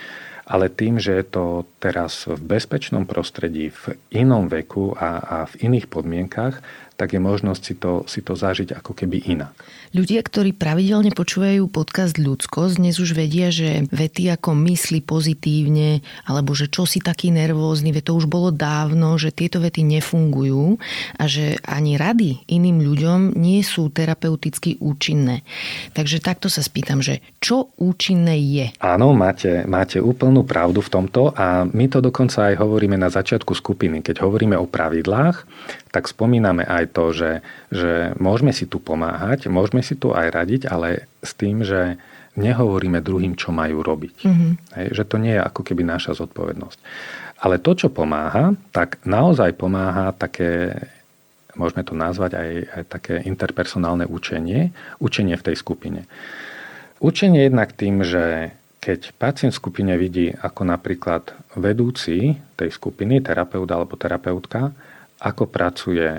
ale 0.53 0.69
tým, 0.69 1.01
že 1.01 1.17
je 1.17 1.25
to 1.25 1.65
teraz 1.81 2.29
v 2.29 2.37
bezpečnom 2.37 3.09
prostredí, 3.09 3.73
v 3.73 3.97
inom 4.13 4.53
veku 4.53 4.93
a, 4.93 5.17
a 5.25 5.37
v 5.49 5.73
iných 5.73 5.89
podmienkach, 5.89 6.61
tak 6.97 7.17
je 7.17 7.21
možnosť 7.21 7.63
si 7.63 7.75
to, 7.79 7.93
si 8.07 8.21
to 8.21 8.37
zažiť 8.37 8.77
ako 8.77 8.93
keby 8.93 9.25
inak. 9.33 9.53
Ľudia, 9.93 10.25
ktorí 10.25 10.57
pravidelne 10.57 11.13
počúvajú 11.13 11.69
podcast 11.69 12.17
Ľudskosť, 12.17 12.81
dnes 12.81 12.97
už 12.97 13.13
vedia, 13.13 13.53
že 13.53 13.85
vety 13.93 14.33
ako 14.33 14.57
mysli 14.65 15.05
pozitívne, 15.05 16.01
alebo 16.25 16.57
že 16.57 16.73
čo 16.73 16.89
si 16.89 17.05
taký 17.05 17.29
nervózny, 17.29 17.93
to 18.03 18.17
už 18.17 18.25
bolo 18.27 18.49
dávno, 18.49 19.21
že 19.21 19.31
tieto 19.31 19.61
vety 19.61 19.85
nefungujú 19.85 20.81
a 21.21 21.25
že 21.29 21.61
ani 21.69 22.01
rady 22.01 22.43
iným 22.49 22.83
ľuďom 22.83 23.37
nie 23.37 23.61
sú 23.61 23.93
terapeuticky 23.93 24.81
účinné. 24.81 25.45
Takže 25.93 26.25
takto 26.25 26.49
sa 26.49 26.65
spýtam, 26.65 27.05
že 27.05 27.21
čo 27.39 27.71
účinné 27.77 28.41
je? 28.41 28.67
Áno, 28.81 29.13
máte, 29.13 29.69
máte 29.69 30.01
úplnú 30.01 30.43
pravdu 30.43 30.81
v 30.81 30.93
tomto 30.93 31.37
a 31.37 31.69
my 31.69 31.87
to 31.93 32.01
dokonca 32.01 32.51
aj 32.53 32.59
hovoríme 32.59 32.97
na 32.97 33.13
začiatku 33.13 33.55
skupiny. 33.55 34.01
Keď 34.01 34.25
hovoríme 34.25 34.57
o 34.57 34.67
pravidlách, 34.67 35.45
tak 35.93 36.09
spomíname 36.09 36.65
aj 36.65 36.97
to, 36.97 37.13
že, 37.13 37.31
že 37.69 38.17
môžeme 38.17 38.51
si 38.57 38.65
tu 38.65 38.81
pomáhať, 38.81 39.53
môžeme 39.53 39.85
si 39.85 39.93
tu 39.93 40.17
aj 40.17 40.33
radiť, 40.33 40.67
ale 40.73 41.05
s 41.21 41.37
tým, 41.37 41.61
že 41.61 42.01
nehovoríme 42.33 43.05
druhým, 43.05 43.37
čo 43.37 43.53
majú 43.53 43.85
robiť. 43.85 44.17
Mm-hmm. 44.25 44.53
Hej, 44.81 44.87
že 44.97 45.05
to 45.05 45.21
nie 45.21 45.37
je 45.37 45.45
ako 45.45 45.61
keby 45.61 45.85
naša 45.85 46.17
zodpovednosť. 46.17 46.79
Ale 47.45 47.61
to, 47.61 47.77
čo 47.77 47.93
pomáha, 47.93 48.57
tak 48.73 49.05
naozaj 49.05 49.53
pomáha 49.61 50.17
také, 50.17 50.81
môžeme 51.53 51.85
to 51.85 51.93
nazvať 51.93 52.41
aj, 52.41 52.51
aj 52.73 52.83
také 52.89 53.15
interpersonálne 53.29 54.09
učenie, 54.09 54.73
učenie 54.97 55.37
v 55.37 55.47
tej 55.53 55.57
skupine. 55.61 56.09
Učenie 57.05 57.45
jednak 57.51 57.77
tým, 57.77 58.01
že 58.01 58.57
keď 58.83 59.15
pacient 59.15 59.53
v 59.55 59.61
skupine 59.61 59.95
vidí, 59.95 60.33
ako 60.33 60.67
napríklad 60.67 61.35
vedúci 61.55 62.41
tej 62.57 62.71
skupiny, 62.73 63.21
terapeut 63.21 63.69
alebo 63.69 63.95
terapeutka, 63.95 64.73
ako 65.23 65.47
pracuje 65.47 66.11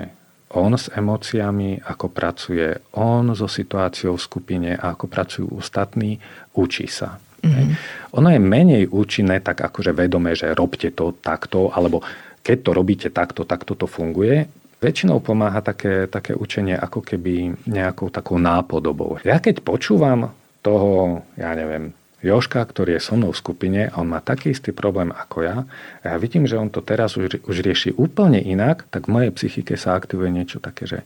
on 0.54 0.72
s 0.78 0.86
emóciami, 0.88 1.82
ako 1.82 2.06
pracuje 2.14 2.78
on 2.94 3.34
so 3.34 3.50
situáciou 3.50 4.14
v 4.14 4.24
skupine 4.24 4.70
a 4.78 4.94
ako 4.94 5.06
pracujú 5.10 5.46
ostatní, 5.58 6.22
učí 6.54 6.86
sa. 6.86 7.18
Mm-hmm. 7.44 7.68
Ono 8.16 8.28
je 8.30 8.40
menej 8.40 8.82
účinné 8.88 9.42
tak 9.44 9.60
akože 9.60 9.92
vedomé, 9.92 10.32
že 10.32 10.54
robte 10.56 10.88
to 10.94 11.12
takto, 11.20 11.74
alebo 11.74 12.00
keď 12.40 12.56
to 12.64 12.70
robíte 12.70 13.08
takto, 13.10 13.44
takto 13.44 13.76
to 13.76 13.84
funguje. 13.84 14.46
Väčšinou 14.80 15.20
pomáha 15.20 15.60
také, 15.60 16.08
také 16.08 16.32
učenie 16.36 16.76
ako 16.76 17.02
keby 17.04 17.56
nejakou 17.68 18.08
takou 18.08 18.40
nápodobou. 18.40 19.20
Ja 19.26 19.40
keď 19.40 19.60
počúvam 19.60 20.32
toho, 20.64 21.24
ja 21.36 21.52
neviem, 21.52 21.92
Joška, 22.24 22.64
ktorý 22.64 22.96
je 22.96 23.04
so 23.04 23.14
mnou 23.20 23.36
v 23.36 23.40
skupine 23.40 23.80
on 23.94 24.08
má 24.08 24.24
taký 24.24 24.56
istý 24.56 24.72
problém 24.72 25.12
ako 25.12 25.44
ja 25.44 25.56
a 26.00 26.04
ja 26.08 26.16
vidím, 26.16 26.48
že 26.48 26.56
on 26.56 26.72
to 26.72 26.80
teraz 26.80 27.20
už, 27.20 27.44
už 27.44 27.56
rieši 27.60 27.92
úplne 27.94 28.40
inak, 28.40 28.88
tak 28.88 29.06
v 29.06 29.12
mojej 29.20 29.30
psychike 29.36 29.76
sa 29.76 29.92
aktivuje 29.94 30.32
niečo 30.32 30.58
také, 30.58 30.88
že 30.88 30.98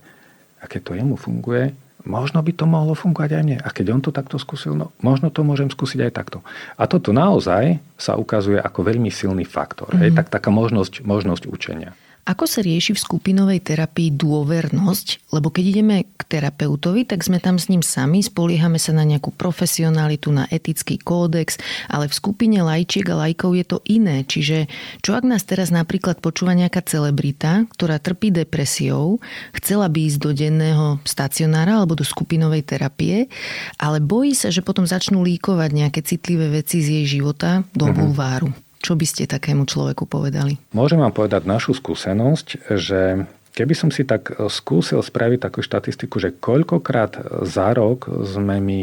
a 0.58 0.66
keď 0.66 0.80
to 0.82 0.92
jemu 0.98 1.14
funguje, 1.14 1.74
možno 2.06 2.42
by 2.42 2.52
to 2.54 2.66
mohlo 2.66 2.94
fungovať 2.94 3.30
aj 3.34 3.42
mne. 3.42 3.58
A 3.62 3.68
keď 3.70 3.86
on 3.94 4.02
to 4.02 4.10
takto 4.10 4.38
skúsil, 4.38 4.74
no 4.74 4.94
možno 5.02 5.30
to 5.30 5.42
môžem 5.46 5.70
skúsiť 5.70 6.10
aj 6.10 6.12
takto. 6.14 6.38
A 6.78 6.86
toto 6.90 7.14
naozaj 7.14 7.78
sa 7.98 8.14
ukazuje 8.18 8.58
ako 8.58 8.86
veľmi 8.86 9.10
silný 9.10 9.46
faktor. 9.46 9.90
Mm-hmm. 9.90 10.02
Hej, 10.02 10.10
tak 10.18 10.26
taká 10.30 10.50
možnosť, 10.50 11.02
možnosť 11.06 11.46
učenia. 11.46 11.94
Ako 12.28 12.44
sa 12.44 12.60
rieši 12.60 12.92
v 12.92 13.00
skupinovej 13.00 13.64
terapii 13.64 14.12
dôvernosť? 14.12 15.32
Lebo 15.32 15.48
keď 15.48 15.64
ideme 15.64 15.96
k 16.04 16.22
terapeutovi, 16.28 17.08
tak 17.08 17.24
sme 17.24 17.40
tam 17.40 17.56
s 17.56 17.72
ním 17.72 17.80
sami, 17.80 18.20
spoliehame 18.20 18.76
sa 18.76 18.92
na 18.92 19.08
nejakú 19.08 19.32
profesionalitu, 19.32 20.28
na 20.28 20.44
etický 20.52 21.00
kódex, 21.00 21.56
ale 21.88 22.04
v 22.04 22.12
skupine 22.12 22.60
lajčiek 22.60 23.08
a 23.08 23.24
lajkov 23.24 23.56
je 23.56 23.64
to 23.64 23.78
iné. 23.88 24.28
Čiže 24.28 24.68
čo 25.00 25.16
ak 25.16 25.24
nás 25.24 25.48
teraz 25.48 25.72
napríklad 25.72 26.20
počúva 26.20 26.52
nejaká 26.52 26.84
celebrita, 26.84 27.64
ktorá 27.72 27.96
trpí 27.96 28.28
depresiou, 28.28 29.24
chcela 29.56 29.88
by 29.88 29.98
ísť 30.12 30.18
do 30.20 30.30
denného 30.36 30.86
stacionára 31.08 31.80
alebo 31.80 31.96
do 31.96 32.04
skupinovej 32.04 32.60
terapie, 32.68 33.32
ale 33.80 34.04
bojí 34.04 34.36
sa, 34.36 34.52
že 34.52 34.60
potom 34.60 34.84
začnú 34.84 35.24
líkovať 35.24 35.70
nejaké 35.72 36.04
citlivé 36.04 36.52
veci 36.60 36.84
z 36.84 37.00
jej 37.00 37.06
života 37.24 37.64
do 37.72 37.88
mhm. 37.88 37.94
bulváru. 37.96 38.52
Čo 38.78 38.94
by 38.94 39.06
ste 39.06 39.26
takému 39.26 39.66
človeku 39.66 40.06
povedali? 40.06 40.56
Môžem 40.70 41.02
vám 41.02 41.10
povedať 41.10 41.44
našu 41.44 41.74
skúsenosť, 41.74 42.70
že 42.78 43.26
keby 43.58 43.74
som 43.74 43.90
si 43.90 44.06
tak 44.06 44.30
skúsil 44.46 45.02
spraviť 45.02 45.38
takú 45.42 45.60
štatistiku, 45.60 46.22
že 46.22 46.34
koľkokrát 46.38 47.42
za 47.42 47.74
rok 47.74 48.06
sme 48.22 48.62
my 48.62 48.82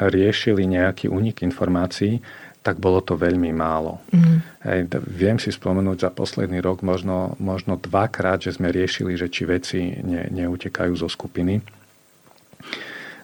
riešili 0.00 0.68
nejaký 0.68 1.08
únik 1.08 1.40
informácií, 1.40 2.20
tak 2.60 2.76
bolo 2.76 3.00
to 3.00 3.16
veľmi 3.16 3.56
málo. 3.56 4.04
Mm. 4.12 4.44
Hej, 4.68 4.80
viem 5.08 5.40
si 5.40 5.48
spomenúť 5.48 5.98
za 6.04 6.10
posledný 6.12 6.60
rok 6.60 6.84
možno, 6.84 7.32
možno 7.40 7.80
dvakrát, 7.80 8.44
že 8.44 8.52
sme 8.52 8.68
riešili, 8.68 9.16
že 9.16 9.32
či 9.32 9.48
veci 9.48 9.80
ne, 10.04 10.28
neutekajú 10.28 10.92
zo 10.92 11.08
skupiny. 11.08 11.64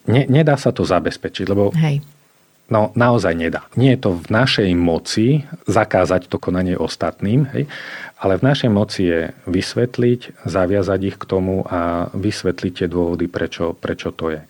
Ne, 0.08 0.22
nedá 0.32 0.56
sa 0.56 0.72
to 0.72 0.88
zabezpečiť, 0.88 1.44
lebo 1.52 1.76
Hej. 1.76 2.00
No 2.66 2.90
naozaj 2.98 3.38
nedá. 3.38 3.62
Nie 3.78 3.94
je 3.94 4.02
to 4.02 4.10
v 4.18 4.26
našej 4.26 4.70
moci 4.74 5.46
zakázať 5.70 6.26
to 6.26 6.42
konanie 6.42 6.74
ostatným, 6.74 7.46
hej? 7.54 7.70
ale 8.18 8.42
v 8.42 8.46
našej 8.46 8.70
moci 8.74 9.06
je 9.06 9.20
vysvetliť, 9.46 10.42
zaviazať 10.42 11.00
ich 11.14 11.16
k 11.20 11.28
tomu 11.30 11.62
a 11.62 12.10
vysvetliť 12.10 12.72
tie 12.82 12.88
dôvody, 12.90 13.30
prečo, 13.30 13.70
prečo 13.78 14.10
to 14.10 14.34
je. 14.34 14.42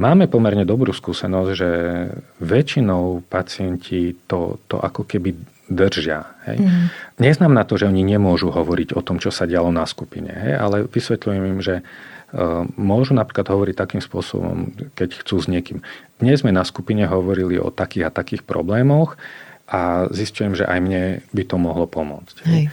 Máme 0.00 0.30
pomerne 0.32 0.64
dobrú 0.64 0.94
skúsenosť, 0.94 1.50
že 1.52 1.70
väčšinou 2.40 3.26
pacienti 3.28 4.16
to, 4.24 4.62
to 4.64 4.80
ako 4.80 5.04
keby 5.04 5.36
držia. 5.70 6.24
Hej. 6.48 6.58
Mm. 6.66 6.86
Neznamená 7.20 7.62
to, 7.68 7.78
že 7.78 7.86
oni 7.86 8.02
nemôžu 8.02 8.50
hovoriť 8.50 8.96
o 8.96 9.04
tom, 9.04 9.22
čo 9.22 9.30
sa 9.30 9.46
dialo 9.46 9.70
na 9.70 9.86
skupine, 9.86 10.34
hej, 10.34 10.54
ale 10.58 10.76
vysvetľujem 10.90 11.44
im, 11.46 11.60
že 11.62 11.86
môžu 12.78 13.12
napríklad 13.12 13.50
hovoriť 13.50 13.74
takým 13.74 14.02
spôsobom, 14.02 14.70
keď 14.94 15.22
chcú 15.24 15.36
s 15.42 15.46
niekým. 15.50 15.82
Dnes 16.22 16.46
sme 16.46 16.54
na 16.54 16.62
skupine 16.62 17.06
hovorili 17.06 17.58
o 17.58 17.74
takých 17.74 18.10
a 18.10 18.14
takých 18.14 18.46
problémoch 18.46 19.18
a 19.70 20.06
zistujem, 20.10 20.54
že 20.54 20.66
aj 20.66 20.78
mne 20.82 21.02
by 21.34 21.42
to 21.46 21.56
mohlo 21.58 21.86
pomôcť. 21.90 22.36
Hej. 22.46 22.64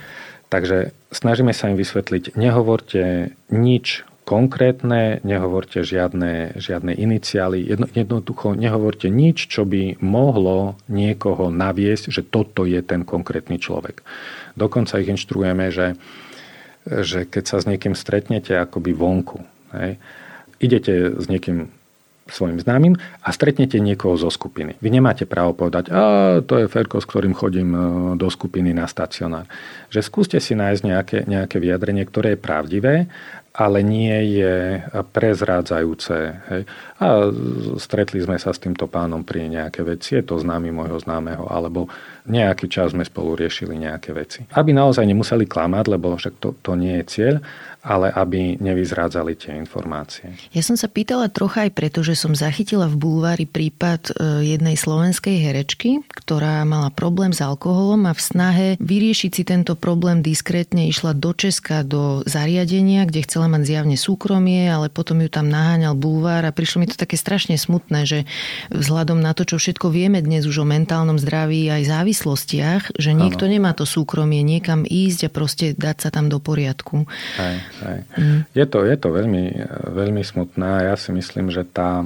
Takže 0.47 0.95
snažíme 1.11 1.51
sa 1.51 1.67
im 1.69 1.77
vysvetliť, 1.77 2.39
nehovorte 2.39 3.35
nič 3.51 4.07
konkrétne, 4.27 5.23
nehovorte 5.23 5.87
žiadne, 5.87 6.59
žiadne 6.59 6.91
iniciály, 6.91 7.63
jedno, 7.63 7.87
jednoducho 7.87 8.59
nehovorte 8.59 9.07
nič, 9.07 9.47
čo 9.47 9.63
by 9.63 10.03
mohlo 10.03 10.75
niekoho 10.91 11.47
naviesť, 11.47 12.11
že 12.11 12.27
toto 12.27 12.67
je 12.67 12.83
ten 12.83 13.07
konkrétny 13.07 13.55
človek. 13.55 14.03
Dokonca 14.59 14.99
ich 14.99 15.07
inštruujeme, 15.07 15.71
že 15.71 15.95
že 17.03 17.27
keď 17.27 17.43
sa 17.43 17.57
s 17.59 17.67
niekým 17.67 17.93
stretnete 17.93 18.55
akoby 18.55 18.91
vonku, 18.95 19.43
hej, 19.75 19.99
idete 20.57 21.17
s 21.17 21.25
niekým 21.29 21.69
svojim 22.27 22.59
známym 22.59 22.99
a 23.23 23.29
stretnete 23.31 23.79
niekoho 23.79 24.19
zo 24.19 24.27
skupiny. 24.27 24.75
Vy 24.83 24.91
nemáte 24.91 25.23
právo 25.23 25.55
povedať, 25.55 25.87
a 25.91 26.01
to 26.43 26.59
je 26.59 26.67
Ferko, 26.67 26.99
s 26.99 27.07
ktorým 27.07 27.31
chodím 27.31 27.71
e, 27.71 27.79
do 28.19 28.27
skupiny 28.27 28.75
na 28.75 28.83
stacionár. 28.83 29.47
Že 29.87 29.99
skúste 30.03 30.37
si 30.43 30.51
nájsť 30.51 30.81
nejaké, 30.83 31.17
nejaké 31.23 31.57
vyjadrenie, 31.63 32.03
ktoré 32.03 32.35
je 32.35 32.43
pravdivé 32.43 32.95
ale 33.57 33.81
nie 33.81 34.37
je 34.37 34.85
prezrádzajúce. 35.17 36.17
Hej. 36.53 36.61
A 37.01 37.33
stretli 37.81 38.21
sme 38.21 38.37
sa 38.37 38.53
s 38.53 38.61
týmto 38.61 38.85
pánom 38.85 39.25
pri 39.25 39.49
nejaké 39.49 39.81
veci, 39.81 40.13
je 40.13 40.21
to 40.21 40.37
známy 40.37 40.69
môjho 40.69 41.01
známeho, 41.01 41.49
alebo 41.49 41.89
nejaký 42.27 42.67
čas 42.67 42.91
sme 42.91 43.07
spolu 43.07 43.39
riešili 43.39 43.79
nejaké 43.79 44.11
veci. 44.11 44.43
Aby 44.53 44.75
naozaj 44.75 45.07
nemuseli 45.07 45.47
klamať, 45.47 45.85
lebo 45.87 46.13
však 46.13 46.33
to, 46.43 46.53
to 46.59 46.75
nie 46.75 46.99
je 47.01 47.05
cieľ, 47.07 47.35
ale 47.87 48.11
aby 48.11 48.59
nevyzrádzali 48.59 49.39
tie 49.39 49.55
informácie. 49.55 50.35
Ja 50.51 50.59
som 50.59 50.75
sa 50.75 50.91
pýtala 50.91 51.31
trocha 51.31 51.63
aj 51.63 51.71
preto, 51.71 52.03
že 52.03 52.19
som 52.19 52.35
zachytila 52.35 52.91
v 52.91 52.99
bulvári 52.99 53.47
prípad 53.47 54.11
e, 54.11 54.51
jednej 54.51 54.75
slovenskej 54.75 55.39
herečky, 55.39 56.03
ktorá 56.11 56.67
mala 56.67 56.91
problém 56.91 57.31
s 57.31 57.39
alkoholom 57.39 58.03
a 58.03 58.13
v 58.13 58.21
snahe 58.21 58.67
vyriešiť 58.83 59.31
si 59.31 59.43
tento 59.47 59.79
problém 59.79 60.19
diskrétne 60.19 60.91
išla 60.91 61.15
do 61.15 61.31
Česka 61.31 61.87
do 61.87 62.27
zariadenia, 62.27 63.07
kde 63.07 63.23
chcela 63.23 63.47
mať 63.47 63.63
zjavne 63.63 63.95
súkromie, 63.95 64.67
ale 64.67 64.91
potom 64.91 65.23
ju 65.23 65.31
tam 65.31 65.47
naháňal 65.47 65.95
bulvár 65.95 66.43
a 66.43 66.51
prišlo 66.51 66.83
mi 66.83 66.91
to 66.91 66.99
také 66.99 67.15
strašne 67.15 67.55
smutné, 67.55 68.03
že 68.03 68.19
vzhľadom 68.67 69.23
na 69.23 69.31
to, 69.31 69.47
čo 69.47 69.55
všetko 69.55 69.87
vieme 69.87 70.19
dnes 70.19 70.43
už 70.43 70.61
o 70.61 70.67
mentálnom 70.67 71.15
zdraví 71.15 71.71
aj 71.71 71.87
závislostiach, 71.87 72.83
že 72.99 73.15
niekto 73.15 73.47
ano. 73.47 73.53
nemá 73.55 73.71
to 73.71 73.87
súkromie 73.87 74.43
niekam 74.43 74.83
ísť 74.83 75.19
a 75.27 75.29
proste 75.31 75.65
dať 75.71 76.03
sa 76.03 76.09
tam 76.11 76.27
do 76.27 76.43
poriadku. 76.43 77.07
Aj. 77.39 77.55
Hej. 77.83 77.99
Mm. 78.17 78.39
Je, 78.53 78.65
to, 78.65 78.77
je 78.85 78.95
to 78.97 79.09
veľmi, 79.13 79.45
veľmi 79.93 80.23
smutné. 80.25 80.89
Ja 80.89 80.95
si 80.97 81.13
myslím, 81.13 81.53
že 81.53 81.65
tá, 81.65 82.05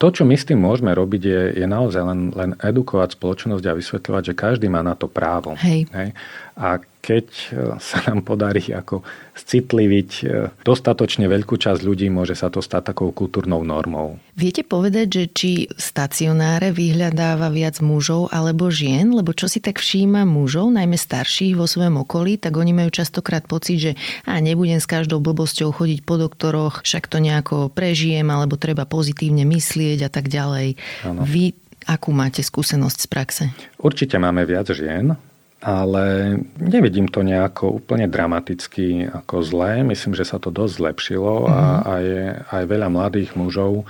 to, 0.00 0.06
čo 0.08 0.24
my 0.24 0.32
s 0.32 0.48
tým 0.48 0.56
môžeme 0.56 0.96
robiť, 0.96 1.22
je, 1.22 1.42
je 1.60 1.66
naozaj 1.68 2.00
len, 2.00 2.20
len 2.32 2.50
edukovať 2.56 3.20
spoločnosť 3.20 3.64
a 3.68 3.76
vysvetľovať, 3.76 4.22
že 4.32 4.34
každý 4.34 4.66
má 4.72 4.80
na 4.80 4.96
to 4.96 5.12
právo. 5.12 5.52
Hej. 5.60 5.92
Hej. 5.92 6.16
A 6.56 6.80
keď 7.00 7.26
e, 7.26 7.46
sa 7.80 7.98
nám 8.06 8.22
podarí 8.22 8.60
ako 8.70 9.00
citliviť 9.34 10.10
e, 10.20 10.24
dostatočne 10.62 11.26
veľkú 11.26 11.56
časť 11.56 11.80
ľudí, 11.80 12.12
môže 12.12 12.36
sa 12.36 12.52
to 12.52 12.60
stať 12.60 12.92
takou 12.92 13.08
kultúrnou 13.10 13.64
normou. 13.64 14.20
Viete 14.36 14.60
povedať, 14.62 15.06
že 15.08 15.24
či 15.32 15.50
stacionáre 15.74 16.70
vyhľadáva 16.76 17.48
viac 17.48 17.80
mužov 17.80 18.28
alebo 18.30 18.68
žien? 18.68 19.10
Lebo 19.10 19.32
čo 19.32 19.48
si 19.48 19.58
tak 19.64 19.80
všíma 19.80 20.28
mužov, 20.28 20.70
najmä 20.76 20.96
starších 21.00 21.56
vo 21.56 21.64
svojom 21.64 22.04
okolí, 22.04 22.36
tak 22.36 22.54
oni 22.60 22.76
majú 22.76 22.92
častokrát 22.92 23.48
pocit, 23.48 23.80
že 23.80 23.92
a 24.28 24.36
nebudem 24.38 24.78
s 24.78 24.86
každou 24.86 25.18
blbosťou 25.24 25.72
chodiť 25.72 26.00
po 26.04 26.20
doktoroch, 26.20 26.84
však 26.84 27.08
to 27.08 27.18
nejako 27.18 27.72
prežijem, 27.72 28.28
alebo 28.28 28.60
treba 28.60 28.84
pozitívne 28.84 29.48
myslieť 29.48 30.06
a 30.06 30.10
tak 30.12 30.28
ďalej. 30.28 30.76
Ano. 31.08 31.24
Vy 31.24 31.56
akú 31.88 32.12
máte 32.12 32.44
skúsenosť 32.44 32.98
z 33.00 33.08
praxe? 33.08 33.44
Určite 33.80 34.20
máme 34.20 34.44
viac 34.44 34.68
žien, 34.68 35.16
ale 35.60 36.36
nevidím 36.56 37.08
to 37.08 37.20
nejako 37.20 37.80
úplne 37.80 38.08
dramaticky 38.08 39.08
ako 39.12 39.44
zlé. 39.44 39.84
Myslím, 39.84 40.16
že 40.16 40.24
sa 40.24 40.40
to 40.40 40.48
dosť 40.48 40.72
zlepšilo 40.80 41.46
a 41.46 41.56
mhm. 41.56 41.80
aj, 41.84 42.04
aj 42.48 42.62
veľa 42.64 42.88
mladých 42.88 43.30
mužov, 43.36 43.84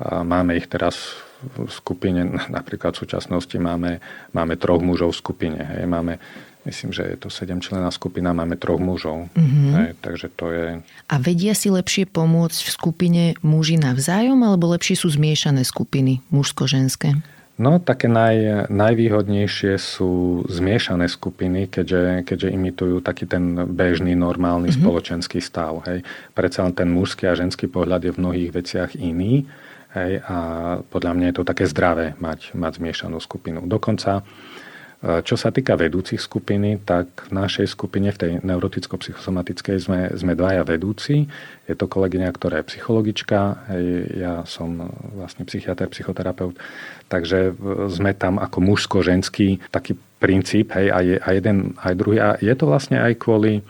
a 0.00 0.24
máme 0.24 0.56
ich 0.56 0.64
teraz 0.64 1.20
v 1.40 1.68
skupine, 1.68 2.24
napríklad 2.48 2.96
v 2.96 3.02
súčasnosti 3.04 3.56
máme, 3.60 4.00
máme 4.32 4.56
troch 4.56 4.80
mužov 4.80 5.12
v 5.12 5.20
skupine. 5.20 5.60
Hej. 5.60 5.84
Máme, 5.88 6.16
myslím, 6.64 6.92
že 6.92 7.04
je 7.04 7.16
to 7.16 7.28
sedem 7.32 7.60
člená 7.60 7.88
skupina, 7.92 8.32
máme 8.32 8.56
troch 8.56 8.80
mužov. 8.80 9.28
Mm-hmm. 9.36 9.72
Hej, 9.76 9.90
takže 10.00 10.26
to 10.36 10.52
je... 10.52 10.66
A 11.08 11.14
vedia 11.20 11.52
si 11.56 11.68
lepšie 11.72 12.08
pomôcť 12.08 12.60
v 12.64 12.70
skupine 12.70 13.22
muži 13.40 13.80
navzájom, 13.80 14.40
alebo 14.40 14.72
lepšie 14.72 15.00
sú 15.00 15.12
zmiešané 15.12 15.64
skupiny 15.64 16.24
mužsko-ženské? 16.32 17.16
No, 17.60 17.76
také 17.76 18.08
naj, 18.08 18.72
najvýhodnejšie 18.72 19.76
sú 19.76 20.42
zmiešané 20.48 21.12
skupiny, 21.12 21.68
keďže, 21.68 22.24
keďže 22.24 22.48
imitujú 22.56 23.04
taký 23.04 23.28
ten 23.28 23.68
bežný, 23.68 24.16
normálny 24.16 24.72
mm-hmm. 24.72 24.80
spoločenský 24.80 25.44
stav. 25.44 25.84
Hej. 25.84 26.00
Predsa 26.32 26.64
len 26.64 26.72
ten 26.72 26.88
mužský 26.88 27.28
a 27.28 27.36
ženský 27.36 27.68
pohľad 27.68 28.08
je 28.08 28.12
v 28.16 28.20
mnohých 28.24 28.50
veciach 28.56 28.90
iný. 28.96 29.44
Hej, 29.92 30.24
a 30.24 30.36
podľa 30.88 31.12
mňa 31.12 31.26
je 31.28 31.36
to 31.36 31.44
také 31.44 31.68
zdravé 31.68 32.16
mať, 32.16 32.56
mať 32.56 32.80
zmiešanú 32.80 33.20
skupinu. 33.20 33.68
Dokonca 33.68 34.24
čo 35.00 35.32
sa 35.40 35.48
týka 35.48 35.80
vedúcich 35.80 36.20
skupiny, 36.20 36.76
tak 36.84 37.32
v 37.32 37.32
našej 37.32 37.72
skupine, 37.72 38.12
v 38.12 38.20
tej 38.20 38.32
neuroticko-psychosomatickej, 38.44 39.76
sme, 39.80 40.00
sme 40.12 40.36
dvaja 40.36 40.60
vedúci. 40.60 41.24
Je 41.64 41.72
to 41.72 41.88
kolegyňa, 41.88 42.28
ktorá 42.28 42.60
je 42.60 42.68
psychologička, 42.68 43.64
ja 44.12 44.44
som 44.44 44.92
vlastne 45.16 45.48
psychiatr, 45.48 45.88
psychoterapeut, 45.88 46.52
takže 47.08 47.56
sme 47.88 48.12
tam 48.12 48.36
ako 48.36 48.60
mužsko-ženský 48.60 49.72
taký 49.72 49.96
princíp, 50.20 50.76
hej, 50.76 50.92
aj, 50.92 51.04
aj 51.24 51.32
jeden, 51.32 51.58
aj 51.80 51.94
druhý. 51.96 52.16
A 52.20 52.28
je 52.36 52.52
to 52.52 52.68
vlastne 52.68 53.00
aj 53.00 53.16
kvôli 53.16 53.64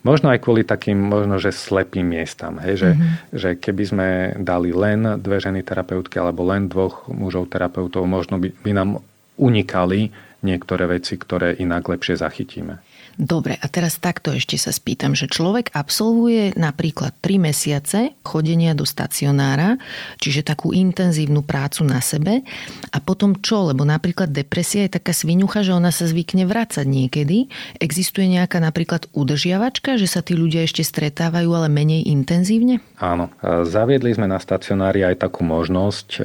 Možno 0.00 0.32
aj 0.32 0.40
kvôli 0.40 0.64
takým 0.64 0.96
možno, 0.96 1.36
že 1.36 1.52
slepým 1.52 2.08
miestam. 2.08 2.56
Hej, 2.62 2.74
že, 2.78 2.90
mm-hmm. 2.94 3.12
že 3.36 3.50
keby 3.58 3.84
sme 3.84 4.08
dali 4.40 4.70
len 4.72 5.20
dve 5.20 5.42
ženy 5.42 5.60
terapeutky 5.60 6.16
alebo 6.16 6.46
len 6.46 6.70
dvoch 6.70 7.10
mužov 7.10 7.52
terapeutov, 7.52 8.06
možno 8.08 8.40
by, 8.40 8.48
by 8.64 8.70
nám 8.72 9.02
unikali 9.36 10.14
niektoré 10.44 10.86
veci, 10.86 11.16
ktoré 11.16 11.56
inak 11.56 11.88
lepšie 11.88 12.20
zachytíme. 12.20 12.78
Dobre, 13.14 13.54
a 13.54 13.66
teraz 13.70 14.02
takto 14.02 14.34
ešte 14.34 14.58
sa 14.58 14.74
spýtam, 14.74 15.14
že 15.14 15.30
človek 15.30 15.70
absolvuje 15.70 16.58
napríklad 16.58 17.14
3 17.22 17.46
mesiace 17.46 18.18
chodenia 18.26 18.74
do 18.74 18.82
stacionára, 18.82 19.78
čiže 20.18 20.42
takú 20.42 20.74
intenzívnu 20.74 21.46
prácu 21.46 21.86
na 21.86 22.02
sebe 22.02 22.42
a 22.90 22.98
potom 22.98 23.38
čo? 23.38 23.70
Lebo 23.70 23.86
napríklad 23.86 24.34
depresia 24.34 24.90
je 24.90 24.98
taká 24.98 25.14
svinucha, 25.14 25.62
že 25.62 25.70
ona 25.70 25.94
sa 25.94 26.10
zvykne 26.10 26.42
vrácať 26.42 26.82
niekedy. 26.90 27.46
Existuje 27.78 28.26
nejaká 28.26 28.58
napríklad 28.58 29.06
udržiavačka, 29.14 29.94
že 29.94 30.10
sa 30.10 30.18
tí 30.18 30.34
ľudia 30.34 30.66
ešte 30.66 30.82
stretávajú, 30.82 31.54
ale 31.54 31.70
menej 31.70 32.10
intenzívne? 32.10 32.82
Áno. 32.98 33.30
Zaviedli 33.62 34.10
sme 34.10 34.26
na 34.26 34.42
stacionári 34.42 35.06
aj 35.06 35.22
takú 35.22 35.46
možnosť 35.46 36.08
ehm, 36.18 36.24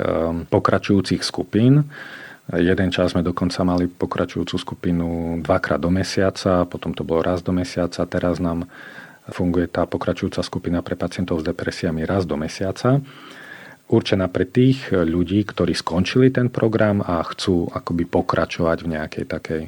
pokračujúcich 0.50 1.22
skupín, 1.22 1.86
Jeden 2.50 2.90
čas 2.90 3.14
sme 3.14 3.22
dokonca 3.22 3.62
mali 3.62 3.86
pokračujúcu 3.86 4.56
skupinu 4.58 5.38
dvakrát 5.46 5.78
do 5.78 5.94
mesiaca, 5.94 6.66
potom 6.66 6.98
to 6.98 7.06
bolo 7.06 7.22
raz 7.22 7.46
do 7.46 7.54
mesiaca, 7.54 8.10
teraz 8.10 8.42
nám 8.42 8.66
funguje 9.30 9.70
tá 9.70 9.86
pokračujúca 9.86 10.42
skupina 10.42 10.82
pre 10.82 10.98
pacientov 10.98 11.42
s 11.42 11.46
depresiami 11.46 12.10
raz 12.10 12.26
do 12.26 12.34
mesiaca. 12.34 13.06
Určená 13.90 14.30
pre 14.34 14.50
tých 14.50 14.90
ľudí, 14.90 15.46
ktorí 15.46 15.78
skončili 15.78 16.34
ten 16.34 16.50
program 16.50 17.06
a 17.06 17.22
chcú 17.22 17.70
akoby 17.70 18.10
pokračovať 18.10 18.78
v 18.82 18.92
nejakej 18.98 19.26
takej 19.30 19.64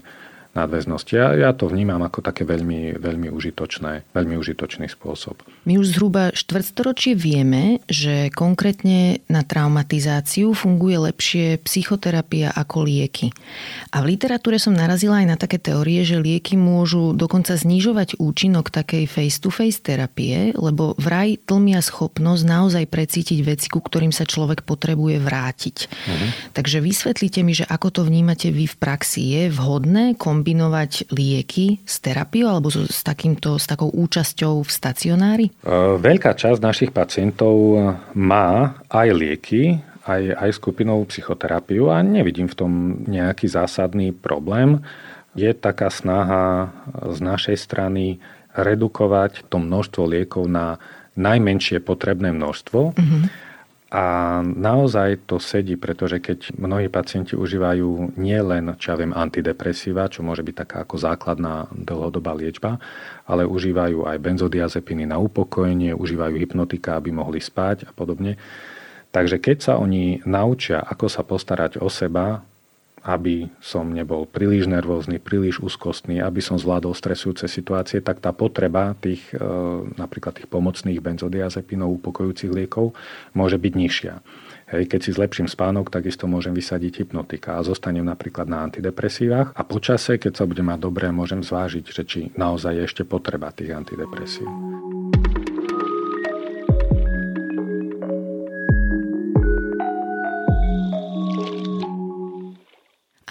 nadväznosti. 0.52 1.16
Ja, 1.16 1.32
ja 1.32 1.49
to 1.56 1.72
vnímam 1.72 2.04
ako 2.04 2.20
také 2.20 2.43
veľmi, 2.43 2.99
veľmi, 2.99 3.32
užitočné, 3.32 4.12
veľmi 4.12 4.36
užitočný 4.36 4.91
spôsob. 4.91 5.39
My 5.64 5.80
už 5.80 5.95
zhruba 5.95 6.36
štvrtstoročie 6.36 7.16
vieme, 7.16 7.80
že 7.88 8.28
konkrétne 8.36 9.24
na 9.32 9.47
traumatizáciu 9.47 10.52
funguje 10.52 11.08
lepšie 11.08 11.64
psychoterapia 11.64 12.52
ako 12.52 12.84
lieky. 12.84 13.32
A 13.95 14.04
v 14.04 14.16
literatúre 14.16 14.60
som 14.60 14.76
narazila 14.76 15.24
aj 15.24 15.28
na 15.32 15.38
také 15.39 15.56
teórie, 15.56 16.04
že 16.04 16.20
lieky 16.20 16.60
môžu 16.60 17.16
dokonca 17.16 17.56
znižovať 17.56 18.20
účinok 18.20 18.68
takej 18.76 19.08
face-to-face 19.08 19.80
terapie, 19.80 20.52
lebo 20.52 20.99
vraj 20.99 21.39
tlmia 21.47 21.80
schopnosť 21.80 22.43
naozaj 22.43 22.86
precítiť 22.91 23.39
veci, 23.39 23.68
ku 23.72 23.80
ktorým 23.80 24.12
sa 24.12 24.28
človek 24.28 24.68
potrebuje 24.68 25.24
vrátiť. 25.24 25.78
Uh-huh. 25.88 26.30
Takže 26.52 26.84
vysvetlite 26.84 27.39
mi, 27.41 27.56
že 27.56 27.64
ako 27.64 27.88
to 27.89 28.02
vnímate 28.04 28.52
vy 28.52 28.68
v 28.68 28.76
praxi. 28.76 29.22
Je 29.32 29.43
vhodné 29.47 30.20
kom 30.20 30.41
kombinovať 30.42 31.14
lieky 31.14 31.86
s 31.86 32.02
terapiou 32.02 32.50
alebo 32.50 32.74
s, 32.74 33.06
takýmto, 33.06 33.62
s 33.62 33.70
takou 33.70 33.94
účasťou 33.94 34.66
v 34.66 34.70
stacionári? 34.74 35.46
E, 35.54 35.54
veľká 36.02 36.34
časť 36.34 36.58
našich 36.58 36.89
pacientov 36.89 37.78
má 38.18 38.82
aj 38.89 39.08
lieky, 39.14 39.78
aj, 40.10 40.34
aj 40.34 40.50
skupinovú 40.58 41.06
psychoterapiu 41.14 41.94
a 41.94 42.02
nevidím 42.02 42.50
v 42.50 42.58
tom 42.58 42.72
nejaký 43.06 43.46
zásadný 43.46 44.18
problém. 44.18 44.82
Je 45.38 45.54
taká 45.54 45.94
snaha 45.94 46.74
z 47.14 47.22
našej 47.22 47.58
strany 47.62 48.18
redukovať 48.58 49.46
to 49.46 49.62
množstvo 49.62 50.10
liekov 50.10 50.50
na 50.50 50.82
najmenšie 51.14 51.86
potrebné 51.86 52.34
množstvo. 52.34 52.98
Mm-hmm 52.98 53.51
a 53.92 54.39
naozaj 54.39 55.28
to 55.28 55.36
sedí, 55.36 55.76
pretože 55.76 56.24
keď 56.24 56.56
mnohí 56.56 56.88
pacienti 56.88 57.36
užívajú 57.36 58.16
nielen, 58.16 58.80
čo 58.80 58.96
ja 58.96 58.98
viem, 59.04 59.12
antidepresíva, 59.12 60.08
čo 60.08 60.24
môže 60.24 60.48
byť 60.48 60.56
taká 60.64 60.88
ako 60.88 60.96
základná 60.96 61.68
dlhodobá 61.76 62.32
liečba, 62.32 62.80
ale 63.28 63.44
užívajú 63.44 64.08
aj 64.08 64.16
benzodiazepiny 64.24 65.04
na 65.04 65.20
upokojenie, 65.20 65.92
užívajú 65.92 66.39
hypnotika, 66.39 66.96
aby 66.96 67.12
mohli 67.12 67.44
spať 67.44 67.88
a 67.88 67.92
podobne. 67.92 68.39
Takže 69.12 69.44
keď 69.44 69.58
sa 69.60 69.74
oni 69.76 70.24
naučia, 70.24 70.80
ako 70.80 71.12
sa 71.12 71.28
postarať 71.28 71.84
o 71.84 71.92
seba, 71.92 72.48
aby 73.02 73.49
som 73.58 73.89
nebol 73.89 74.30
príliš 74.30 74.70
nervózny, 74.70 75.18
príliš 75.18 75.58
úzkostný, 75.58 76.22
aby 76.22 76.38
som 76.38 76.62
zvládol 76.62 76.93
stresujúce 76.93 77.49
situácie, 77.49 77.97
tak 78.02 78.22
tá 78.22 78.30
potreba 78.30 78.93
tých 78.93 79.26
e, 79.34 79.41
napríklad 79.97 80.38
tých 80.38 80.47
pomocných 80.49 81.02
benzodiazepinov, 81.02 81.97
upokojujúcich 81.97 82.54
liekov 82.54 82.93
môže 83.34 83.58
byť 83.58 83.74
nižšia. 83.74 84.14
Hej, 84.72 84.88
keď 84.88 84.99
si 85.04 85.12
zlepším 85.12 85.52
spánok, 85.52 85.91
takisto 85.91 86.30
môžem 86.32 86.56
vysadiť 86.56 87.04
hypnotika 87.04 87.60
a 87.60 87.66
zostanem 87.66 88.08
napríklad 88.08 88.47
na 88.47 88.64
antidepresívach 88.64 89.52
a 89.52 89.62
počase, 89.68 90.16
keď 90.16 90.39
sa 90.39 90.47
budem 90.47 90.70
mať 90.70 90.80
dobré, 90.80 91.12
môžem 91.12 91.43
zvážiť, 91.43 91.86
že 91.91 92.04
či 92.08 92.20
naozaj 92.39 92.80
je 92.80 92.84
ešte 92.88 93.04
potreba 93.04 93.52
tých 93.52 93.76
antidepresív. 93.76 94.47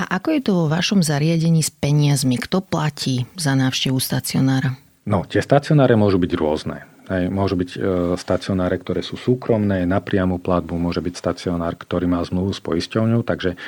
A 0.01 0.17
ako 0.17 0.29
je 0.33 0.41
to 0.41 0.53
vo 0.57 0.67
vašom 0.73 1.05
zariadení 1.05 1.61
s 1.61 1.69
peniazmi? 1.69 2.41
Kto 2.41 2.65
platí 2.65 3.29
za 3.37 3.53
návštevu 3.53 4.01
stacionára? 4.01 4.81
No, 5.05 5.29
tie 5.29 5.45
stacionáre 5.45 5.93
môžu 5.93 6.17
byť 6.17 6.33
rôzne. 6.41 6.89
Hej, 7.13 7.29
môžu 7.29 7.61
byť 7.61 7.71
e, 7.75 7.79
stacionáre, 8.17 8.81
ktoré 8.81 9.05
sú 9.05 9.21
súkromné, 9.21 9.85
na 9.85 10.01
priamu 10.01 10.41
platbu, 10.41 10.79
môže 10.79 11.05
byť 11.05 11.15
stacionár, 11.19 11.77
ktorý 11.77 12.09
má 12.09 12.23
zmluvu 12.23 12.55
s 12.55 12.63
poisťovňou, 12.63 13.27
takže 13.27 13.59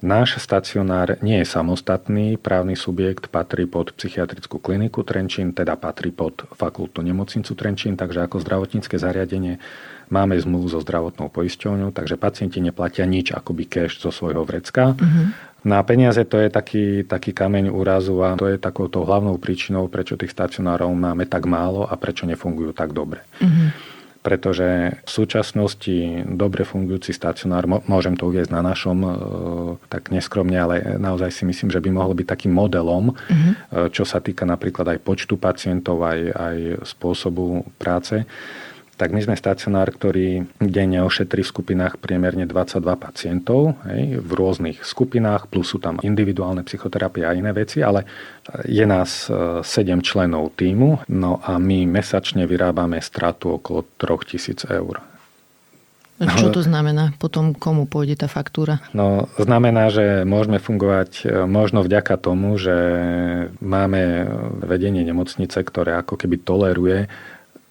náš 0.00 0.40
stacionár 0.40 1.20
nie 1.20 1.44
je 1.44 1.46
samostatný 1.46 2.40
právny 2.40 2.74
subjekt, 2.74 3.28
patrí 3.28 3.68
pod 3.68 3.92
psychiatrickú 3.92 4.56
kliniku 4.58 5.04
Trenčín, 5.04 5.52
teda 5.52 5.76
patrí 5.76 6.10
pod 6.10 6.48
fakultu 6.56 7.04
nemocnicu 7.04 7.52
Trenčín, 7.52 7.94
takže 7.94 8.24
ako 8.24 8.40
zdravotnícke 8.40 8.96
zariadenie 8.96 9.60
máme 10.08 10.40
zmluvu 10.40 10.72
so 10.72 10.80
zdravotnou 10.80 11.28
poisťovňou, 11.32 11.92
takže 11.92 12.20
pacienti 12.20 12.58
neplatia 12.60 13.08
nič 13.08 13.32
akoby 13.32 13.64
cash 13.68 14.00
zo 14.00 14.08
svojho 14.08 14.44
vrecka. 14.44 14.96
Uh-huh. 14.96 15.32
Na 15.66 15.82
peniaze 15.82 16.22
to 16.22 16.38
je 16.38 16.48
taký, 16.48 17.02
taký 17.02 17.34
kameň 17.34 17.74
úrazu 17.74 18.14
a 18.22 18.38
to 18.38 18.46
je 18.46 18.62
takouto 18.62 19.02
hlavnou 19.02 19.42
príčinou, 19.42 19.90
prečo 19.90 20.14
tých 20.14 20.30
stacionárov 20.30 20.94
máme 20.94 21.26
tak 21.26 21.50
málo 21.50 21.82
a 21.82 21.98
prečo 21.98 22.30
nefungujú 22.30 22.70
tak 22.70 22.94
dobre. 22.94 23.26
Mm-hmm. 23.42 23.68
Pretože 24.22 24.98
v 25.02 25.10
súčasnosti 25.10 26.26
dobre 26.30 26.62
fungujúci 26.62 27.10
stacionár, 27.10 27.66
môžem 27.66 28.14
to 28.14 28.30
uvieť 28.30 28.54
na 28.54 28.62
našom, 28.62 28.98
e, 29.02 29.10
tak 29.90 30.14
neskromne, 30.14 30.58
ale 30.58 30.74
naozaj 31.00 31.30
si 31.32 31.42
myslím, 31.46 31.74
že 31.74 31.82
by 31.82 31.90
mohol 31.90 32.14
byť 32.14 32.26
takým 32.26 32.54
modelom, 32.54 33.14
mm-hmm. 33.14 33.90
čo 33.90 34.06
sa 34.06 34.22
týka 34.22 34.46
napríklad 34.46 34.94
aj 34.94 34.98
počtu 35.02 35.34
pacientov, 35.38 36.06
aj, 36.06 36.20
aj 36.34 36.56
spôsobu 36.86 37.66
práce 37.82 38.22
tak 38.98 39.14
my 39.14 39.22
sme 39.22 39.38
stacionár, 39.38 39.94
ktorý 39.94 40.42
denne 40.58 41.06
ošetrí 41.06 41.46
v 41.46 41.52
skupinách 41.54 42.02
priemerne 42.02 42.50
22 42.50 42.82
pacientov 42.98 43.78
hej, 43.86 44.18
v 44.18 44.30
rôznych 44.34 44.82
skupinách, 44.82 45.46
plus 45.46 45.70
sú 45.70 45.78
tam 45.78 46.02
individuálne 46.02 46.66
psychoterapie 46.66 47.22
a 47.22 47.32
iné 47.32 47.54
veci, 47.54 47.78
ale 47.78 48.02
je 48.66 48.82
nás 48.82 49.30
7 49.30 49.62
e, 49.62 50.02
členov 50.02 50.58
týmu, 50.58 51.06
no 51.14 51.38
a 51.38 51.62
my 51.62 51.86
mesačne 51.86 52.42
vyrábame 52.50 52.98
stratu 52.98 53.62
okolo 53.62 53.86
3000 53.96 54.66
eur. 54.74 54.98
Čo 56.18 56.50
to 56.50 56.66
znamená? 56.66 57.14
Potom 57.14 57.54
komu 57.54 57.86
pôjde 57.86 58.18
tá 58.18 58.26
faktúra? 58.26 58.82
No, 58.90 59.30
znamená, 59.38 59.86
že 59.86 60.26
môžeme 60.26 60.58
fungovať 60.58 61.10
e, 61.22 61.46
možno 61.46 61.86
vďaka 61.86 62.18
tomu, 62.18 62.58
že 62.58 62.74
máme 63.62 64.26
vedenie 64.66 65.06
nemocnice, 65.06 65.62
ktoré 65.62 65.94
ako 65.94 66.18
keby 66.18 66.42
toleruje 66.42 67.06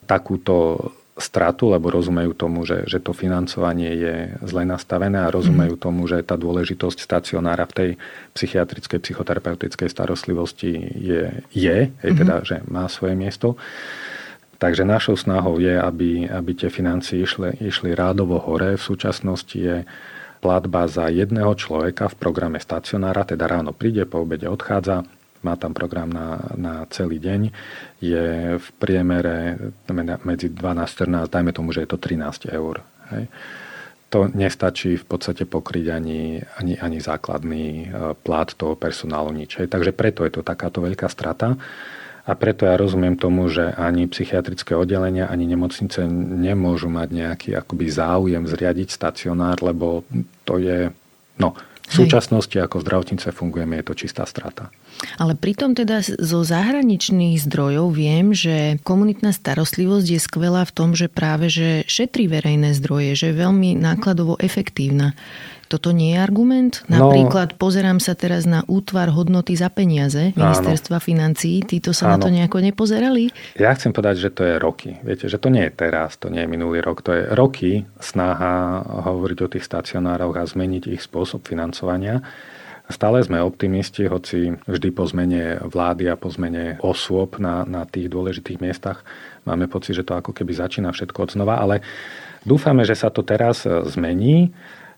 takúto 0.07 0.79
stratu, 1.17 1.73
lebo 1.73 1.89
rozumejú 1.89 2.37
tomu, 2.37 2.61
že, 2.63 2.85
že 2.85 3.01
to 3.01 3.11
financovanie 3.11 3.89
je 3.97 4.15
zle 4.45 4.63
nastavené 4.69 5.25
a 5.25 5.33
rozumejú 5.33 5.75
mm. 5.75 5.81
tomu, 5.81 6.05
že 6.05 6.21
tá 6.21 6.37
dôležitosť 6.37 6.97
stacionára 7.01 7.65
v 7.65 7.73
tej 7.73 7.89
psychiatrickej, 8.37 9.01
psychoterapeutickej 9.01 9.89
starostlivosti 9.89 10.77
je, 10.93 11.41
je 11.51 11.77
mm. 12.05 12.17
teda, 12.21 12.35
že 12.45 12.55
má 12.69 12.85
svoje 12.85 13.17
miesto. 13.17 13.57
Takže 14.57 14.85
našou 14.85 15.13
snahou 15.17 15.61
je, 15.61 15.77
aby, 15.77 16.25
aby 16.29 16.51
tie 16.57 16.69
financie 16.73 17.21
išli, 17.21 17.61
išli 17.61 17.93
rádovo 17.93 18.41
hore. 18.41 18.73
V 18.77 18.81
súčasnosti 18.81 19.57
je 19.57 19.85
platba 20.41 20.85
za 20.89 21.09
jedného 21.09 21.53
človeka 21.57 22.09
v 22.13 22.17
programe 22.17 22.61
stacionára, 22.61 23.25
teda 23.25 23.45
ráno 23.49 23.73
príde, 23.73 24.05
po 24.05 24.21
obede 24.21 24.49
odchádza, 24.49 25.05
má 25.47 25.55
tam 25.55 25.71
program 25.71 26.11
na, 26.11 26.43
na 26.59 26.73
celý 26.91 27.23
deň, 27.23 27.41
je 28.03 28.59
v 28.59 28.67
priemere 28.75 29.55
medzi 30.27 30.51
12 30.51 30.59
a 30.83 30.85
14, 31.31 31.31
dajme 31.31 31.51
tomu, 31.55 31.71
že 31.71 31.87
je 31.87 31.89
to 31.95 31.99
13 31.99 32.51
eur. 32.51 32.83
Hej. 33.07 33.31
to 34.11 34.27
nestačí 34.27 34.99
v 34.99 35.05
podstate 35.07 35.47
pokryť 35.47 35.85
ani, 35.91 36.43
ani, 36.59 36.75
ani 36.75 36.99
základný 36.99 37.65
e, 37.67 37.85
plát 38.19 38.51
toho 38.55 38.75
personálu 38.75 39.31
nič. 39.31 39.63
Takže 39.63 39.95
preto 39.95 40.27
je 40.27 40.39
to 40.39 40.43
takáto 40.43 40.83
veľká 40.83 41.07
strata. 41.07 41.55
A 42.27 42.35
preto 42.35 42.67
ja 42.67 42.75
rozumiem 42.75 43.15
tomu, 43.15 43.47
že 43.47 43.71
ani 43.71 44.03
psychiatrické 44.11 44.75
oddelenia, 44.75 45.31
ani 45.31 45.47
nemocnice 45.47 46.03
nemôžu 46.11 46.91
mať 46.91 47.09
nejaký 47.15 47.49
akoby 47.55 47.87
záujem 47.87 48.43
zriadiť 48.43 48.91
stacionár, 48.91 49.63
lebo 49.63 50.03
to 50.43 50.59
je, 50.59 50.91
no, 51.39 51.55
v 51.87 52.03
súčasnosti 52.03 52.51
ako 52.59 52.83
zdravotnice 52.83 53.31
fungujeme, 53.31 53.79
je 53.79 53.87
to 53.87 53.95
čistá 53.95 54.27
strata. 54.27 54.67
Ale 55.15 55.39
pritom 55.39 55.71
teda 55.71 56.03
zo 56.03 56.43
zahraničných 56.43 57.39
zdrojov 57.47 57.95
viem, 57.95 58.35
že 58.35 58.75
komunitná 58.83 59.31
starostlivosť 59.31 60.07
je 60.11 60.19
skvelá 60.19 60.67
v 60.67 60.75
tom, 60.75 60.89
že 60.91 61.07
práve 61.07 61.47
že 61.47 61.87
šetrí 61.87 62.27
verejné 62.27 62.75
zdroje, 62.75 63.15
že 63.15 63.25
je 63.31 63.39
veľmi 63.39 63.79
nákladovo 63.79 64.35
efektívna. 64.43 65.15
Toto 65.67 65.91
nie 65.91 66.15
je 66.15 66.19
argument? 66.23 66.87
No. 66.87 67.11
Napríklad 67.11 67.53
no, 67.53 67.57
pozerám 67.59 67.99
sa 67.99 68.15
teraz 68.15 68.47
na 68.47 68.63
útvar 68.71 69.11
hodnoty 69.11 69.59
za 69.59 69.67
peniaze 69.67 70.31
ministerstva 70.33 71.03
financií. 71.03 71.59
Títo 71.67 71.91
sa 71.91 72.07
áno. 72.07 72.11
na 72.15 72.17
to 72.23 72.27
nejako 72.31 72.63
nepozerali? 72.63 73.29
Ja 73.59 73.75
chcem 73.75 73.91
povedať, 73.91 74.23
že 74.23 74.29
to 74.31 74.47
je 74.47 74.55
roky. 74.55 74.95
Viete, 75.03 75.27
že 75.27 75.35
to 75.35 75.51
nie 75.51 75.67
je 75.67 75.73
teraz, 75.75 76.15
to 76.15 76.31
nie 76.31 76.47
je 76.47 76.49
minulý 76.49 76.79
rok. 76.79 77.03
To 77.03 77.11
je 77.11 77.23
roky 77.35 77.83
snaha 77.99 78.81
hovoriť 78.83 79.39
o 79.43 79.51
tých 79.51 79.67
stacionároch 79.67 80.39
a 80.39 80.47
zmeniť 80.47 80.87
ich 80.87 81.03
spôsob 81.03 81.43
financovania. 81.43 82.23
Stále 82.87 83.19
sme 83.19 83.43
optimisti, 83.43 84.07
hoci 84.07 84.55
vždy 84.63 84.89
po 84.95 85.03
zmene 85.03 85.59
vlády 85.59 86.07
a 86.07 86.15
po 86.15 86.31
zmene 86.31 86.79
osôb 86.79 87.35
na, 87.35 87.67
na 87.67 87.83
tých 87.83 88.07
dôležitých 88.07 88.63
miestach 88.63 89.03
máme 89.43 89.67
pocit, 89.67 89.99
že 89.99 90.07
to 90.07 90.15
ako 90.15 90.31
keby 90.31 90.55
začína 90.55 90.95
všetko 90.95 91.27
od 91.27 91.31
znova, 91.35 91.59
ale 91.59 91.83
dúfame, 92.47 92.87
že 92.87 92.95
sa 92.95 93.11
to 93.11 93.27
teraz 93.27 93.67
zmení 93.67 94.55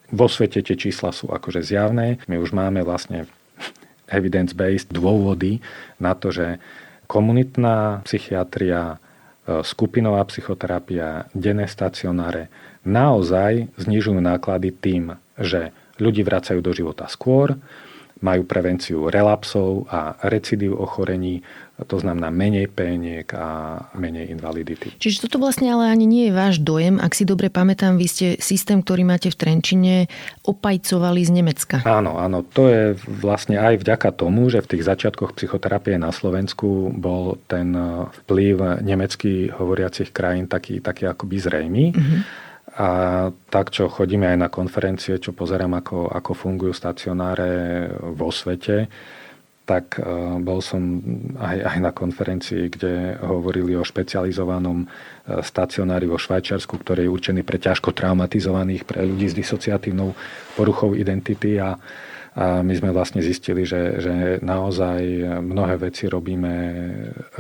vo 0.10 0.28
svete 0.30 0.66
tie 0.66 0.76
čísla 0.76 1.14
sú 1.14 1.30
akože 1.30 1.62
zjavné. 1.62 2.22
My 2.26 2.42
už 2.42 2.54
máme 2.54 2.82
vlastne 2.82 3.30
evidence-based 4.18 4.90
dôvody 4.90 5.62
na 6.02 6.18
to, 6.18 6.34
že 6.34 6.58
komunitná 7.10 8.06
psychiatria, 8.06 8.98
e, 9.46 9.66
skupinová 9.66 10.26
psychoterapia, 10.30 11.30
denné 11.34 11.66
stacionáre 11.66 12.50
naozaj 12.86 13.70
znižujú 13.76 14.20
náklady 14.22 14.70
tým, 14.72 15.18
že 15.36 15.76
ľudí 16.00 16.24
vracajú 16.24 16.64
do 16.64 16.72
života 16.72 17.10
skôr, 17.12 17.60
majú 18.20 18.44
prevenciu 18.44 19.08
relapsov 19.08 19.88
a 19.88 20.20
recidív 20.28 20.76
ochorení, 20.76 21.40
to 21.88 21.96
znamená 22.00 22.28
menej 22.34 22.68
péniek 22.68 23.28
a 23.36 23.80
menej 23.96 24.32
invalidity. 24.36 24.96
Čiže 25.00 25.28
toto 25.28 25.40
vlastne 25.40 25.72
ale 25.72 25.88
ani 25.88 26.04
nie 26.04 26.24
je 26.28 26.34
váš 26.36 26.60
dojem. 26.60 27.00
Ak 27.00 27.16
si 27.16 27.24
dobre 27.24 27.48
pamätám, 27.48 27.96
vy 27.96 28.08
ste 28.10 28.28
systém, 28.40 28.84
ktorý 28.84 29.08
máte 29.08 29.32
v 29.32 29.40
Trenčine, 29.40 29.96
opajcovali 30.44 31.22
z 31.24 31.32
Nemecka. 31.32 31.78
Áno, 31.88 32.20
áno. 32.20 32.44
To 32.56 32.68
je 32.68 33.00
vlastne 33.08 33.60
aj 33.60 33.80
vďaka 33.80 34.12
tomu, 34.12 34.52
že 34.52 34.60
v 34.60 34.76
tých 34.76 34.84
začiatkoch 34.84 35.38
psychoterapie 35.40 35.96
na 35.96 36.12
Slovensku 36.12 36.92
bol 36.92 37.40
ten 37.48 37.72
vplyv 38.26 38.84
nemecky 38.84 39.52
hovoriacich 39.54 40.12
krajín 40.12 40.52
taký, 40.52 40.84
taký 40.84 41.08
akoby 41.08 41.38
zrejmý. 41.40 41.86
Mm-hmm. 41.96 42.22
A 42.80 42.88
tak, 43.50 43.76
čo 43.76 43.92
chodíme 43.92 44.30
aj 44.30 44.38
na 44.40 44.48
konferencie, 44.48 45.20
čo 45.20 45.36
pozerám, 45.36 45.82
ako, 45.84 46.16
ako 46.16 46.32
fungujú 46.32 46.72
stacionáre 46.72 47.92
vo 48.16 48.32
svete, 48.32 48.88
tak 49.70 50.02
e, 50.02 50.04
bol 50.42 50.66
som 50.66 50.82
aj, 51.38 51.58
aj 51.62 51.78
na 51.78 51.92
konferencii, 51.94 52.74
kde 52.74 53.22
hovorili 53.22 53.78
o 53.78 53.86
špecializovanom 53.86 54.82
e, 54.82 54.88
stacionári 55.46 56.10
vo 56.10 56.18
Švajčiarsku, 56.18 56.82
ktorý 56.82 57.06
je 57.06 57.14
určený 57.14 57.42
pre 57.46 57.62
ťažko 57.62 57.94
traumatizovaných, 57.94 58.90
pre 58.90 59.06
ľudí 59.06 59.30
s 59.30 59.38
disociatívnou 59.38 60.18
poruchou 60.58 60.98
identity 60.98 61.62
a 61.62 61.78
a 62.30 62.62
my 62.62 62.72
sme 62.72 62.94
vlastne 62.94 63.26
zistili, 63.26 63.66
že, 63.66 64.00
že 64.00 64.14
naozaj 64.40 65.02
mnohé 65.42 65.76
veci 65.82 66.06
robíme, 66.06 66.54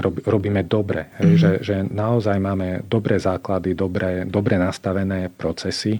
rob, 0.01 0.17
robíme 0.25 0.65
dobre. 0.65 1.13
Mm-hmm. 1.13 1.37
Že, 1.39 1.51
že 1.61 1.75
naozaj 1.87 2.35
máme 2.41 2.83
dobré 2.89 3.21
základy, 3.21 3.77
dobre, 3.77 4.25
dobre 4.25 4.57
nastavené 4.57 5.29
procesy 5.29 5.93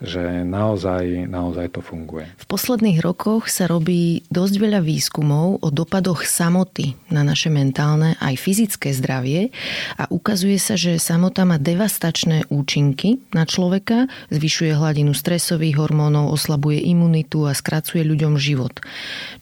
že 0.00 0.42
naozaj, 0.48 1.28
naozaj 1.28 1.76
to 1.76 1.80
funguje. 1.84 2.24
V 2.40 2.46
posledných 2.48 3.04
rokoch 3.04 3.52
sa 3.52 3.68
robí 3.68 4.24
dosť 4.32 4.54
veľa 4.56 4.80
výskumov 4.80 5.60
o 5.60 5.68
dopadoch 5.68 6.24
samoty 6.24 6.96
na 7.12 7.20
naše 7.20 7.52
mentálne 7.52 8.16
aj 8.16 8.34
fyzické 8.40 8.96
zdravie 8.96 9.52
a 10.00 10.08
ukazuje 10.08 10.56
sa, 10.56 10.74
že 10.74 10.96
samota 10.96 11.44
má 11.44 11.60
devastačné 11.60 12.48
účinky 12.48 13.20
na 13.36 13.44
človeka, 13.44 14.08
zvyšuje 14.32 14.72
hladinu 14.72 15.12
stresových 15.12 15.76
hormónov, 15.76 16.32
oslabuje 16.32 16.80
imunitu 16.80 17.44
a 17.44 17.52
skracuje 17.52 18.00
ľuďom 18.00 18.40
život. 18.40 18.80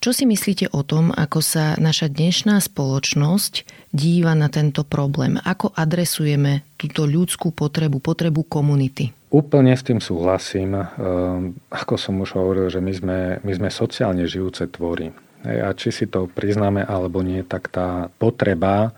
Čo 0.02 0.10
si 0.10 0.26
myslíte 0.26 0.74
o 0.74 0.82
tom, 0.82 1.14
ako 1.14 1.38
sa 1.38 1.78
naša 1.78 2.10
dnešná 2.10 2.58
spoločnosť 2.58 3.86
díva 3.92 4.36
na 4.36 4.48
tento 4.52 4.84
problém? 4.84 5.40
Ako 5.40 5.72
adresujeme 5.72 6.64
túto 6.76 7.08
ľudskú 7.08 7.52
potrebu, 7.52 7.98
potrebu 8.00 8.44
komunity? 8.46 9.12
Úplne 9.28 9.76
s 9.76 9.84
tým 9.84 10.00
súhlasím. 10.00 10.76
Ehm, 10.76 11.58
ako 11.68 11.94
som 12.00 12.16
už 12.20 12.36
hovoril, 12.36 12.72
že 12.72 12.80
my 12.80 12.92
sme, 12.92 13.18
my 13.44 13.52
sme 13.52 13.68
sociálne 13.68 14.24
žijúce 14.24 14.68
tvory. 14.72 15.12
A 15.44 15.70
či 15.76 15.94
si 15.94 16.10
to 16.10 16.26
priznáme 16.26 16.82
alebo 16.82 17.22
nie, 17.22 17.46
tak 17.46 17.70
tá 17.70 18.10
potreba 18.18 18.90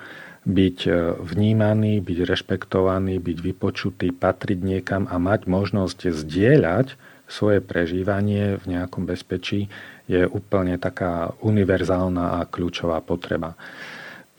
byť 0.48 0.78
e, 0.88 0.90
vnímaný, 1.20 2.00
byť 2.00 2.18
rešpektovaný, 2.24 3.20
byť 3.20 3.38
vypočutý, 3.44 4.08
patriť 4.08 4.58
niekam 4.64 5.04
a 5.04 5.20
mať 5.20 5.44
možnosť 5.44 6.08
zdieľať 6.08 6.96
svoje 7.30 7.60
prežívanie 7.62 8.56
v 8.58 8.64
nejakom 8.74 9.04
bezpečí 9.06 9.70
je 10.10 10.26
úplne 10.26 10.74
taká 10.80 11.36
univerzálna 11.44 12.42
a 12.42 12.48
kľúčová 12.48 12.98
potreba. 13.04 13.54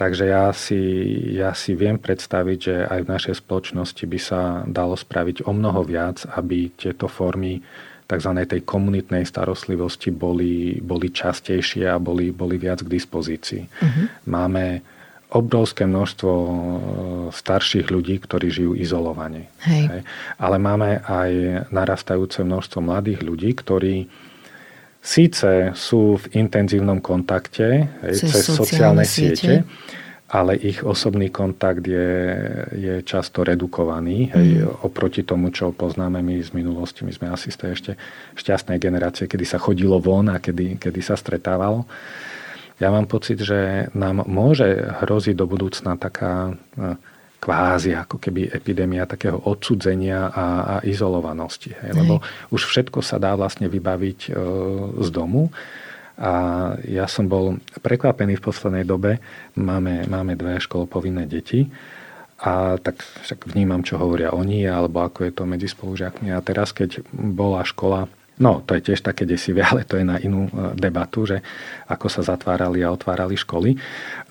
Takže 0.02 0.26
ja 0.26 0.50
si, 0.50 0.82
ja 1.38 1.54
si 1.54 1.78
viem 1.78 2.02
predstaviť, 2.02 2.58
že 2.58 2.76
aj 2.90 3.00
v 3.06 3.12
našej 3.14 3.36
spoločnosti 3.38 4.02
by 4.10 4.20
sa 4.20 4.42
dalo 4.66 4.98
spraviť 4.98 5.46
o 5.46 5.54
mnoho 5.54 5.86
viac, 5.86 6.26
aby 6.26 6.74
tieto 6.74 7.06
formy 7.06 7.62
tzv. 8.10 8.32
tej 8.50 8.66
komunitnej 8.66 9.30
starostlivosti 9.30 10.10
boli, 10.10 10.82
boli 10.82 11.14
častejšie 11.14 11.86
a 11.86 12.02
boli, 12.02 12.34
boli 12.34 12.58
viac 12.58 12.82
k 12.82 12.90
dispozícii. 12.90 13.62
Uh-huh. 13.62 14.10
Máme 14.26 14.82
obrovské 15.38 15.86
množstvo 15.86 16.32
e, 16.34 16.50
starších 17.30 17.88
ľudí, 17.94 18.20
ktorí 18.26 18.52
žijú 18.52 18.74
izolovane. 18.74 19.54
Hej. 19.64 19.86
Hej. 19.86 20.02
Ale 20.42 20.58
máme 20.58 21.06
aj 21.06 21.30
narastajúce 21.70 22.42
množstvo 22.42 22.84
mladých 22.84 23.22
ľudí, 23.22 23.54
ktorí 23.54 24.10
síce 25.02 25.74
sú 25.74 26.22
v 26.22 26.26
intenzívnom 26.38 27.02
kontakte 27.02 27.90
hej, 28.06 28.16
cez, 28.22 28.30
cez 28.30 28.46
sociálne, 28.54 29.02
sociálne 29.02 29.06
siete, 29.06 29.36
siete 29.36 30.00
ale 30.32 30.56
ich 30.56 30.80
osobný 30.80 31.28
kontakt 31.28 31.84
je, 31.84 32.40
je 32.72 32.96
často 33.04 33.44
redukovaný. 33.44 34.32
Hej, 34.32 34.64
mm. 34.64 34.88
Oproti 34.88 35.28
tomu, 35.28 35.52
čo 35.52 35.76
poznáme 35.76 36.24
my 36.24 36.40
z 36.40 36.56
minulosti, 36.56 37.04
my 37.04 37.12
sme 37.12 37.28
asi 37.36 37.52
z 37.52 37.58
tej 37.60 37.70
ešte 37.76 37.92
šťastnej 38.40 38.80
generácie, 38.80 39.28
kedy 39.28 39.44
sa 39.44 39.60
chodilo 39.60 40.00
von 40.00 40.32
a 40.32 40.40
kedy, 40.40 40.80
kedy 40.80 41.04
sa 41.04 41.20
stretávalo. 41.20 41.84
Ja 42.80 42.96
mám 42.96 43.12
pocit, 43.12 43.44
že 43.44 43.92
nám 43.92 44.24
môže 44.24 44.72
hroziť 45.04 45.36
do 45.36 45.46
budúcna 45.52 46.00
taká 46.00 46.56
e, 46.80 46.96
kvázi 47.42 47.98
ako 47.98 48.22
keby 48.22 48.54
epidémia 48.54 49.10
takého 49.10 49.42
odsudzenia 49.42 50.30
a, 50.30 50.46
a 50.62 50.76
izolovanosti. 50.86 51.74
Hej? 51.74 51.92
Lebo 51.98 52.22
už 52.54 52.70
všetko 52.70 53.02
sa 53.02 53.18
dá 53.18 53.34
vlastne 53.34 53.66
vybaviť 53.66 54.20
e, 54.30 54.32
z 55.02 55.10
domu. 55.10 55.50
A 56.22 56.32
ja 56.86 57.10
som 57.10 57.26
bol 57.26 57.58
prekvapený 57.82 58.38
v 58.38 58.46
poslednej 58.46 58.86
dobe. 58.86 59.18
Máme, 59.58 60.06
máme 60.06 60.38
dve 60.38 60.62
školopovinné 60.62 61.26
deti. 61.26 61.66
A 62.46 62.78
tak 62.78 63.02
však 63.02 63.50
vnímam, 63.50 63.82
čo 63.82 63.98
hovoria 63.98 64.38
oni, 64.38 64.70
alebo 64.70 65.02
ako 65.02 65.26
je 65.26 65.34
to 65.34 65.44
medzi 65.50 65.66
spolužiakmi. 65.66 66.30
A 66.30 66.46
teraz, 66.46 66.70
keď 66.78 67.02
bola 67.10 67.66
škola 67.66 68.06
No, 68.42 68.66
to 68.66 68.74
je 68.74 68.82
tiež 68.90 69.06
také 69.06 69.30
desivé, 69.30 69.62
ale 69.70 69.86
to 69.86 70.02
je 70.02 70.06
na 70.06 70.18
inú 70.18 70.50
e, 70.50 70.74
debatu, 70.74 71.30
že 71.30 71.46
ako 71.86 72.10
sa 72.10 72.26
zatvárali 72.26 72.82
a 72.82 72.90
otvárali 72.90 73.38
školy. 73.38 73.78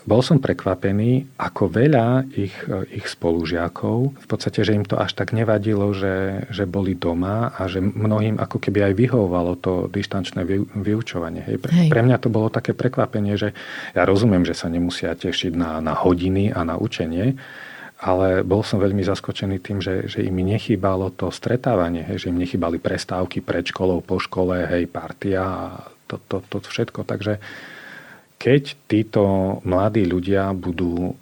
Bol 0.09 0.25
som 0.25 0.41
prekvapený, 0.41 1.37
ako 1.37 1.69
veľa 1.69 2.33
ich, 2.33 2.57
e, 2.65 2.89
ich 2.97 3.05
spolužiakov, 3.05 4.17
v 4.17 4.27
podstate, 4.27 4.65
že 4.65 4.73
im 4.73 4.89
to 4.89 4.97
až 4.97 5.13
tak 5.13 5.37
nevadilo, 5.37 5.93
že, 5.93 6.49
že 6.49 6.65
boli 6.65 6.97
doma 6.97 7.53
a 7.53 7.69
že 7.69 7.85
mnohým 7.85 8.41
ako 8.41 8.57
keby 8.57 8.91
aj 8.91 8.95
vyhovovalo 8.97 9.61
to 9.61 9.93
dištančné 9.93 10.49
vyučovanie. 10.73 11.45
Hej. 11.45 11.57
Pre, 11.61 11.73
Hej. 11.73 11.89
pre 11.93 12.01
mňa 12.01 12.17
to 12.17 12.33
bolo 12.33 12.49
také 12.49 12.73
prekvapenie, 12.73 13.37
že 13.37 13.53
ja 13.93 14.09
rozumiem, 14.09 14.49
že 14.49 14.57
sa 14.57 14.73
nemusia 14.73 15.13
tešiť 15.13 15.53
na, 15.53 15.85
na 15.85 15.93
hodiny 15.93 16.49
a 16.49 16.65
na 16.65 16.81
učenie, 16.81 17.37
ale 18.01 18.41
bol 18.41 18.65
som 18.65 18.81
veľmi 18.81 19.05
zaskočený 19.05 19.61
tým, 19.61 19.85
že, 19.85 20.09
že 20.09 20.25
im 20.25 20.41
nechýbalo 20.41 21.13
to 21.13 21.29
stretávanie, 21.29 22.09
hej, 22.09 22.25
že 22.25 22.29
im 22.33 22.41
nechýbali 22.41 22.81
prestávky 22.81 23.45
pred 23.45 23.69
školou, 23.69 24.01
po 24.01 24.17
škole, 24.17 24.65
hej, 24.65 24.89
partia 24.89 25.45
a 25.45 25.61
to, 26.09 26.17
to, 26.25 26.41
to 26.49 26.59
všetko. 26.65 27.05
Takže 27.05 27.37
keď 28.41 28.63
títo 28.89 29.23
mladí 29.69 30.09
ľudia 30.09 30.49
budú 30.57 31.13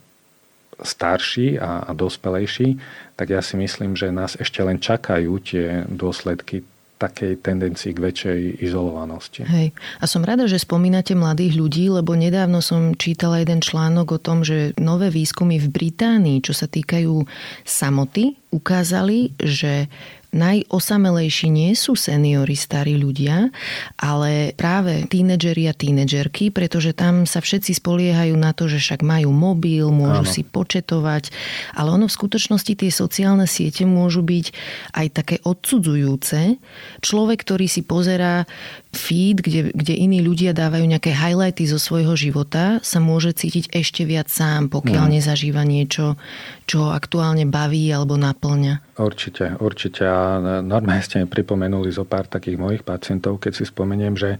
starší 0.78 1.58
a, 1.58 1.82
a 1.82 1.90
dospelejší, 1.90 2.78
tak 3.18 3.34
ja 3.34 3.42
si 3.42 3.58
myslím, 3.58 3.98
že 3.98 4.14
nás 4.14 4.38
ešte 4.38 4.62
len 4.62 4.78
čakajú 4.78 5.42
tie 5.42 5.82
dôsledky 5.90 6.62
takej 6.98 7.38
tendencii 7.38 7.94
k 7.94 8.02
väčšej 8.02 8.40
izolovanosti. 8.58 9.46
Hej. 9.46 9.70
A 10.02 10.04
som 10.10 10.26
rada, 10.26 10.50
že 10.50 10.58
spomínate 10.58 11.14
mladých 11.14 11.54
ľudí, 11.54 11.86
lebo 11.94 12.18
nedávno 12.18 12.58
som 12.58 12.98
čítala 12.98 13.38
jeden 13.38 13.62
článok 13.62 14.18
o 14.18 14.22
tom, 14.22 14.42
že 14.42 14.74
nové 14.74 15.08
výskumy 15.14 15.62
v 15.62 15.70
Británii, 15.70 16.42
čo 16.42 16.50
sa 16.50 16.66
týkajú 16.66 17.22
samoty, 17.62 18.34
ukázali, 18.50 19.38
že 19.38 19.86
najosamelejší 20.28 21.48
nie 21.48 21.72
sú 21.72 21.96
seniori, 21.96 22.52
starí 22.52 23.00
ľudia, 23.00 23.48
ale 23.96 24.52
práve 24.52 25.08
tínedžeri 25.08 25.68
a 25.70 25.74
tínedžerky, 25.74 26.52
pretože 26.52 26.92
tam 26.92 27.24
sa 27.24 27.40
všetci 27.40 27.80
spoliehajú 27.80 28.36
na 28.36 28.52
to, 28.52 28.68
že 28.68 28.80
však 28.80 29.00
majú 29.00 29.32
mobil, 29.32 29.88
môžu 29.88 30.24
Áno. 30.28 30.34
si 30.34 30.42
početovať, 30.44 31.32
ale 31.72 31.88
ono 31.96 32.06
v 32.06 32.16
skutočnosti 32.16 32.72
tie 32.76 32.90
sociálne 32.92 33.48
siete 33.48 33.88
môžu 33.88 34.20
byť 34.20 34.46
aj 34.92 35.06
také 35.16 35.36
odsudzujúce. 35.44 36.60
Človek, 37.00 37.38
ktorý 37.48 37.66
si 37.70 37.80
pozerá 37.80 38.44
feed, 38.92 39.44
kde, 39.44 39.72
kde 39.72 39.94
iní 39.96 40.24
ľudia 40.24 40.56
dávajú 40.56 40.84
nejaké 40.84 41.12
highlighty 41.12 41.68
zo 41.68 41.76
svojho 41.76 42.16
života, 42.16 42.80
sa 42.80 42.98
môže 43.00 43.36
cítiť 43.36 43.72
ešte 43.72 44.08
viac 44.08 44.32
sám, 44.32 44.72
pokiaľ 44.72 45.04
no. 45.08 45.12
nezažíva 45.20 45.62
niečo, 45.64 46.16
čo 46.64 46.88
ho 46.88 46.90
aktuálne 46.92 47.44
baví 47.44 47.88
alebo 47.92 48.16
naplňa. 48.16 48.98
Určite, 48.98 49.54
určite. 49.62 50.02
A 50.02 50.17
normálne 50.62 51.04
ste 51.04 51.22
mi 51.22 51.26
pripomenuli 51.26 51.90
zo 51.90 52.04
pár 52.06 52.26
takých 52.28 52.58
mojich 52.58 52.82
pacientov, 52.86 53.42
keď 53.42 53.52
si 53.58 53.64
spomeniem, 53.66 54.14
že 54.18 54.38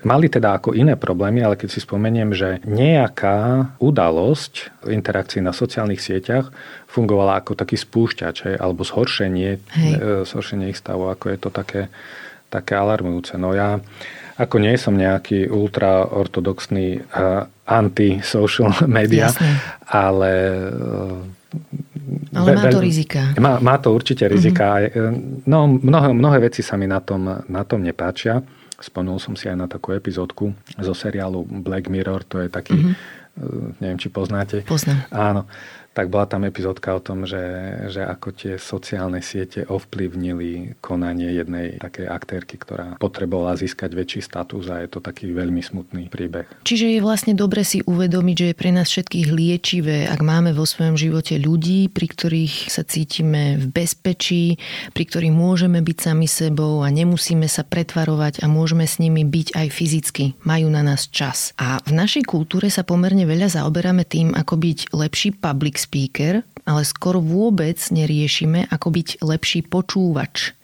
Mali 0.00 0.32
teda 0.32 0.56
ako 0.56 0.72
iné 0.72 0.96
problémy, 0.96 1.44
ale 1.44 1.60
keď 1.60 1.68
si 1.68 1.84
spomeniem, 1.84 2.32
že 2.32 2.64
nejaká 2.64 3.68
udalosť 3.76 4.88
v 4.88 4.96
interakcii 4.96 5.44
na 5.44 5.52
sociálnych 5.52 6.00
sieťach 6.00 6.48
fungovala 6.88 7.36
ako 7.44 7.52
taký 7.52 7.76
spúšťač 7.76 8.56
alebo 8.56 8.88
zhoršenie, 8.88 9.60
Hej. 9.60 9.92
E, 9.92 10.24
zhoršenie 10.24 10.72
ich 10.72 10.80
stavu, 10.80 11.12
ako 11.12 11.28
je 11.28 11.38
to 11.38 11.52
také 11.52 11.92
také 12.48 12.72
alarmujúce. 12.72 13.36
No 13.36 13.52
ja 13.52 13.84
ako 14.40 14.64
nie 14.64 14.76
som 14.80 14.96
nejaký 14.96 15.48
ultraortodoxný 15.52 17.04
uh, 17.04 17.44
anti-social 17.68 18.72
media, 19.00 19.32
Jasne. 19.32 19.60
ale... 19.88 20.32
Uh, 20.68 21.20
ale 22.32 22.56
má 22.56 22.64
to 22.72 22.80
rizika. 22.80 23.22
Má, 23.36 23.60
má 23.60 23.76
to 23.76 23.92
určite 23.92 24.24
rizika. 24.28 24.80
Mm-hmm. 24.80 25.44
No, 25.46 25.68
mnohé, 25.68 26.08
mnohé 26.16 26.38
veci 26.48 26.64
sa 26.64 26.80
mi 26.80 26.88
na 26.88 27.00
tom, 27.04 27.28
na 27.28 27.62
tom 27.62 27.84
nepáčia. 27.84 28.40
Spomenul 28.82 29.22
som 29.22 29.38
si 29.38 29.46
aj 29.46 29.56
na 29.56 29.66
takú 29.70 29.94
epizódku 29.94 30.50
zo 30.80 30.94
seriálu 30.96 31.46
Black 31.62 31.86
Mirror, 31.86 32.26
to 32.26 32.42
je 32.42 32.48
taký, 32.50 32.74
mm-hmm. 32.74 33.78
neviem, 33.78 33.98
či 34.00 34.08
poznáte. 34.10 34.66
Poznám. 34.66 35.06
Áno 35.12 35.44
tak 35.92 36.08
bola 36.08 36.24
tam 36.24 36.48
epizódka 36.48 36.96
o 36.96 37.04
tom, 37.04 37.28
že, 37.28 37.40
že 37.92 38.00
ako 38.00 38.28
tie 38.32 38.54
sociálne 38.56 39.20
siete 39.20 39.68
ovplyvnili 39.68 40.80
konanie 40.80 41.36
jednej 41.36 41.76
takej 41.76 42.08
aktérky, 42.08 42.56
ktorá 42.56 42.96
potrebovala 42.96 43.60
získať 43.60 43.92
väčší 43.92 44.20
status 44.24 44.72
a 44.72 44.80
je 44.80 44.88
to 44.88 45.04
taký 45.04 45.36
veľmi 45.36 45.60
smutný 45.60 46.08
príbeh. 46.08 46.48
Čiže 46.64 46.96
je 46.96 47.00
vlastne 47.04 47.36
dobre 47.36 47.60
si 47.60 47.84
uvedomiť, 47.84 48.36
že 48.36 48.46
je 48.50 48.56
pre 48.56 48.70
nás 48.72 48.88
všetkých 48.88 49.28
liečivé, 49.28 49.98
ak 50.08 50.20
máme 50.24 50.56
vo 50.56 50.64
svojom 50.64 50.96
živote 50.96 51.36
ľudí, 51.36 51.92
pri 51.92 52.06
ktorých 52.08 52.72
sa 52.72 52.82
cítime 52.88 53.60
v 53.60 53.68
bezpečí, 53.68 54.56
pri 54.96 55.04
ktorých 55.04 55.34
môžeme 55.36 55.84
byť 55.84 55.98
sami 56.00 56.24
sebou 56.24 56.80
a 56.80 56.88
nemusíme 56.88 57.44
sa 57.44 57.68
pretvarovať 57.68 58.40
a 58.40 58.48
môžeme 58.48 58.88
s 58.88 58.96
nimi 58.96 59.28
byť 59.28 59.60
aj 59.60 59.68
fyzicky. 59.68 60.24
Majú 60.48 60.72
na 60.72 60.80
nás 60.80 61.12
čas. 61.12 61.52
A 61.60 61.84
v 61.84 61.92
našej 61.92 62.24
kultúre 62.24 62.72
sa 62.72 62.80
pomerne 62.80 63.28
veľa 63.28 63.60
zaoberáme 63.60 64.08
tým, 64.08 64.32
ako 64.32 64.56
byť 64.56 64.78
lepší 64.96 65.36
public 65.36 65.81
speaker, 65.82 66.46
ale 66.62 66.86
skoro 66.86 67.18
vôbec 67.18 67.74
neriešime, 67.90 68.70
ako 68.70 68.94
byť 68.94 69.08
lepší 69.18 69.66
počúvač. 69.66 70.54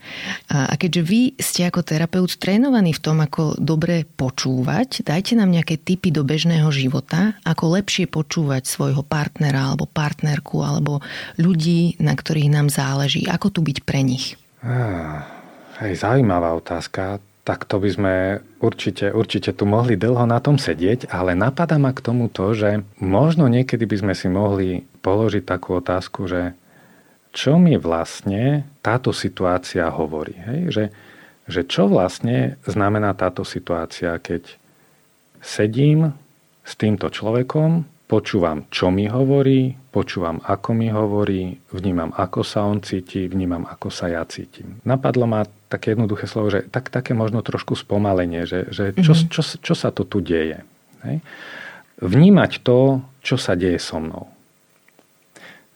A 0.46 0.78
keďže 0.78 1.02
vy 1.02 1.22
ste 1.42 1.66
ako 1.66 1.82
terapeut 1.82 2.38
trénovaní 2.38 2.94
v 2.94 3.02
tom, 3.02 3.18
ako 3.18 3.58
dobre 3.58 4.06
počúvať, 4.06 5.02
dajte 5.02 5.34
nám 5.34 5.50
nejaké 5.50 5.74
tipy 5.74 6.14
do 6.14 6.22
bežného 6.22 6.70
života, 6.70 7.34
ako 7.42 7.74
lepšie 7.74 8.06
počúvať 8.06 8.70
svojho 8.70 9.02
partnera 9.02 9.74
alebo 9.74 9.90
partnerku 9.90 10.62
alebo 10.62 11.02
ľudí, 11.34 11.98
na 11.98 12.14
ktorých 12.14 12.54
nám 12.54 12.70
záleží. 12.70 13.26
Ako 13.26 13.50
tu 13.50 13.66
byť 13.66 13.78
pre 13.82 14.06
nich? 14.06 14.38
Hej, 15.82 15.92
zaujímavá 15.98 16.54
otázka 16.54 17.18
tak 17.48 17.64
to 17.64 17.80
by 17.80 17.88
sme 17.88 18.14
určite, 18.60 19.08
určite 19.08 19.56
tu 19.56 19.64
mohli 19.64 19.96
dlho 19.96 20.28
na 20.28 20.36
tom 20.36 20.60
sedieť, 20.60 21.08
ale 21.08 21.32
napadá 21.32 21.80
ma 21.80 21.96
k 21.96 22.04
tomu 22.04 22.28
to, 22.28 22.52
že 22.52 22.84
možno 23.00 23.48
niekedy 23.48 23.88
by 23.88 23.96
sme 24.04 24.12
si 24.12 24.28
mohli 24.28 24.84
položiť 25.00 25.48
takú 25.48 25.80
otázku, 25.80 26.28
že 26.28 26.52
čo 27.32 27.56
mi 27.56 27.80
vlastne 27.80 28.68
táto 28.84 29.16
situácia 29.16 29.88
hovorí. 29.88 30.36
Hej? 30.36 30.60
Že, 30.68 30.84
že 31.48 31.60
čo 31.64 31.88
vlastne 31.88 32.60
znamená 32.68 33.16
táto 33.16 33.48
situácia, 33.48 34.20
keď 34.20 34.44
sedím 35.40 36.12
s 36.68 36.76
týmto 36.76 37.08
človekom, 37.08 37.88
počúvam, 38.08 38.64
čo 38.72 38.88
mi 38.88 39.04
hovorí, 39.04 39.76
počúvam, 39.92 40.40
ako 40.40 40.70
mi 40.72 40.88
hovorí, 40.88 41.60
vnímam, 41.76 42.08
ako 42.16 42.40
sa 42.40 42.64
on 42.64 42.80
cíti, 42.80 43.28
vnímam, 43.28 43.68
ako 43.68 43.92
sa 43.92 44.08
ja 44.08 44.24
cítim. 44.24 44.80
Napadlo 44.88 45.28
ma 45.28 45.44
také 45.68 45.92
jednoduché 45.92 46.24
slovo, 46.24 46.48
že 46.48 46.64
tak, 46.72 46.88
také 46.88 47.12
možno 47.12 47.44
trošku 47.44 47.76
spomalenie, 47.76 48.48
že, 48.48 48.72
že 48.72 48.96
čo, 48.96 49.12
mm-hmm. 49.12 49.28
čo, 49.28 49.42
čo 49.60 49.74
sa 49.76 49.92
to 49.92 50.08
tu 50.08 50.24
deje. 50.24 50.64
Hej? 51.04 51.20
Vnímať 52.00 52.64
to, 52.64 53.04
čo 53.20 53.36
sa 53.36 53.52
deje 53.52 53.76
so 53.76 54.00
mnou. 54.00 54.32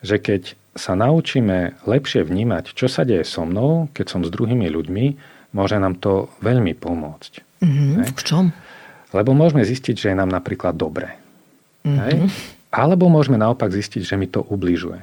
Že 0.00 0.16
keď 0.24 0.42
sa 0.72 0.96
naučíme 0.96 1.84
lepšie 1.84 2.24
vnímať, 2.24 2.72
čo 2.72 2.88
sa 2.88 3.04
deje 3.04 3.28
so 3.28 3.44
mnou, 3.44 3.92
keď 3.92 4.08
som 4.08 4.20
s 4.24 4.32
druhými 4.32 4.72
ľuďmi, 4.72 5.04
môže 5.52 5.76
nám 5.76 6.00
to 6.00 6.32
veľmi 6.40 6.72
pomôcť. 6.80 7.60
Mm-hmm. 7.60 8.16
V 8.16 8.22
čom? 8.24 8.44
Lebo 9.12 9.36
môžeme 9.36 9.60
zistiť, 9.60 9.94
že 10.00 10.08
je 10.10 10.16
nám 10.16 10.32
napríklad 10.32 10.72
dobre. 10.72 11.21
Mm-hmm. 11.82 11.98
Hej? 12.06 12.14
Alebo 12.72 13.12
môžeme 13.12 13.36
naopak 13.36 13.68
zistiť, 13.68 14.02
že 14.02 14.16
mi 14.16 14.26
to 14.30 14.40
ubližuje. 14.40 15.02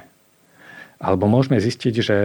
Alebo 1.00 1.32
môžeme 1.32 1.56
zistiť, 1.62 1.94
že, 2.04 2.20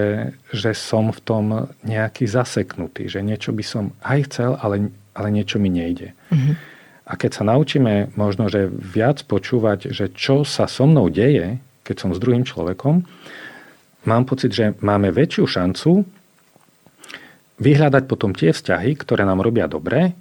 že 0.51 0.71
som 0.75 1.15
v 1.15 1.21
tom 1.23 1.45
nejaký 1.87 2.27
zaseknutý, 2.27 3.07
že 3.07 3.23
niečo 3.23 3.55
by 3.55 3.63
som 3.63 3.95
aj 4.03 4.19
chcel, 4.31 4.59
ale, 4.59 4.91
ale 5.15 5.29
niečo 5.31 5.63
mi 5.63 5.71
nejde. 5.71 6.17
Mm-hmm. 6.35 6.55
A 7.05 7.13
keď 7.21 7.31
sa 7.37 7.45
naučíme 7.45 8.17
možno, 8.17 8.49
že 8.49 8.67
viac 8.67 9.23
počúvať, 9.29 9.93
že 9.93 10.09
čo 10.11 10.43
sa 10.43 10.65
so 10.65 10.89
mnou 10.89 11.13
deje, 11.13 11.61
keď 11.85 11.97
som 12.01 12.11
s 12.17 12.19
druhým 12.19 12.49
človekom, 12.49 13.05
mám 14.09 14.25
pocit, 14.25 14.57
že 14.57 14.73
máme 14.81 15.13
väčšiu 15.13 15.45
šancu 15.45 16.03
vyhľadať 17.61 18.03
potom 18.09 18.33
tie 18.33 18.51
vzťahy, 18.51 18.97
ktoré 18.99 19.29
nám 19.29 19.45
robia 19.45 19.69
dobre 19.69 20.17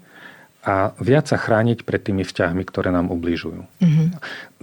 a 0.64 0.96
viac 0.96 1.28
sa 1.28 1.36
chrániť 1.36 1.84
pred 1.84 2.00
tými 2.00 2.24
vzťahmi, 2.24 2.64
ktoré 2.64 2.88
nám 2.96 3.12
ubližujú. 3.12 3.68
Mm-hmm. 3.84 4.08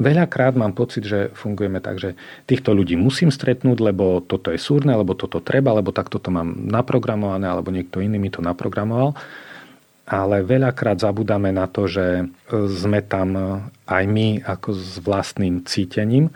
Veľakrát 0.00 0.56
mám 0.56 0.72
pocit, 0.72 1.04
že 1.04 1.28
fungujeme 1.36 1.76
tak, 1.84 2.00
že 2.00 2.16
týchto 2.48 2.72
ľudí 2.72 2.96
musím 2.96 3.28
stretnúť, 3.28 3.78
lebo 3.84 4.24
toto 4.24 4.48
je 4.48 4.56
súrne, 4.56 4.96
lebo 4.96 5.12
toto 5.12 5.44
treba, 5.44 5.76
lebo 5.76 5.92
takto 5.92 6.16
to 6.16 6.32
mám 6.32 6.56
naprogramované, 6.56 7.44
alebo 7.44 7.68
niekto 7.68 8.00
iný 8.00 8.16
mi 8.16 8.32
to 8.32 8.40
naprogramoval. 8.40 9.12
Ale 10.08 10.40
veľakrát 10.40 10.98
zabudáme 10.98 11.52
na 11.52 11.68
to, 11.68 11.84
že 11.84 12.26
sme 12.80 13.04
tam 13.04 13.60
aj 13.84 14.04
my 14.08 14.40
ako 14.42 14.72
s 14.72 14.98
vlastným 15.04 15.68
cítením. 15.68 16.32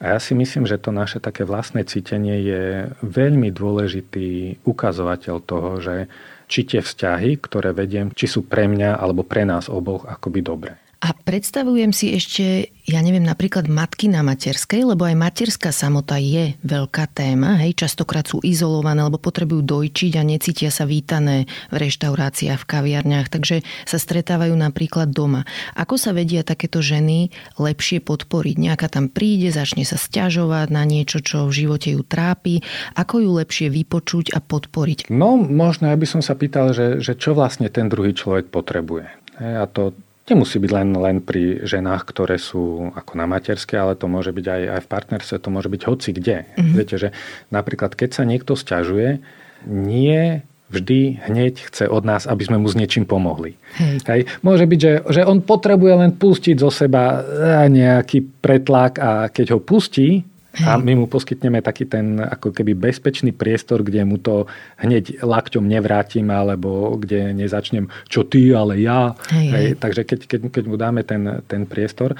A 0.00 0.16
ja 0.16 0.18
si 0.22 0.32
myslím, 0.32 0.64
že 0.64 0.80
to 0.80 0.96
naše 0.96 1.20
také 1.20 1.44
vlastné 1.44 1.84
cítenie 1.84 2.40
je 2.40 2.64
veľmi 3.04 3.52
dôležitý 3.52 4.62
ukazovateľ 4.64 5.36
toho, 5.44 5.70
že 5.84 6.08
či 6.50 6.66
tie 6.66 6.82
vzťahy, 6.82 7.38
ktoré 7.38 7.70
vediem, 7.70 8.10
či 8.10 8.26
sú 8.26 8.50
pre 8.50 8.66
mňa 8.66 8.98
alebo 8.98 9.22
pre 9.22 9.46
nás 9.46 9.70
oboch 9.70 10.10
akoby 10.10 10.42
dobré. 10.42 10.74
A 11.00 11.16
predstavujem 11.16 11.96
si 11.96 12.12
ešte, 12.12 12.76
ja 12.84 13.00
neviem, 13.00 13.24
napríklad 13.24 13.72
matky 13.72 14.12
na 14.12 14.20
materskej, 14.20 14.84
lebo 14.84 15.08
aj 15.08 15.16
materská 15.16 15.72
samota 15.72 16.20
je 16.20 16.60
veľká 16.60 17.08
téma, 17.16 17.56
hej, 17.56 17.72
častokrát 17.72 18.28
sú 18.28 18.44
izolované, 18.44 19.00
alebo 19.00 19.16
potrebujú 19.16 19.64
dojčiť 19.64 20.20
a 20.20 20.22
necítia 20.28 20.68
sa 20.68 20.84
vítané 20.84 21.48
v 21.72 21.88
reštauráciách, 21.88 22.60
v 22.60 22.68
kaviarniach, 22.68 23.32
takže 23.32 23.64
sa 23.88 23.96
stretávajú 23.96 24.52
napríklad 24.52 25.08
doma. 25.08 25.48
Ako 25.72 25.96
sa 25.96 26.12
vedia 26.12 26.44
takéto 26.44 26.84
ženy 26.84 27.32
lepšie 27.56 28.04
podporiť? 28.04 28.60
Nejaká 28.60 28.92
tam 28.92 29.08
príde, 29.08 29.48
začne 29.56 29.88
sa 29.88 29.96
stiažovať 29.96 30.68
na 30.68 30.84
niečo, 30.84 31.24
čo 31.24 31.48
v 31.48 31.64
živote 31.64 31.96
ju 31.96 32.04
trápi. 32.04 32.60
Ako 32.92 33.24
ju 33.24 33.40
lepšie 33.40 33.72
vypočuť 33.72 34.36
a 34.36 34.44
podporiť? 34.44 35.08
No, 35.08 35.40
možno 35.40 35.88
ja 35.88 35.96
by 35.96 36.04
som 36.04 36.20
sa 36.20 36.36
pýtal, 36.36 36.76
že, 36.76 37.00
že 37.00 37.16
čo 37.16 37.32
vlastne 37.32 37.72
ten 37.72 37.88
druhý 37.88 38.12
človek 38.12 38.52
potrebuje. 38.52 39.08
A 39.40 39.64
to, 39.64 39.96
Nemusí 40.28 40.60
byť 40.62 40.70
len, 40.70 40.88
len 40.94 41.16
pri 41.24 41.64
ženách, 41.64 42.06
ktoré 42.06 42.36
sú 42.38 42.92
ako 42.94 43.18
na 43.18 43.26
materské, 43.26 43.80
ale 43.80 43.98
to 43.98 44.06
môže 44.06 44.30
byť 44.30 44.46
aj, 44.46 44.62
aj 44.78 44.80
v 44.84 44.90
partnerstve, 44.90 45.36
to 45.42 45.48
môže 45.50 45.68
byť 45.72 45.82
hoci 45.88 46.10
kde. 46.14 46.36
Mm-hmm. 46.44 46.74
Viete, 46.76 46.96
že 47.00 47.08
napríklad 47.50 47.96
keď 47.96 48.10
sa 48.14 48.22
niekto 48.22 48.54
stiažuje, 48.54 49.18
nie 49.66 50.44
vždy 50.70 51.26
hneď 51.26 51.66
chce 51.66 51.90
od 51.90 52.06
nás, 52.06 52.30
aby 52.30 52.46
sme 52.46 52.62
mu 52.62 52.70
s 52.70 52.78
niečím 52.78 53.02
pomohli. 53.02 53.58
Hej. 53.76 54.06
Hej. 54.06 54.20
Môže 54.46 54.64
byť, 54.70 54.78
že, 54.78 54.92
že 55.10 55.22
on 55.26 55.42
potrebuje 55.42 55.94
len 55.98 56.12
pustiť 56.14 56.56
zo 56.62 56.70
seba 56.70 57.20
eh, 57.20 57.66
nejaký 57.66 58.38
pretlak 58.38 59.02
a 59.02 59.10
keď 59.28 59.58
ho 59.58 59.60
pustí. 59.60 60.22
A 60.58 60.74
my 60.82 60.98
mu 60.98 61.06
poskytneme 61.06 61.62
taký 61.62 61.86
ten 61.86 62.18
ako 62.18 62.50
keby 62.50 62.74
bezpečný 62.74 63.30
priestor, 63.30 63.86
kde 63.86 64.02
mu 64.02 64.18
to 64.18 64.50
hneď 64.82 65.22
lakťom 65.22 65.62
nevrátim, 65.62 66.26
alebo 66.26 66.98
kde 66.98 67.30
nezačnem, 67.30 67.86
čo 68.10 68.26
ty, 68.26 68.50
ale 68.50 68.82
ja. 68.82 69.14
Hej, 69.30 69.46
hej. 69.54 69.66
Takže 69.78 70.02
keď, 70.02 70.20
keď, 70.26 70.40
keď 70.50 70.64
mu 70.66 70.74
dáme 70.74 71.06
ten, 71.06 71.38
ten 71.46 71.70
priestor, 71.70 72.18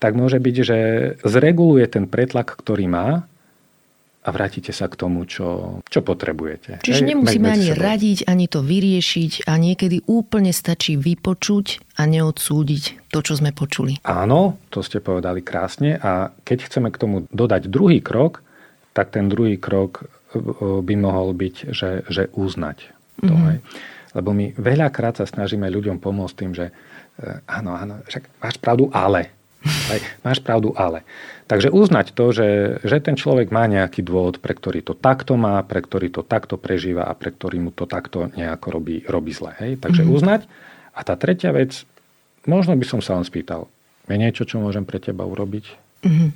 tak 0.00 0.16
môže 0.16 0.40
byť, 0.40 0.56
že 0.64 0.78
zreguluje 1.24 1.84
ten 1.88 2.08
pretlak, 2.08 2.56
ktorý 2.56 2.88
má 2.88 3.28
a 4.26 4.28
vrátite 4.34 4.74
sa 4.74 4.90
k 4.90 4.98
tomu, 4.98 5.22
čo, 5.22 5.78
čo 5.86 6.02
potrebujete. 6.02 6.82
Čiže 6.82 7.06
Hej, 7.06 7.08
nemusíme 7.14 7.46
ani 7.46 7.70
sebou. 7.70 7.86
radiť, 7.86 8.18
ani 8.26 8.46
to 8.50 8.58
vyriešiť 8.66 9.46
a 9.46 9.54
niekedy 9.54 10.02
úplne 10.10 10.50
stačí 10.50 10.98
vypočuť 10.98 11.94
a 11.94 12.10
neodsúdiť 12.10 13.06
to, 13.14 13.18
čo 13.22 13.38
sme 13.38 13.54
počuli. 13.54 14.02
Áno, 14.02 14.58
to 14.74 14.82
ste 14.82 14.98
povedali 14.98 15.46
krásne 15.46 15.94
a 16.02 16.34
keď 16.42 16.66
chceme 16.66 16.90
k 16.90 16.98
tomu 16.98 17.16
dodať 17.30 17.70
druhý 17.70 18.02
krok, 18.02 18.42
tak 18.90 19.14
ten 19.14 19.30
druhý 19.30 19.62
krok 19.62 20.02
e, 20.02 20.40
by 20.82 20.94
mohol 20.98 21.30
byť, 21.30 21.70
že, 21.70 22.02
že 22.10 22.26
uznať 22.34 22.78
to. 23.22 23.30
Mm-hmm. 23.30 23.46
Hej. 23.46 23.58
Lebo 24.16 24.32
my 24.32 24.56
veľakrát 24.56 25.20
sa 25.20 25.28
snažíme 25.28 25.68
ľuďom 25.68 26.02
pomôcť 26.02 26.34
tým, 26.34 26.52
že 26.56 26.66
e, 26.66 26.72
áno, 27.46 27.78
áno, 27.78 28.02
však 28.10 28.42
máš 28.42 28.56
pravdu, 28.58 28.90
ale. 28.90 29.30
Hej, 29.92 30.00
máš 30.26 30.42
pravdu, 30.42 30.74
ale. 30.74 31.06
Takže 31.46 31.70
uznať 31.70 32.10
to, 32.10 32.34
že, 32.34 32.48
že 32.82 32.98
ten 32.98 33.14
človek 33.14 33.54
má 33.54 33.70
nejaký 33.70 34.02
dôvod, 34.02 34.42
pre 34.42 34.50
ktorý 34.50 34.82
to 34.82 34.98
takto 34.98 35.38
má, 35.38 35.62
pre 35.62 35.78
ktorý 35.78 36.10
to 36.10 36.26
takto 36.26 36.58
prežíva 36.58 37.06
a 37.06 37.14
pre 37.14 37.30
ktorý 37.30 37.62
mu 37.62 37.70
to 37.70 37.86
takto 37.86 38.26
nejako 38.34 38.74
robí, 38.74 39.06
robí 39.06 39.30
zle. 39.30 39.54
Hej? 39.62 39.78
Takže 39.78 40.02
mm-hmm. 40.02 40.16
uznať. 40.18 40.40
A 40.90 41.00
tá 41.06 41.14
tretia 41.14 41.54
vec, 41.54 41.86
možno 42.50 42.74
by 42.74 42.82
som 42.82 42.98
sa 42.98 43.14
len 43.14 43.22
spýtal, 43.22 43.70
je 44.10 44.18
niečo, 44.18 44.42
čo 44.42 44.58
môžem 44.58 44.82
pre 44.82 44.98
teba 44.98 45.22
urobiť? 45.22 45.64
Mm-hmm. 46.02 46.30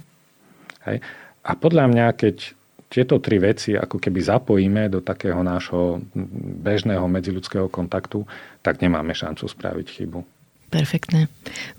Hej? 0.87 0.99
A 1.43 1.51
podľa 1.59 1.91
mňa, 1.91 2.07
keď 2.15 2.37
tieto 2.91 3.19
tri 3.19 3.43
veci 3.43 3.75
ako 3.75 3.99
keby 3.99 4.19
zapojíme 4.23 4.91
do 4.91 5.03
takého 5.03 5.43
nášho 5.43 6.03
bežného 6.63 7.07
medziludského 7.07 7.67
kontaktu, 7.67 8.27
tak 8.63 8.79
nemáme 8.79 9.15
šancu 9.15 9.47
spraviť 9.47 9.87
chybu. 9.91 10.40
Perfektné. 10.71 11.27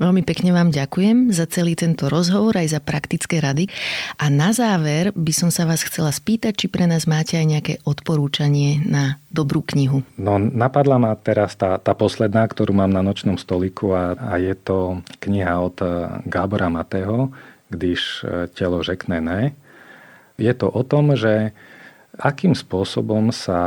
Veľmi 0.03 0.19
pekne 0.27 0.51
vám 0.51 0.67
ďakujem 0.67 1.31
za 1.31 1.47
celý 1.47 1.79
tento 1.79 2.11
rozhovor 2.11 2.59
aj 2.59 2.75
za 2.75 2.79
praktické 2.83 3.39
rady. 3.39 3.71
A 4.19 4.27
na 4.27 4.51
záver 4.51 5.15
by 5.15 5.31
som 5.31 5.47
sa 5.47 5.63
vás 5.63 5.87
chcela 5.87 6.11
spýtať, 6.11 6.53
či 6.59 6.67
pre 6.67 6.83
nás 6.91 7.07
máte 7.07 7.39
aj 7.39 7.47
nejaké 7.47 7.73
odporúčanie 7.87 8.83
na 8.83 9.23
dobrú 9.31 9.63
knihu. 9.63 10.03
No 10.19 10.35
napadla 10.35 10.99
ma 10.99 11.15
teraz 11.15 11.55
tá, 11.55 11.79
tá 11.79 11.95
posledná, 11.95 12.43
ktorú 12.43 12.75
mám 12.75 12.91
na 12.91 12.99
nočnom 12.99 13.39
stoliku 13.39 13.95
a, 13.95 14.11
a 14.19 14.35
je 14.35 14.51
to 14.59 14.99
kniha 15.23 15.55
od 15.55 15.79
eh, 15.79 15.89
Gábora 16.27 16.67
Matého, 16.67 17.31
když 17.71 18.27
eh, 18.27 18.51
telo 18.51 18.83
řekne 18.83 19.23
ne. 19.23 19.55
Je 20.35 20.51
to 20.51 20.67
o 20.67 20.83
tom, 20.83 21.15
že 21.15 21.55
akým 22.19 22.57
spôsobom 22.57 23.31
sa 23.31 23.61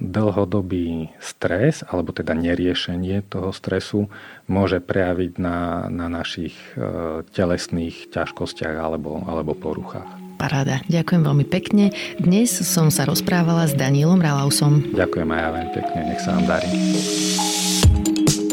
dlhodobý 0.00 1.12
stres, 1.22 1.80
alebo 1.88 2.12
teda 2.12 2.36
neriešenie 2.36 3.24
toho 3.24 3.50
stresu 3.56 4.12
môže 4.46 4.84
prejaviť 4.84 5.32
na, 5.40 5.88
na 5.88 6.06
našich 6.12 6.54
e, 6.76 7.24
telesných 7.32 8.12
ťažkostiach 8.12 8.76
alebo, 8.76 9.24
alebo 9.24 9.56
poruchách. 9.56 10.26
Paráda. 10.36 10.84
Ďakujem 10.92 11.22
veľmi 11.24 11.46
pekne. 11.48 11.96
Dnes 12.20 12.52
som 12.52 12.92
sa 12.92 13.08
rozprávala 13.08 13.64
s 13.64 13.72
Danielom 13.72 14.20
Ralausom. 14.20 14.92
Ďakujem 14.92 15.28
aj 15.32 15.40
ja 15.40 15.48
veľmi 15.48 15.72
pekne. 15.72 16.00
Nech 16.12 16.20
sa 16.20 16.36
vám 16.36 16.44
darí. 16.44 16.68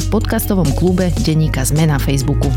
v 0.00 0.08
podcastovom 0.08 0.66
klube 0.72 1.12
Denníka 1.28 1.60
Zme 1.60 1.84
na 1.84 2.00
Facebooku. 2.00 2.48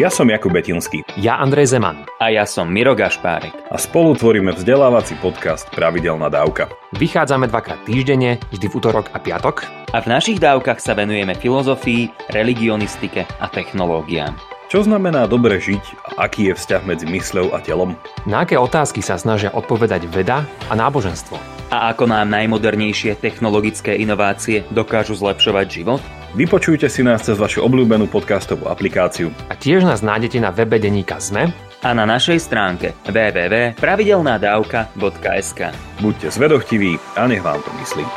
Ja 0.00 0.08
som 0.08 0.24
Jakub 0.24 0.56
Betinský. 0.56 1.04
Ja 1.20 1.36
Andrej 1.36 1.76
Zeman. 1.76 2.08
A 2.16 2.32
ja 2.32 2.48
som 2.48 2.64
Miro 2.64 2.96
Gašpárek. 2.96 3.52
A 3.68 3.76
spolu 3.76 4.16
tvoríme 4.16 4.56
vzdelávací 4.56 5.20
podcast 5.20 5.68
Pravidelná 5.68 6.32
dávka. 6.32 6.72
Vychádzame 6.96 7.44
dvakrát 7.52 7.84
týždenne, 7.84 8.40
vždy 8.48 8.72
v 8.72 8.76
útorok 8.78 9.12
a 9.12 9.20
piatok. 9.20 9.68
A 9.92 10.00
v 10.00 10.10
našich 10.16 10.40
dávkach 10.40 10.80
sa 10.80 10.96
venujeme 10.96 11.36
filozofii, 11.36 12.08
religionistike 12.32 13.28
a 13.28 13.46
technológiám. 13.52 14.51
Čo 14.72 14.88
znamená 14.88 15.28
dobre 15.28 15.60
žiť 15.60 16.16
a 16.16 16.24
aký 16.24 16.48
je 16.48 16.56
vzťah 16.56 16.88
medzi 16.88 17.04
mysľou 17.04 17.52
a 17.52 17.60
telom? 17.60 17.92
Na 18.24 18.48
aké 18.48 18.56
otázky 18.56 19.04
sa 19.04 19.20
snažia 19.20 19.52
odpovedať 19.52 20.08
veda 20.08 20.48
a 20.48 20.72
náboženstvo? 20.72 21.36
A 21.68 21.92
ako 21.92 22.08
nám 22.08 22.32
najmodernejšie 22.32 23.20
technologické 23.20 24.00
inovácie 24.00 24.64
dokážu 24.72 25.12
zlepšovať 25.12 25.66
život? 25.68 26.00
Vypočujte 26.32 26.88
si 26.88 27.04
nás 27.04 27.20
cez 27.20 27.36
vašu 27.36 27.60
obľúbenú 27.68 28.08
podcastovú 28.08 28.64
aplikáciu. 28.72 29.28
A 29.52 29.60
tiež 29.60 29.84
nás 29.84 30.00
nájdete 30.00 30.40
na 30.40 30.48
webe 30.48 30.80
Deníka 30.80 31.20
Zme 31.20 31.52
a 31.84 31.92
na 31.92 32.08
našej 32.08 32.40
stránke 32.40 32.96
www.pravidelnadavka.sk 33.04 35.60
Buďte 36.00 36.32
zvedochtiví 36.32 36.96
a 37.20 37.28
nech 37.28 37.44
vám 37.44 37.60
to 37.60 37.68
myslí. 37.76 38.08